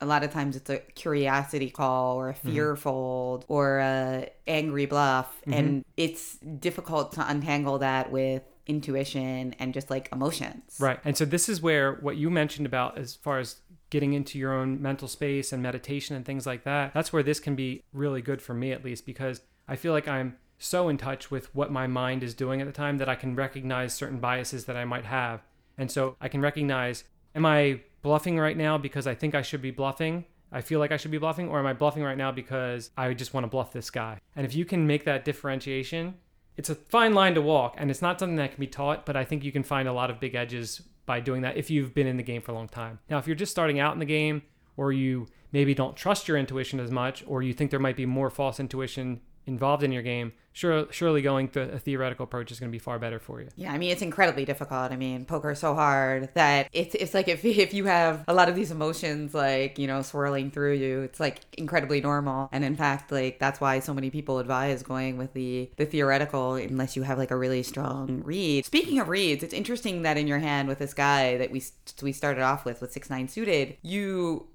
a 0.00 0.06
lot 0.06 0.24
of 0.24 0.32
times 0.32 0.56
it's 0.56 0.70
a 0.70 0.78
curiosity 0.78 1.70
call 1.70 2.16
or 2.16 2.30
a 2.30 2.34
fear 2.34 2.72
mm-hmm. 2.72 2.80
fold 2.80 3.44
or 3.48 3.78
a 3.78 4.30
angry 4.46 4.86
bluff 4.86 5.40
mm-hmm. 5.42 5.52
and 5.52 5.84
it's 5.96 6.36
difficult 6.38 7.12
to 7.12 7.28
untangle 7.28 7.78
that 7.78 8.10
with 8.10 8.42
intuition 8.66 9.54
and 9.58 9.74
just 9.74 9.90
like 9.90 10.08
emotions 10.12 10.76
right 10.78 11.00
and 11.04 11.16
so 11.16 11.24
this 11.24 11.48
is 11.48 11.60
where 11.60 11.94
what 11.94 12.16
you 12.16 12.30
mentioned 12.30 12.66
about 12.66 12.96
as 12.98 13.14
far 13.16 13.38
as 13.38 13.56
getting 13.90 14.12
into 14.12 14.38
your 14.38 14.52
own 14.52 14.80
mental 14.80 15.08
space 15.08 15.52
and 15.52 15.62
meditation 15.62 16.14
and 16.14 16.24
things 16.24 16.46
like 16.46 16.64
that 16.64 16.94
that's 16.94 17.12
where 17.12 17.22
this 17.22 17.40
can 17.40 17.54
be 17.54 17.82
really 17.92 18.22
good 18.22 18.40
for 18.40 18.54
me 18.54 18.72
at 18.72 18.84
least 18.84 19.04
because 19.04 19.40
i 19.68 19.74
feel 19.74 19.92
like 19.92 20.06
i'm 20.06 20.36
so 20.58 20.88
in 20.88 20.96
touch 20.96 21.30
with 21.30 21.52
what 21.54 21.72
my 21.72 21.86
mind 21.86 22.22
is 22.22 22.34
doing 22.34 22.60
at 22.60 22.66
the 22.66 22.72
time 22.72 22.98
that 22.98 23.08
i 23.08 23.14
can 23.14 23.34
recognize 23.34 23.92
certain 23.92 24.20
biases 24.20 24.66
that 24.66 24.76
i 24.76 24.84
might 24.84 25.04
have 25.04 25.42
and 25.76 25.90
so 25.90 26.16
i 26.20 26.28
can 26.28 26.40
recognize 26.40 27.04
am 27.34 27.44
i 27.44 27.80
bluffing 28.02 28.38
right 28.38 28.56
now 28.56 28.78
because 28.78 29.06
I 29.06 29.14
think 29.14 29.34
I 29.34 29.42
should 29.42 29.62
be 29.62 29.70
bluffing. 29.70 30.24
I 30.52 30.60
feel 30.60 30.80
like 30.80 30.90
I 30.90 30.96
should 30.96 31.12
be 31.12 31.18
bluffing, 31.18 31.48
or 31.48 31.58
am 31.60 31.66
I 31.66 31.72
bluffing 31.72 32.02
right 32.02 32.18
now 32.18 32.32
because 32.32 32.90
I 32.96 33.14
just 33.14 33.32
want 33.32 33.44
to 33.44 33.48
bluff 33.48 33.72
this 33.72 33.90
guy? 33.90 34.18
And 34.34 34.44
if 34.44 34.54
you 34.54 34.64
can 34.64 34.86
make 34.86 35.04
that 35.04 35.24
differentiation, 35.24 36.14
it's 36.56 36.68
a 36.68 36.74
fine 36.74 37.14
line 37.14 37.34
to 37.34 37.42
walk, 37.42 37.76
and 37.78 37.90
it's 37.90 38.02
not 38.02 38.18
something 38.18 38.36
that 38.36 38.52
can 38.52 38.60
be 38.60 38.66
taught, 38.66 39.06
but 39.06 39.16
I 39.16 39.24
think 39.24 39.44
you 39.44 39.52
can 39.52 39.62
find 39.62 39.86
a 39.86 39.92
lot 39.92 40.10
of 40.10 40.18
big 40.18 40.34
edges 40.34 40.82
by 41.06 41.20
doing 41.20 41.42
that 41.42 41.56
if 41.56 41.70
you've 41.70 41.94
been 41.94 42.06
in 42.06 42.16
the 42.16 42.22
game 42.22 42.42
for 42.42 42.50
a 42.50 42.54
long 42.54 42.68
time. 42.68 42.98
Now, 43.08 43.18
if 43.18 43.26
you're 43.26 43.36
just 43.36 43.52
starting 43.52 43.78
out 43.78 43.92
in 43.92 44.00
the 44.00 44.04
game, 44.04 44.42
or 44.76 44.92
you 44.92 45.28
maybe 45.52 45.74
don't 45.74 45.96
trust 45.96 46.26
your 46.26 46.36
intuition 46.36 46.80
as 46.80 46.90
much, 46.90 47.22
or 47.26 47.42
you 47.42 47.52
think 47.52 47.70
there 47.70 47.80
might 47.80 47.96
be 47.96 48.06
more 48.06 48.30
false 48.30 48.58
intuition 48.58 49.20
involved 49.50 49.82
in 49.82 49.92
your 49.92 50.02
game, 50.02 50.32
sure, 50.52 50.86
surely 50.90 51.20
going 51.22 51.48
through 51.48 51.64
a 51.64 51.78
theoretical 51.78 52.24
approach 52.24 52.50
is 52.50 52.60
going 52.60 52.70
to 52.70 52.72
be 52.72 52.78
far 52.78 52.98
better 52.98 53.18
for 53.18 53.40
you. 53.40 53.48
Yeah, 53.56 53.72
I 53.72 53.78
mean 53.78 53.90
it's 53.90 54.02
incredibly 54.02 54.44
difficult. 54.44 54.92
I 54.92 54.96
mean 54.96 55.24
poker 55.24 55.50
is 55.50 55.58
so 55.58 55.74
hard 55.74 56.30
that 56.34 56.68
it's 56.72 56.94
it's 56.94 57.14
like 57.14 57.28
if 57.28 57.44
if 57.44 57.74
you 57.74 57.84
have 57.86 58.24
a 58.28 58.34
lot 58.34 58.48
of 58.48 58.54
these 58.54 58.70
emotions 58.70 59.34
like 59.34 59.78
you 59.78 59.86
know 59.86 60.02
swirling 60.02 60.50
through 60.50 60.74
you, 60.74 61.02
it's 61.02 61.20
like 61.20 61.40
incredibly 61.58 62.00
normal. 62.00 62.48
And 62.52 62.64
in 62.64 62.76
fact, 62.76 63.12
like 63.12 63.38
that's 63.38 63.60
why 63.60 63.80
so 63.80 63.92
many 63.92 64.10
people 64.10 64.38
advise 64.38 64.82
going 64.82 65.18
with 65.18 65.32
the 65.34 65.70
the 65.76 65.86
theoretical 65.86 66.54
unless 66.54 66.96
you 66.96 67.02
have 67.02 67.18
like 67.18 67.30
a 67.30 67.36
really 67.36 67.62
strong 67.62 68.22
read. 68.24 68.64
Speaking 68.64 68.98
of 69.00 69.08
reads, 69.08 69.42
it's 69.42 69.54
interesting 69.54 70.02
that 70.02 70.16
in 70.16 70.26
your 70.26 70.38
hand 70.38 70.68
with 70.68 70.78
this 70.78 70.94
guy 70.94 71.36
that 71.38 71.50
we 71.50 71.62
we 72.02 72.12
started 72.12 72.42
off 72.42 72.64
with 72.64 72.80
with 72.80 72.92
six 72.92 73.10
nine 73.10 73.28
suited, 73.28 73.76
you 73.82 74.46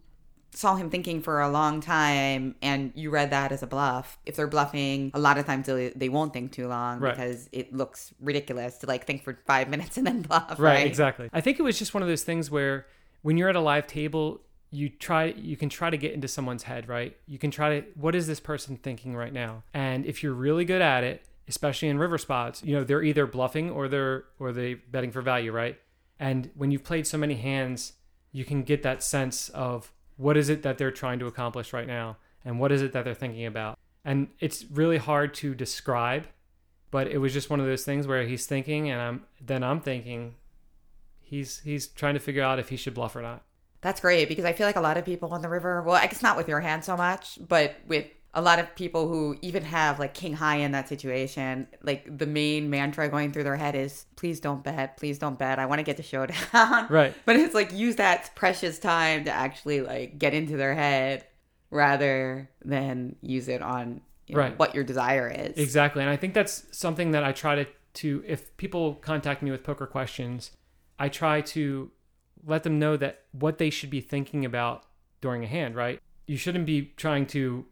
saw 0.56 0.76
him 0.76 0.89
thinking 0.89 1.22
for 1.22 1.41
a 1.41 1.49
long 1.49 1.82
time 1.82 2.56
and 2.62 2.91
you 2.95 3.10
read 3.10 3.32
that 3.32 3.51
as 3.51 3.62
a 3.62 3.68
bluff. 3.68 4.18
If 4.26 4.36
they're 4.36 4.47
bluffing 4.47 5.12
a 5.14 5.20
lot 5.20 5.38
of 5.38 5.45
times 5.45 5.68
they, 5.68 5.89
they 5.89 6.10
won't 6.10 6.34
think 6.34 6.51
too 6.51 6.68
long 6.68 6.99
right. 6.99 7.16
because 7.16 7.49
it 7.51 7.74
looks 7.74 8.14
ridiculous 8.20 8.78
to 8.80 8.88
like 8.88 9.06
think 9.06 9.24
for 9.24 9.38
five 9.45 9.70
minutes 9.76 9.97
and 9.97 10.08
then 10.08 10.22
bluff 10.22 10.60
right, 10.60 10.76
right? 10.76 10.88
exactly. 10.88 11.30
I 11.34 11.41
think 11.41 11.60
it 11.60 11.64
was 11.64 11.78
just 11.78 11.93
one 11.93 12.03
of 12.03 12.10
those 12.10 12.24
things 12.24 12.49
where 12.49 12.88
when 13.22 13.38
you're 13.38 13.49
at 13.49 13.56
a 13.56 13.62
live 13.62 13.88
table 13.88 14.41
you 14.72 14.89
try 14.89 15.26
you 15.26 15.56
can 15.56 15.70
try 15.70 15.89
to 15.89 15.97
get 15.97 16.14
into 16.14 16.28
someone's 16.28 16.64
head 16.64 16.88
right? 16.88 17.16
You 17.28 17.38
can 17.38 17.51
try 17.51 17.80
to 17.80 17.88
what 17.95 18.16
is 18.16 18.28
this 18.28 18.39
person 18.39 18.78
thinking 18.78 19.16
right 19.16 19.34
now? 19.34 19.64
And 19.74 20.06
if 20.06 20.24
you're 20.24 20.34
really 20.34 20.66
good 20.66 20.82
at 20.82 21.03
it 21.03 21.26
especially 21.47 21.89
in 21.89 21.99
river 21.99 22.18
spots 22.18 22.64
you 22.64 22.74
know 22.76 22.84
they're 22.84 23.03
either 23.03 23.28
bluffing 23.28 23.70
or 23.70 23.88
they're 23.88 24.24
or 24.39 24.51
they 24.51 24.74
betting 24.74 25.12
for 25.12 25.22
value 25.22 25.51
right? 25.51 25.80
And 26.18 26.49
when 26.56 26.72
you've 26.72 26.84
played 26.84 27.06
so 27.06 27.18
many 27.18 27.36
hands 27.36 27.93
you 28.32 28.43
can 28.43 28.64
get 28.64 28.84
that 28.84 29.01
sense 29.01 29.47
of 29.49 29.93
what 30.18 30.38
is 30.38 30.49
it 30.49 30.63
that 30.63 30.78
they're 30.78 30.91
trying 30.91 31.20
to 31.20 31.28
accomplish 31.28 31.74
right 31.74 31.88
now? 31.88 32.18
And 32.43 32.59
what 32.59 32.72
is 32.72 32.82
it 32.82 32.93
that 32.93 33.05
they're 33.05 33.13
thinking 33.13 33.45
about? 33.45 33.78
And 34.03 34.28
it's 34.39 34.66
really 34.72 34.97
hard 34.97 35.34
to 35.36 35.55
describe 35.55 36.28
but 36.95 37.07
it 37.07 37.18
was 37.18 37.34
just 37.34 37.49
one 37.49 37.59
of 37.59 37.66
those 37.66 37.84
things 37.84 38.07
where 38.07 38.24
he's 38.24 38.45
thinking 38.45 38.89
and 38.89 39.01
i'm 39.01 39.24
then 39.41 39.63
i'm 39.63 39.82
thinking 39.82 40.36
he's 41.20 41.59
he's 41.59 41.88
trying 41.88 42.13
to 42.13 42.22
figure 42.22 42.41
out 42.41 42.57
if 42.57 42.70
he 42.70 42.78
should 42.78 42.93
bluff 42.93 43.16
or 43.16 43.22
not. 43.22 43.43
That's 43.82 43.99
great 43.99 44.30
because 44.30 44.45
i 44.45 44.53
feel 44.53 44.66
like 44.66 44.78
a 44.78 44.82
lot 44.82 44.95
of 44.95 45.03
people 45.03 45.34
on 45.34 45.41
the 45.41 45.49
river 45.49 45.82
well 45.82 45.95
i 45.95 46.07
guess 46.07 46.24
not 46.24 46.38
with 46.38 46.47
your 46.47 46.61
hand 46.61 46.86
so 46.86 46.95
much 46.95 47.38
but 47.45 47.76
with 47.86 48.05
a 48.36 48.41
lot 48.41 48.59
of 48.59 48.75
people 48.75 49.07
who 49.07 49.38
even 49.41 49.63
have 49.63 49.97
like 49.97 50.13
king 50.13 50.33
high 50.33 50.57
in 50.57 50.73
that 50.73 50.89
situation 50.89 51.67
like 51.81 52.17
the 52.17 52.25
main 52.25 52.69
mantra 52.69 53.07
going 53.09 53.31
through 53.31 53.43
their 53.43 53.55
head 53.55 53.75
is 53.75 54.05
please 54.17 54.39
don't 54.39 54.63
bet 54.63 54.97
please 54.97 55.17
don't 55.17 55.39
bet. 55.39 55.57
I 55.57 55.65
want 55.65 55.79
to 55.79 55.83
get 55.83 55.97
the 55.97 56.03
showdown. 56.03 56.36
Right. 56.89 57.13
But 57.25 57.38
it's 57.38 57.55
like 57.55 57.71
use 57.71 57.95
that 57.95 58.36
precious 58.36 58.77
time 58.77 59.23
to 59.23 59.31
actually 59.31 59.81
like 59.81 60.19
get 60.19 60.33
into 60.33 60.57
their 60.57 60.75
head 60.75 61.25
rather 61.71 62.49
than 62.63 63.15
use 63.21 63.47
it 63.47 63.61
on 63.61 64.01
you 64.27 64.36
know, 64.36 64.41
right. 64.41 64.59
what 64.59 64.75
your 64.75 64.83
desire 64.83 65.29
is. 65.29 65.57
Exactly 65.57 66.01
and 66.01 66.09
i 66.09 66.15
think 66.15 66.33
that's 66.33 66.65
something 66.71 67.11
that 67.11 67.23
i 67.23 67.31
try 67.31 67.55
to 67.55 67.65
to 67.93 68.23
if 68.27 68.55
people 68.57 68.95
contact 68.95 69.41
me 69.41 69.51
with 69.51 69.63
poker 69.63 69.88
questions 69.88 70.51
i 70.99 71.07
try 71.07 71.41
to 71.41 71.89
let 72.45 72.63
them 72.63 72.77
know 72.77 72.97
that 72.97 73.23
what 73.31 73.57
they 73.57 73.69
should 73.69 73.89
be 73.89 74.01
thinking 74.01 74.45
about 74.45 74.83
during 75.21 75.43
a 75.43 75.47
hand 75.47 75.75
right? 75.75 75.99
You 76.27 76.38
shouldn't 76.38 76.65
be 76.65 76.93
trying 76.97 77.27
to 77.27 77.65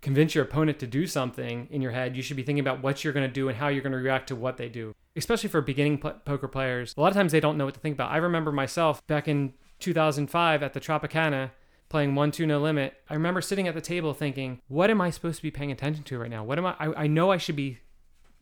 convince 0.00 0.34
your 0.34 0.44
opponent 0.44 0.78
to 0.78 0.86
do 0.86 1.06
something 1.06 1.66
in 1.70 1.82
your 1.82 1.92
head, 1.92 2.16
you 2.16 2.22
should 2.22 2.36
be 2.36 2.42
thinking 2.42 2.60
about 2.60 2.82
what 2.82 3.02
you're 3.02 3.12
going 3.12 3.26
to 3.26 3.32
do 3.32 3.48
and 3.48 3.58
how 3.58 3.68
you're 3.68 3.82
going 3.82 3.92
to 3.92 3.98
react 3.98 4.28
to 4.28 4.36
what 4.36 4.56
they 4.56 4.68
do. 4.68 4.94
Especially 5.16 5.48
for 5.48 5.60
beginning 5.60 5.98
poker 5.98 6.48
players, 6.48 6.94
a 6.96 7.00
lot 7.00 7.08
of 7.08 7.14
times 7.14 7.32
they 7.32 7.40
don't 7.40 7.56
know 7.56 7.64
what 7.64 7.74
to 7.74 7.80
think 7.80 7.94
about. 7.94 8.12
I 8.12 8.18
remember 8.18 8.52
myself 8.52 9.04
back 9.06 9.26
in 9.26 9.54
2005 9.80 10.62
at 10.62 10.72
the 10.72 10.80
Tropicana 10.80 11.50
playing 11.88 12.14
one 12.14 12.30
two 12.30 12.46
no 12.46 12.60
limit. 12.60 12.94
I 13.08 13.14
remember 13.14 13.40
sitting 13.40 13.66
at 13.66 13.74
the 13.74 13.80
table 13.80 14.14
thinking, 14.14 14.60
"What 14.68 14.90
am 14.90 15.00
I 15.00 15.10
supposed 15.10 15.36
to 15.36 15.42
be 15.42 15.50
paying 15.50 15.72
attention 15.72 16.04
to 16.04 16.18
right 16.18 16.30
now? 16.30 16.44
What 16.44 16.58
am 16.58 16.66
I? 16.66 16.74
I, 16.78 17.04
I 17.04 17.06
know 17.06 17.30
I 17.30 17.38
should 17.38 17.56
be 17.56 17.78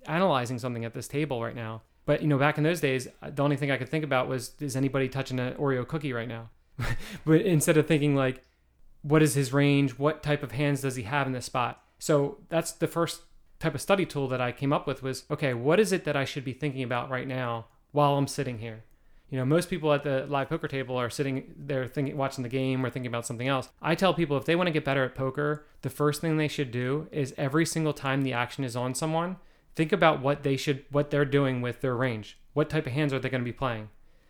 analyzing 0.07 0.59
something 0.59 0.84
at 0.84 0.94
this 0.94 1.09
table 1.09 1.42
right 1.42 1.54
now." 1.54 1.82
But 2.04 2.22
you 2.22 2.28
know, 2.28 2.38
back 2.38 2.59
in 2.59 2.64
those 2.64 2.80
days, 2.80 3.09
uh, 3.22 3.30
the 3.30 3.42
only 3.42 3.57
thing 3.57 3.70
I 3.70 3.76
could 3.76 3.88
think 3.88 4.04
about 4.04 4.28
was, 4.28 4.52
"Is 4.61 4.76
anybody 4.76 5.09
touching 5.09 5.38
an 5.40 5.54
Oreo 5.54 5.86
cookie 5.86 6.12
right 6.12 6.28
now?" 6.28 6.50
but 7.24 7.40
instead 7.42 7.76
of 7.76 7.86
thinking 7.86 8.14
like, 8.14 8.42
what 9.07 9.22
is 9.22 9.34
his 9.34 9.52
range? 9.52 9.98
What 9.98 10.22
type 10.22 10.42
of 10.42 10.52
hands 10.52 10.80
does 10.80 10.96
he 10.96 11.04
have 11.04 11.26
in 11.26 11.32
this 11.32 11.44
spot? 11.44 11.80
So 11.98 12.38
that's 12.48 12.72
the 12.72 12.88
first 12.88 13.22
type 13.61 13.74
of 13.74 13.80
study 13.80 14.04
tool 14.04 14.28
that 14.28 14.40
I 14.40 14.52
came 14.52 14.72
up 14.72 14.86
with 14.86 15.02
was 15.02 15.24
okay, 15.30 15.54
what 15.54 15.78
is 15.78 15.92
it 15.92 16.04
that 16.04 16.16
I 16.16 16.24
should 16.24 16.44
be 16.44 16.52
thinking 16.52 16.82
about 16.82 17.09
right 17.09 17.26
now 17.26 17.66
while 17.92 18.16
I'm 18.16 18.26
sitting 18.26 18.59
here? 18.59 18.82
You 19.30 19.38
know, 19.38 19.44
most 19.44 19.70
people 19.70 19.92
at 19.92 20.02
the 20.02 20.26
live 20.28 20.48
poker 20.48 20.68
table 20.68 20.96
are 20.96 21.11
sitting 21.11 21.54
there 21.57 21.86
thinking, 21.86 22.16
watching 22.16 22.42
the 22.42 22.48
game 22.48 22.84
or 22.84 22.90
thinking 22.90 23.09
about 23.09 23.26
something 23.26 23.48
else. 23.48 23.68
I 23.80 23.94
tell 23.94 24.14
people 24.14 24.36
if 24.36 24.44
they 24.44 24.54
want 24.57 24.68
to 24.68 24.72
get 24.72 24.84
better 24.84 25.04
at 25.04 25.14
poker, 25.14 25.66
the 25.82 25.90
first 25.90 26.20
thing 26.20 26.36
they 26.36 26.48
should 26.48 26.70
do 26.70 27.09
is 27.11 27.34
every 27.36 27.66
single 27.66 27.92
time 27.92 28.22
the 28.22 28.32
action 28.32 28.62
is 28.62 28.76
on 28.76 28.94
someone, 28.94 29.36
think 29.74 29.92
about 29.92 30.20
what 30.20 30.42
they 30.42 30.57
should, 30.57 30.84
what 30.90 31.11
they're 31.11 31.24
doing 31.24 31.61
with 31.61 31.80
their 31.80 31.96
range. 31.96 32.38
What 32.54 32.70
type 32.70 32.86
of 32.86 32.92
hands 32.92 33.12
are 33.12 33.18
they 33.18 33.28
going 33.28 33.42
to 33.42 33.44
be 33.44 33.52
playing? 33.52 33.88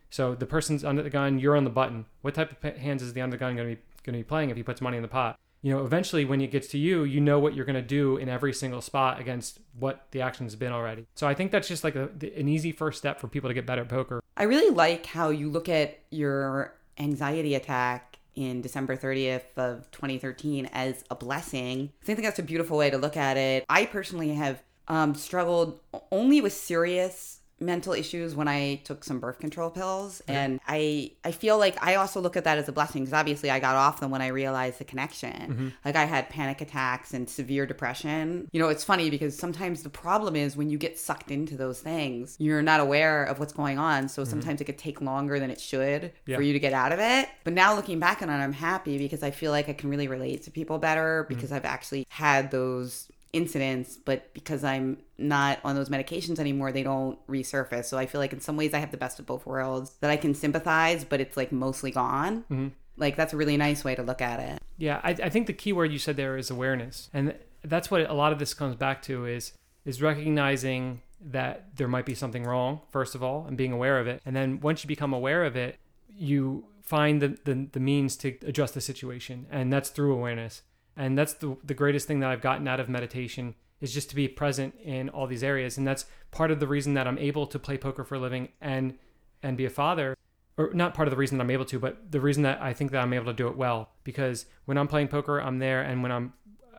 So 0.09 0.35
the 0.35 0.47
person's 0.47 0.85
under 0.85 1.03
the 1.03 1.11
gun, 1.11 1.39
you're 1.39 1.57
on 1.57 1.65
the 1.65 1.71
button. 1.71 2.07
What 2.23 2.35
type 2.35 2.65
of 2.65 2.77
hands 2.77 3.03
is 3.03 3.13
the 3.13 3.21
under 3.21 3.37
gun 3.37 3.57
going 3.57 3.69
to 3.69 3.77
be 3.77 3.83
going 4.07 4.15
to 4.15 4.21
be 4.21 4.29
playing 4.29 4.51
if 4.51 4.57
he 4.57 4.63
puts 4.63 4.81
money 4.81 4.97
in 4.97 5.03
the 5.03 5.09
pot. 5.09 5.39
You 5.63 5.73
know, 5.73 5.85
eventually 5.85 6.25
when 6.25 6.41
it 6.41 6.51
gets 6.51 6.69
to 6.69 6.79
you, 6.79 7.05
you 7.05 7.21
know 7.21 7.39
what 7.39 7.55
you're 7.55 7.65
going 7.65 7.75
to 7.75 7.83
do 7.83 8.17
in 8.17 8.29
every 8.29 8.53
single 8.53 8.81
spot 8.81 9.21
against 9.21 9.59
what 9.79 10.07
the 10.13 10.21
action 10.21 10.47
has 10.47 10.55
been 10.55 10.73
already. 10.73 11.07
So 11.15 11.27
I 11.27 11.35
think 11.35 11.51
that's 11.51 11.67
just 11.67 11.83
like 11.83 11.97
a, 11.97 12.09
an 12.37 12.49
easy 12.49 12.73
first 12.73 12.99
step 12.99 13.21
for 13.21 13.27
people 13.27 13.51
to 13.51 13.55
get 13.55 13.67
better 13.67 13.83
at 13.83 13.89
poker. 13.89 14.23
I 14.37 14.45
really 14.45 14.73
like 14.73 15.07
how 15.07 15.31
you 15.31 15.51
look 15.51 15.69
at 15.69 15.99
your 16.11 16.75
anxiety 16.99 17.55
attack 17.55 18.19
in 18.37 18.61
December 18.61 18.97
30th 18.97 19.57
of 19.57 19.91
2013 19.91 20.67
as 20.73 21.03
a 21.11 21.15
blessing. 21.15 21.91
I 22.03 22.05
think 22.05 22.21
that's 22.23 22.39
a 22.39 22.45
beautiful 22.45 22.77
way 22.77 22.91
to 22.91 22.99
look 22.99 23.17
at 23.17 23.37
it. 23.37 23.65
I 23.69 23.87
personally 23.87 24.35
have 24.35 24.63
um, 24.89 25.15
struggled 25.15 25.81
only 26.13 26.41
with 26.41 26.53
serious 26.53 27.36
mental 27.59 27.95
issues 27.95 28.35
when 28.35 28.49
I 28.49 28.77
took 28.85 29.03
some 29.03 29.19
birth 29.19 29.39
control 29.39 29.71
pills 29.71 30.21
and 30.29 30.61
I 30.69 31.13
I 31.25 31.31
feel 31.31 31.59
like 31.59 31.83
I 31.83 31.95
also 31.95 32.21
look 32.21 32.37
at 32.37 32.45
that 32.45 32.59
as 32.59 32.69
a 32.69 32.73
blessing 32.73 33.03
because 33.03 33.15
obviously 33.15 33.51
I 33.51 33.61
got 33.61 33.77
off 33.77 34.01
them 34.01 34.11
when 34.11 34.21
I 34.21 34.27
realized 34.29 34.79
the 34.79 34.85
connection. 34.85 35.31
Mm-hmm. 35.31 35.69
Like 35.85 35.97
I 35.97 36.05
had 36.05 36.29
panic 36.29 36.61
attacks 36.61 37.15
and 37.15 37.29
severe 37.29 37.65
depression. 37.65 38.49
You 38.53 38.61
know, 38.61 38.69
it's 38.69 38.85
funny 38.85 39.09
because 39.09 39.39
sometimes 39.39 39.83
the 39.83 39.89
problem 39.89 40.37
is 40.37 40.55
when 40.55 40.69
you 40.69 40.77
get 40.77 40.99
sucked 40.99 41.31
into 41.31 41.57
those 41.57 41.81
things, 41.81 42.37
you're 42.39 42.63
not 42.63 42.81
aware 42.81 43.25
of 43.25 43.39
what's 43.39 43.55
going 43.55 43.79
on. 43.79 44.09
So 44.09 44.23
mm-hmm. 44.23 44.31
sometimes 44.31 44.61
it 44.61 44.65
could 44.65 44.79
take 44.79 45.01
longer 45.01 45.41
than 45.41 45.51
it 45.51 45.61
should 45.61 46.13
Yeah. 46.27 46.37
for 46.37 46.43
you 46.43 46.53
to 46.53 46.59
get 46.59 46.75
out 46.75 46.93
of 46.93 46.99
it. 46.99 47.29
But 47.45 47.55
now 47.55 47.75
looking 47.75 47.99
back 47.99 48.21
on 48.21 48.29
it, 48.29 48.35
I'm 48.35 48.53
happy 48.53 48.99
because 48.99 49.23
I 49.23 49.31
feel 49.31 49.51
like 49.51 49.71
I 49.71 49.73
can 49.73 49.89
really 49.89 50.09
relate 50.09 50.43
to 50.43 50.51
people 50.51 50.79
better 50.79 51.25
because 51.29 51.47
mm-hmm. 51.47 51.55
I've 51.55 51.65
actually 51.65 52.07
had 52.11 52.51
those 52.51 53.09
incidents, 53.37 53.97
but 53.97 54.33
because 54.35 54.65
I'm 54.65 54.99
not 55.19 55.59
on 55.65 55.75
those 55.75 55.89
medications 55.89 56.39
anymore, 56.39 56.73
they 56.73 56.83
don't 56.83 57.25
resurface. 57.27 57.87
So 57.87 57.99
I 57.99 58.07
feel 58.07 58.21
like 58.21 58.33
in 58.33 58.41
some 58.41 58.57
ways 58.57 58.75
I 58.75 58.79
have 58.79 58.91
the 58.91 58.97
best 58.97 59.19
of 59.19 59.27
both 59.27 59.47
worlds 59.47 59.93
that 60.01 60.11
I 60.11 60.17
can 60.17 60.35
sympathize, 60.35 61.05
but 61.05 61.21
it's 61.21 61.37
like 61.37 61.53
mostly 61.53 61.91
gone. 61.91 62.43
Mm-hmm. 62.51 62.69
Like 62.97 63.17
that's 63.17 63.33
a 63.33 63.37
really 63.37 63.57
nice 63.57 63.85
way 63.85 63.95
to 63.95 64.03
look 64.03 64.23
at 64.23 64.41
it. 64.41 64.63
Yeah, 64.79 65.01
I, 65.05 65.11
I 65.11 65.29
think 65.29 65.47
the 65.47 65.53
key 65.53 65.73
word 65.73 65.93
you 65.93 65.99
said 65.99 66.17
there 66.17 66.37
is 66.37 66.51
awareness, 66.51 67.11
and 67.13 67.35
that's 67.63 67.91
what 67.91 68.09
a 68.09 68.15
lot 68.15 68.33
of 68.33 68.39
this 68.39 68.55
comes 68.55 68.75
back 68.75 69.03
to 69.03 69.27
is 69.27 69.53
is 69.85 70.01
recognizing 70.01 71.03
that 71.21 71.77
there 71.77 71.89
might 71.89 72.07
be 72.07 72.15
something 72.15 72.45
wrong 72.45 72.81
first 72.91 73.15
of 73.15 73.23
all, 73.23 73.45
and 73.47 73.57
being 73.57 73.73
aware 73.73 73.99
of 73.99 74.07
it, 74.07 74.23
and 74.25 74.35
then 74.35 74.61
once 74.61 74.83
you 74.83 74.89
become 74.89 75.13
aware 75.13 75.45
of 75.45 75.57
it, 75.57 75.77
you 76.09 76.65
find 76.83 77.21
the 77.21 77.37
the, 77.45 77.69
the 77.73 77.81
means 77.81 78.17
to 78.17 78.29
address 78.47 78.71
the 78.71 78.81
situation, 78.81 79.47
and 79.51 79.71
that's 79.71 79.91
through 79.91 80.15
awareness, 80.15 80.63
and 80.97 81.17
that's 81.17 81.35
the 81.35 81.57
the 81.65 81.75
greatest 81.75 82.07
thing 82.07 82.21
that 82.21 82.31
I've 82.31 82.43
gotten 82.43 82.67
out 82.69 82.81
of 82.81 82.89
meditation 82.89 83.55
is 83.81 83.93
just 83.93 84.09
to 84.11 84.17
be 84.17 84.27
present 84.27 84.75
in 84.83 85.09
all 85.11 85.27
these 85.27 85.45
areas, 85.45 85.77
and 85.79 85.87
that's 85.87 86.07
part 86.31 86.51
of 86.51 86.61
the 86.61 86.67
reason 86.67 86.95
that 86.95 87.07
I'm 87.07 87.19
able 87.19 87.47
to 87.47 87.59
play 87.59 87.77
poker 87.77 88.05
for 88.05 88.15
a 88.15 88.19
living 88.19 88.49
and 88.61 88.99
and 89.43 89.57
be 89.57 89.65
a 89.65 89.71
father 89.71 90.17
or 90.59 90.71
not 90.73 90.95
part 90.95 91.07
of 91.07 91.11
the 91.11 91.17
reason 91.17 91.39
that 91.39 91.45
I'm 91.45 91.51
able 91.51 91.65
to, 91.67 91.79
but 91.79 92.11
the 92.11 92.21
reason 92.21 92.43
that 92.45 92.61
I 92.63 92.73
think 92.73 92.91
that 92.93 93.03
I'm 93.03 93.13
able 93.13 93.27
to 93.27 93.33
do 93.33 93.49
it 93.49 93.57
well 93.57 93.91
because 94.05 94.47
when 94.65 94.79
I'm 94.79 94.89
playing 94.89 95.09
poker, 95.09 95.41
I'm 95.41 95.59
there, 95.59 95.83
and 95.83 96.03
when 96.03 96.13
I'm, 96.13 96.33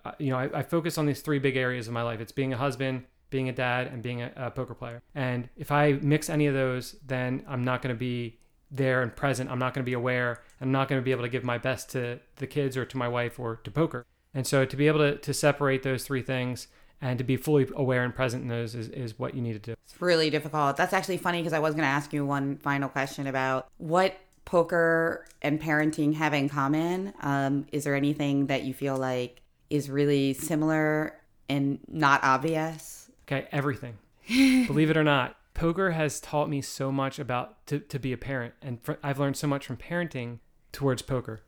uh, 0.04 0.12
you 0.18 0.32
know, 0.32 0.38
I, 0.38 0.60
I 0.60 0.64
focus 0.64 0.98
on 0.98 1.06
these 1.06 1.22
three 1.22 1.40
big 1.40 1.56
areas 1.56 1.88
of 1.88 1.94
my 1.94 2.02
life. 2.02 2.20
It's 2.20 2.32
being 2.32 2.54
a 2.54 2.58
husband, 2.58 3.06
being 3.30 3.50
a 3.50 3.54
dad, 3.54 3.88
and 3.88 4.02
being 4.02 4.22
a, 4.22 4.32
a 4.36 4.52
poker 4.52 4.74
player. 4.74 5.02
And 5.14 5.50
if 5.56 5.72
I 5.72 5.94
mix 5.94 6.30
any 6.30 6.48
of 6.48 6.56
those, 6.56 6.96
then 7.06 7.44
I'm 7.48 7.64
not 7.64 7.82
going 7.82 7.94
to 7.94 8.00
be 8.00 8.40
there 8.70 9.02
and 9.02 9.16
present. 9.16 9.50
I'm 9.50 9.60
not 9.60 9.74
going 9.74 9.84
to 9.84 9.90
be 9.90 9.94
aware. 9.94 10.42
I'm 10.60 10.72
not 10.72 10.88
going 10.88 11.00
to 11.02 11.06
be 11.06 11.12
able 11.12 11.24
to 11.24 11.30
give 11.30 11.44
my 11.44 11.58
best 11.58 11.90
to 11.92 12.20
the 12.38 12.48
kids 12.48 12.76
or 12.76 12.86
to 12.86 12.98
my 12.98 13.08
wife 13.08 13.40
or 13.40 13.58
to 13.58 13.72
poker. 13.72 14.06
And 14.34 14.46
so 14.46 14.66
to 14.66 14.76
be 14.76 14.88
able 14.88 15.00
to, 15.00 15.18
to 15.18 15.34
separate 15.34 15.84
those 15.84 16.04
three 16.04 16.22
things 16.22 16.68
and 17.02 17.18
to 17.18 17.24
be 17.24 17.38
fully 17.38 17.68
aware 17.76 18.04
and 18.04 18.14
present 18.14 18.44
in 18.44 18.50
those 18.50 18.76
is, 18.76 18.90
is 18.90 19.18
what 19.18 19.36
you 19.36 19.42
need 19.42 19.54
to 19.54 19.60
do. 19.60 19.76
It's 19.86 20.02
really 20.02 20.30
difficult. 20.30 20.78
That's 20.78 20.94
actually 20.94 21.18
funny 21.18 21.40
because 21.40 21.54
I 21.54 21.60
was 21.60 21.74
going 21.74 21.84
to 21.84 21.90
ask 21.90 22.12
you 22.12 22.26
one 22.26 22.58
final 22.58 22.90
question 22.90 23.28
about 23.28 23.68
what 23.78 24.18
poker 24.46 25.26
and 25.42 25.62
parenting 25.62 26.16
have 26.16 26.34
in 26.34 26.50
common. 26.50 27.14
Um, 27.22 27.68
is 27.72 27.84
there 27.84 27.96
anything 27.96 28.48
that 28.48 28.64
you 28.64 28.74
feel 28.74 28.98
like 28.98 29.42
is 29.70 29.90
really 29.90 30.34
similar 30.34 31.20
and 31.50 31.80
not 31.88 32.24
obvious? 32.24 33.10
Okay, 33.28 33.48
everything. 33.52 33.98
Believe 34.28 34.90
it 34.90 34.98
or 34.98 35.04
not, 35.04 35.37
poker 35.58 35.92
has 35.92 36.20
taught 36.22 36.50
me 36.50 36.62
so 36.62 36.92
much 36.92 37.18
about 37.18 37.66
to, 37.66 37.80
to 37.80 37.98
be 38.00 38.14
a 38.14 38.18
parent, 38.18 38.54
and 38.62 38.80
fr- 38.82 38.94
I've 39.04 39.20
learned 39.20 39.36
so 39.36 39.48
much 39.48 39.66
from 39.66 39.76
parenting 39.76 40.38
towards 40.72 41.02
poker. 41.02 41.42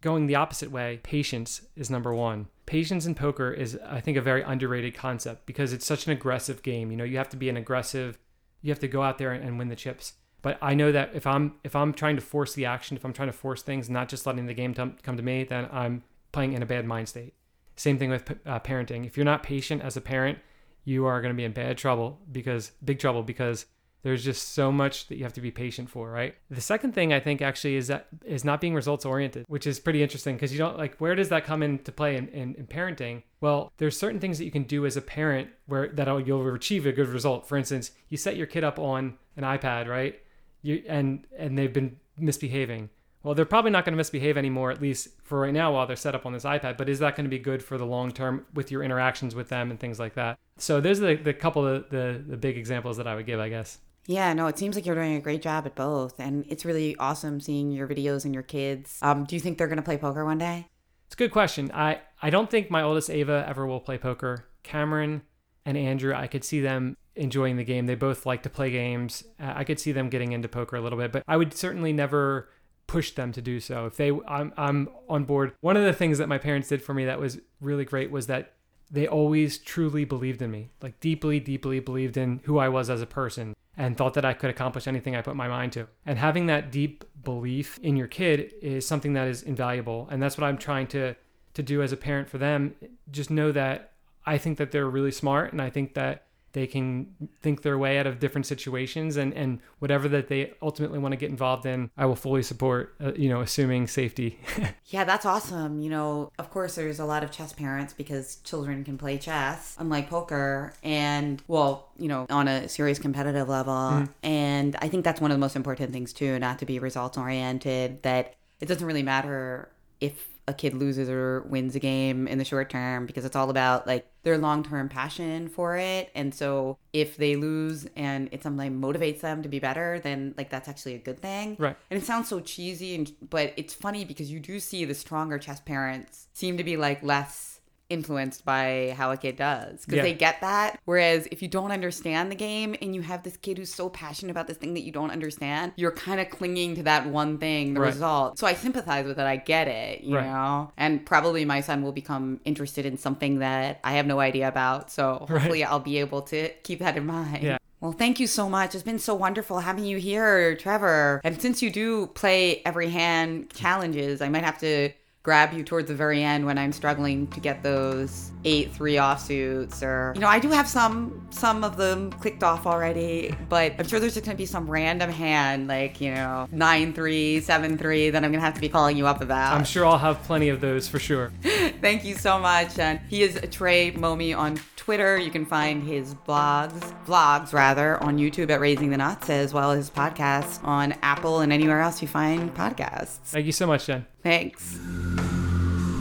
Going 0.00 0.26
the 0.26 0.34
opposite 0.34 0.72
way, 0.72 1.00
patience 1.02 1.60
is 1.76 1.90
number 1.90 2.14
one. 2.14 2.48
Patience 2.64 3.04
in 3.04 3.14
poker 3.14 3.52
is, 3.52 3.78
I 3.86 4.00
think, 4.00 4.16
a 4.16 4.22
very 4.22 4.42
underrated 4.42 4.94
concept 4.94 5.44
because 5.44 5.72
it's 5.72 5.86
such 5.86 6.06
an 6.06 6.12
aggressive 6.12 6.62
game. 6.62 6.90
You 6.90 6.96
know, 6.96 7.04
you 7.04 7.18
have 7.18 7.28
to 7.28 7.36
be 7.36 7.50
an 7.50 7.58
aggressive, 7.58 8.18
you 8.62 8.72
have 8.72 8.80
to 8.80 8.88
go 8.88 9.02
out 9.02 9.18
there 9.18 9.32
and, 9.32 9.44
and 9.44 9.58
win 9.58 9.68
the 9.68 9.76
chips. 9.76 10.14
But 10.40 10.58
I 10.62 10.74
know 10.74 10.90
that 10.90 11.10
if 11.14 11.26
I'm 11.26 11.54
if 11.62 11.76
I'm 11.76 11.92
trying 11.92 12.16
to 12.16 12.22
force 12.22 12.54
the 12.54 12.64
action, 12.64 12.96
if 12.96 13.04
I'm 13.04 13.12
trying 13.12 13.28
to 13.28 13.32
force 13.32 13.62
things, 13.62 13.90
not 13.90 14.08
just 14.08 14.26
letting 14.26 14.46
the 14.46 14.54
game 14.54 14.74
tum- 14.74 14.96
come 15.02 15.16
to 15.16 15.22
me, 15.22 15.44
then 15.44 15.68
I'm 15.70 16.02
playing 16.32 16.54
in 16.54 16.62
a 16.62 16.66
bad 16.66 16.86
mind 16.86 17.08
state. 17.08 17.34
Same 17.76 17.98
thing 17.98 18.10
with 18.10 18.28
uh, 18.46 18.58
parenting. 18.60 19.06
If 19.06 19.16
you're 19.16 19.24
not 19.24 19.42
patient 19.42 19.82
as 19.82 19.96
a 19.96 20.00
parent, 20.00 20.38
you 20.84 21.06
are 21.06 21.20
going 21.20 21.32
to 21.32 21.36
be 21.36 21.44
in 21.44 21.52
bad 21.52 21.78
trouble 21.78 22.18
because 22.30 22.72
big 22.84 22.98
trouble 22.98 23.22
because 23.22 23.66
there's 24.02 24.24
just 24.24 24.54
so 24.54 24.72
much 24.72 25.06
that 25.06 25.16
you 25.16 25.22
have 25.22 25.32
to 25.34 25.40
be 25.40 25.50
patient 25.50 25.88
for, 25.88 26.10
right? 26.10 26.34
The 26.50 26.60
second 26.60 26.92
thing 26.92 27.12
I 27.12 27.20
think 27.20 27.40
actually 27.40 27.76
is 27.76 27.86
that 27.86 28.08
is 28.24 28.44
not 28.44 28.60
being 28.60 28.74
results 28.74 29.04
oriented, 29.04 29.44
which 29.48 29.66
is 29.66 29.78
pretty 29.78 30.02
interesting 30.02 30.34
because 30.34 30.52
you 30.52 30.58
don't 30.58 30.76
like 30.76 30.96
where 30.98 31.14
does 31.14 31.28
that 31.28 31.44
come 31.44 31.62
into 31.62 31.92
play 31.92 32.16
in, 32.16 32.28
in, 32.28 32.54
in 32.56 32.66
parenting? 32.66 33.22
Well, 33.40 33.72
there's 33.78 33.96
certain 33.96 34.20
things 34.20 34.38
that 34.38 34.44
you 34.44 34.50
can 34.50 34.64
do 34.64 34.86
as 34.86 34.96
a 34.96 35.02
parent 35.02 35.50
where 35.66 35.88
that 35.88 36.08
you'll 36.26 36.54
achieve 36.54 36.84
a 36.86 36.92
good 36.92 37.08
result. 37.08 37.46
For 37.46 37.56
instance, 37.56 37.92
you 38.08 38.16
set 38.16 38.36
your 38.36 38.46
kid 38.46 38.64
up 38.64 38.78
on 38.78 39.18
an 39.36 39.44
iPad, 39.44 39.86
right? 39.86 40.20
You 40.62 40.82
and 40.88 41.24
and 41.38 41.56
they've 41.56 41.72
been 41.72 41.96
misbehaving. 42.18 42.90
Well, 43.22 43.34
they're 43.34 43.44
probably 43.44 43.70
not 43.70 43.84
going 43.84 43.92
to 43.92 43.96
misbehave 43.96 44.36
anymore, 44.36 44.70
at 44.70 44.82
least 44.82 45.08
for 45.22 45.40
right 45.40 45.52
now, 45.52 45.72
while 45.72 45.86
they're 45.86 45.96
set 45.96 46.14
up 46.14 46.26
on 46.26 46.32
this 46.32 46.44
iPad. 46.44 46.76
But 46.76 46.88
is 46.88 46.98
that 46.98 47.16
going 47.16 47.24
to 47.24 47.30
be 47.30 47.38
good 47.38 47.62
for 47.62 47.78
the 47.78 47.86
long 47.86 48.10
term 48.10 48.46
with 48.54 48.70
your 48.70 48.82
interactions 48.82 49.34
with 49.34 49.48
them 49.48 49.70
and 49.70 49.78
things 49.78 50.00
like 50.00 50.14
that? 50.14 50.38
So 50.58 50.80
those 50.80 51.00
are 51.00 51.14
the, 51.14 51.22
the 51.22 51.34
couple 51.34 51.66
of 51.66 51.88
the, 51.90 52.22
the 52.26 52.36
big 52.36 52.58
examples 52.58 52.96
that 52.96 53.06
I 53.06 53.14
would 53.14 53.26
give, 53.26 53.38
I 53.38 53.48
guess. 53.48 53.78
Yeah, 54.06 54.32
no, 54.32 54.48
it 54.48 54.58
seems 54.58 54.74
like 54.74 54.84
you're 54.84 54.96
doing 54.96 55.14
a 55.14 55.20
great 55.20 55.42
job 55.42 55.64
at 55.64 55.76
both, 55.76 56.18
and 56.18 56.44
it's 56.48 56.64
really 56.64 56.96
awesome 56.96 57.40
seeing 57.40 57.70
your 57.70 57.86
videos 57.86 58.24
and 58.24 58.34
your 58.34 58.42
kids. 58.42 58.98
Um, 59.00 59.24
do 59.24 59.36
you 59.36 59.40
think 59.40 59.58
they're 59.58 59.68
going 59.68 59.76
to 59.76 59.82
play 59.82 59.96
poker 59.96 60.24
one 60.24 60.38
day? 60.38 60.66
It's 61.06 61.14
a 61.14 61.16
good 61.18 61.30
question. 61.30 61.70
I, 61.72 62.00
I 62.20 62.30
don't 62.30 62.50
think 62.50 62.70
my 62.70 62.82
oldest 62.82 63.10
Ava 63.10 63.44
ever 63.46 63.66
will 63.66 63.80
play 63.80 63.98
poker. 63.98 64.46
Cameron 64.64 65.22
and 65.64 65.76
Andrew, 65.76 66.14
I 66.14 66.26
could 66.26 66.42
see 66.42 66.60
them 66.60 66.96
enjoying 67.14 67.56
the 67.56 67.64
game. 67.64 67.86
They 67.86 67.94
both 67.94 68.26
like 68.26 68.42
to 68.42 68.50
play 68.50 68.70
games. 68.70 69.22
Uh, 69.38 69.52
I 69.54 69.64
could 69.64 69.78
see 69.78 69.92
them 69.92 70.08
getting 70.08 70.32
into 70.32 70.48
poker 70.48 70.76
a 70.76 70.80
little 70.80 70.98
bit, 70.98 71.12
but 71.12 71.22
I 71.28 71.36
would 71.36 71.54
certainly 71.54 71.92
never 71.92 72.48
push 72.92 73.12
them 73.12 73.32
to 73.32 73.40
do 73.40 73.58
so. 73.58 73.86
If 73.86 73.96
they, 73.96 74.12
I'm, 74.28 74.52
I'm 74.58 74.90
on 75.08 75.24
board. 75.24 75.54
One 75.62 75.78
of 75.78 75.84
the 75.84 75.94
things 75.94 76.18
that 76.18 76.28
my 76.28 76.36
parents 76.36 76.68
did 76.68 76.82
for 76.82 76.92
me 76.92 77.06
that 77.06 77.18
was 77.18 77.40
really 77.58 77.86
great 77.86 78.10
was 78.10 78.26
that 78.26 78.52
they 78.90 79.06
always 79.06 79.56
truly 79.56 80.04
believed 80.04 80.42
in 80.42 80.50
me, 80.50 80.68
like 80.82 81.00
deeply, 81.00 81.40
deeply 81.40 81.80
believed 81.80 82.18
in 82.18 82.40
who 82.44 82.58
I 82.58 82.68
was 82.68 82.90
as 82.90 83.00
a 83.00 83.06
person 83.06 83.54
and 83.78 83.96
thought 83.96 84.12
that 84.12 84.26
I 84.26 84.34
could 84.34 84.50
accomplish 84.50 84.86
anything 84.86 85.16
I 85.16 85.22
put 85.22 85.36
my 85.36 85.48
mind 85.48 85.72
to. 85.72 85.88
And 86.04 86.18
having 86.18 86.44
that 86.46 86.70
deep 86.70 87.06
belief 87.24 87.78
in 87.82 87.96
your 87.96 88.08
kid 88.08 88.52
is 88.60 88.86
something 88.86 89.14
that 89.14 89.26
is 89.26 89.42
invaluable. 89.42 90.06
And 90.10 90.22
that's 90.22 90.36
what 90.36 90.44
I'm 90.44 90.58
trying 90.58 90.86
to 90.88 91.16
to 91.54 91.62
do 91.62 91.82
as 91.82 91.92
a 91.92 91.96
parent 91.96 92.28
for 92.28 92.36
them. 92.36 92.74
Just 93.10 93.30
know 93.30 93.52
that 93.52 93.92
I 94.26 94.36
think 94.36 94.58
that 94.58 94.70
they're 94.70 94.88
really 94.88 95.10
smart 95.10 95.52
and 95.52 95.60
I 95.60 95.70
think 95.70 95.94
that 95.94 96.26
they 96.52 96.66
can 96.66 97.06
think 97.40 97.62
their 97.62 97.78
way 97.78 97.98
out 97.98 98.06
of 98.06 98.18
different 98.18 98.46
situations 98.46 99.16
and, 99.16 99.32
and 99.34 99.60
whatever 99.78 100.08
that 100.08 100.28
they 100.28 100.52
ultimately 100.60 100.98
want 100.98 101.12
to 101.12 101.16
get 101.16 101.30
involved 101.30 101.66
in, 101.66 101.90
I 101.96 102.06
will 102.06 102.16
fully 102.16 102.42
support, 102.42 102.94
uh, 103.02 103.12
you 103.14 103.28
know, 103.28 103.40
assuming 103.40 103.86
safety. 103.86 104.38
Yeah, 104.86 105.04
that's 105.04 105.24
awesome. 105.24 105.80
You 105.80 105.88
know, 105.88 106.30
of 106.38 106.50
course, 106.50 106.74
there's 106.74 106.98
a 106.98 107.06
lot 107.06 107.24
of 107.24 107.30
chess 107.30 107.54
parents 107.54 107.94
because 107.94 108.36
children 108.44 108.84
can 108.84 108.98
play 108.98 109.16
chess, 109.16 109.74
unlike 109.78 110.10
poker, 110.10 110.74
and 110.82 111.42
well, 111.48 111.88
you 111.96 112.08
know, 112.08 112.26
on 112.28 112.46
a 112.46 112.68
serious 112.68 112.98
competitive 112.98 113.48
level. 113.48 114.06
And 114.22 114.76
I 114.82 114.88
think 114.88 115.04
that's 115.04 115.18
one 115.18 115.30
of 115.30 115.34
the 115.34 115.40
most 115.40 115.56
important 115.56 115.92
things, 115.92 116.12
too, 116.12 116.38
not 116.38 116.58
to 116.58 116.66
be 116.66 116.78
results 116.78 117.16
oriented, 117.16 118.02
that 118.02 118.34
it 118.60 118.66
doesn't 118.66 118.86
really 118.86 119.02
matter 119.02 119.70
if 120.00 120.28
a 120.52 120.54
kid 120.54 120.74
loses 120.74 121.08
or 121.08 121.42
wins 121.48 121.74
a 121.74 121.80
game 121.80 122.28
in 122.28 122.38
the 122.38 122.44
short 122.44 122.70
term 122.70 123.06
because 123.06 123.24
it's 123.24 123.34
all 123.34 123.50
about 123.50 123.86
like 123.86 124.06
their 124.22 124.38
long 124.38 124.62
term 124.62 124.88
passion 124.88 125.48
for 125.48 125.76
it. 125.76 126.10
And 126.14 126.34
so 126.34 126.78
if 126.92 127.16
they 127.16 127.36
lose 127.36 127.86
and 127.96 128.28
it 128.32 128.42
something 128.42 128.80
motivates 128.80 129.20
them 129.20 129.42
to 129.42 129.48
be 129.48 129.58
better, 129.58 130.00
then 130.00 130.34
like 130.36 130.50
that's 130.50 130.68
actually 130.68 130.94
a 130.94 130.98
good 130.98 131.20
thing. 131.20 131.56
Right. 131.58 131.76
And 131.90 132.00
it 132.00 132.04
sounds 132.06 132.28
so 132.28 132.40
cheesy, 132.40 132.94
and 132.94 133.12
but 133.28 133.52
it's 133.56 133.74
funny 133.74 134.04
because 134.04 134.30
you 134.30 134.38
do 134.38 134.60
see 134.60 134.84
the 134.84 134.94
stronger 134.94 135.38
chess 135.38 135.60
parents 135.60 136.28
seem 136.32 136.56
to 136.56 136.64
be 136.64 136.76
like 136.76 137.02
less 137.02 137.51
influenced 137.92 138.44
by 138.44 138.94
how 138.96 139.12
a 139.12 139.16
kid 139.16 139.36
does 139.36 139.84
because 139.84 139.96
Yeah. 139.98 140.02
they 140.02 140.14
get 140.14 140.40
that. 140.40 140.78
Whereas 140.84 141.28
if 141.30 141.42
you 141.42 141.48
don't 141.48 141.70
understand 141.70 142.30
the 142.30 142.34
game 142.34 142.74
and 142.80 142.94
you 142.94 143.02
have 143.02 143.22
this 143.22 143.36
kid 143.36 143.58
who's 143.58 143.72
so 143.72 143.88
passionate 143.88 144.30
about 144.30 144.46
this 144.46 144.56
thing 144.56 144.74
that 144.74 144.80
you 144.82 144.92
don't 144.92 145.10
understand, 145.10 145.72
you're 145.76 145.92
kind 145.92 146.20
of 146.20 146.30
clinging 146.30 146.74
to 146.76 146.82
that 146.84 147.06
one 147.06 147.38
thing, 147.38 147.74
the 147.74 147.80
Right. 147.80 147.88
result. 147.92 148.38
So 148.38 148.46
I 148.46 148.54
sympathize 148.54 149.04
with 149.06 149.18
it. 149.18 149.26
I 149.26 149.36
get 149.36 149.68
it, 149.68 150.02
you 150.02 150.16
Right. 150.16 150.26
know. 150.26 150.72
And 150.76 151.04
probably 151.04 151.44
my 151.44 151.60
son 151.60 151.82
will 151.82 151.92
become 151.92 152.40
interested 152.44 152.86
in 152.86 152.96
something 152.96 153.38
that 153.40 153.78
I 153.84 153.92
have 153.92 154.06
no 154.06 154.20
idea 154.20 154.48
about. 154.48 154.90
So 154.90 155.26
hopefully 155.28 155.62
I'll 155.64 155.78
be 155.80 155.98
able 155.98 156.22
to 156.22 156.48
keep 156.62 156.78
that 156.80 156.96
in 156.96 157.06
mind. 157.06 157.42
Yeah. 157.42 157.58
Well, 157.80 157.92
thank 157.92 158.20
you 158.20 158.28
so 158.28 158.48
much. 158.48 158.74
It's 158.76 158.84
been 158.84 159.00
so 159.00 159.12
wonderful 159.12 159.58
having 159.58 159.84
you 159.84 159.96
here, 159.98 160.54
Trevor. 160.54 161.20
And 161.24 161.42
since 161.42 161.62
you 161.62 161.68
do 161.70 162.06
play 162.08 162.62
every 162.64 162.90
hand 162.90 163.50
challenges, 163.52 164.22
I 164.22 164.28
might 164.28 164.44
have 164.44 164.58
to 164.60 164.90
grab 165.22 165.52
you 165.52 165.62
towards 165.62 165.86
the 165.88 165.94
very 165.94 166.22
end 166.22 166.44
when 166.44 166.58
I'm 166.58 166.72
struggling 166.72 167.28
to 167.28 167.40
get 167.40 167.62
those 167.62 168.32
eight 168.44 168.72
three 168.72 168.94
offsuits 168.94 169.80
or 169.82 170.12
you 170.16 170.20
know 170.20 170.26
I 170.26 170.40
do 170.40 170.48
have 170.50 170.66
some 170.66 171.26
some 171.30 171.62
of 171.62 171.76
them 171.76 172.10
clicked 172.14 172.42
off 172.42 172.66
already 172.66 173.32
but 173.48 173.74
I'm 173.78 173.86
sure 173.86 174.00
there's 174.00 174.14
just 174.14 174.26
gonna 174.26 174.36
be 174.36 174.46
some 174.46 174.68
random 174.68 175.10
hand 175.10 175.68
like 175.68 176.00
you 176.00 176.12
know 176.12 176.48
nine 176.50 176.92
three 176.92 177.40
seven 177.40 177.78
three 177.78 178.10
that 178.10 178.24
I'm 178.24 178.32
gonna 178.32 178.44
have 178.44 178.54
to 178.54 178.60
be 178.60 178.68
calling 178.68 178.96
you 178.96 179.06
up 179.06 179.20
about 179.20 179.54
I'm 179.54 179.64
sure 179.64 179.86
I'll 179.86 179.98
have 179.98 180.20
plenty 180.24 180.48
of 180.48 180.60
those 180.60 180.88
for 180.88 180.98
sure. 180.98 181.30
thank 181.80 182.04
you 182.04 182.16
so 182.16 182.38
much 182.40 182.78
and 182.80 182.98
he 183.08 183.22
is 183.22 183.38
Trey 183.52 183.92
Momi 183.92 184.36
on 184.36 184.58
Twitter 184.74 185.16
you 185.18 185.30
can 185.30 185.46
find 185.46 185.84
his 185.84 186.16
blogs 186.16 186.80
vlogs 187.06 187.52
rather 187.52 188.02
on 188.02 188.18
YouTube 188.18 188.50
at 188.50 188.58
Raising 188.58 188.90
the 188.90 188.96
Nuts 188.96 189.30
as 189.30 189.54
well 189.54 189.70
as 189.70 189.78
his 189.86 189.90
podcasts 189.90 190.62
on 190.64 190.94
Apple 191.02 191.40
and 191.40 191.52
anywhere 191.52 191.80
else 191.80 192.02
you 192.02 192.08
find 192.08 192.52
podcasts 192.54 193.18
Thank 193.26 193.46
you 193.46 193.52
so 193.52 193.68
much, 193.68 193.86
Jen. 193.86 194.04
Thanks 194.22 194.78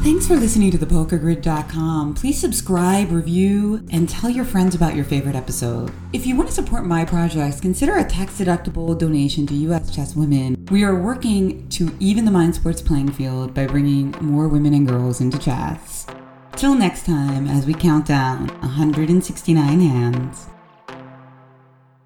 Thanks 0.03 0.25
for 0.25 0.35
listening 0.35 0.71
to 0.71 0.79
thepokergrid.com. 0.79 2.15
Please 2.15 2.41
subscribe, 2.41 3.11
review, 3.11 3.85
and 3.91 4.09
tell 4.09 4.31
your 4.31 4.45
friends 4.45 4.73
about 4.73 4.95
your 4.95 5.05
favorite 5.05 5.35
episode. 5.35 5.91
If 6.11 6.25
you 6.25 6.35
want 6.35 6.49
to 6.49 6.55
support 6.55 6.85
my 6.85 7.05
projects, 7.05 7.59
consider 7.59 7.95
a 7.97 8.03
tax 8.03 8.39
deductible 8.39 8.97
donation 8.97 9.45
to 9.45 9.53
US 9.53 9.93
Chess 9.93 10.15
Women. 10.15 10.65
We 10.71 10.83
are 10.83 10.95
working 10.95 11.69
to 11.69 11.95
even 11.99 12.25
the 12.25 12.31
mind 12.31 12.55
sports 12.55 12.81
playing 12.81 13.11
field 13.11 13.53
by 13.53 13.67
bringing 13.67 14.15
more 14.21 14.47
women 14.47 14.73
and 14.73 14.87
girls 14.87 15.21
into 15.21 15.37
chess. 15.37 16.07
Till 16.55 16.73
next 16.73 17.05
time, 17.05 17.47
as 17.47 17.67
we 17.67 17.75
count 17.75 18.07
down 18.07 18.47
169 18.61 19.79
hands. 19.81 20.47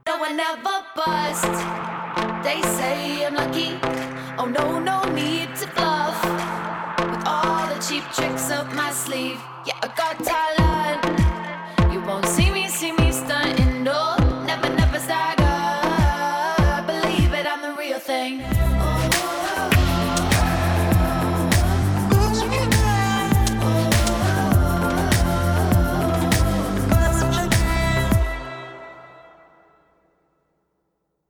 No 0.06 0.18
one 0.20 0.38
ever 0.38 0.86
bust. 0.98 2.05
They 2.44 2.62
say 2.62 3.26
I'm 3.26 3.36
lucky. 3.36 3.80
Oh 4.38 4.46
no, 4.46 4.80
no 4.80 5.04
need 5.14 5.56
to 5.58 5.68
bluff. 5.76 6.22
With 7.00 7.24
all 7.26 7.68
the 7.68 7.80
cheap 7.82 8.04
tricks 8.14 8.52
up 8.52 8.72
my 8.74 8.92
sleeve, 8.92 9.42
yeah, 9.66 9.74
I 9.82 9.88
got 9.96 10.24
talent. 10.24 11.15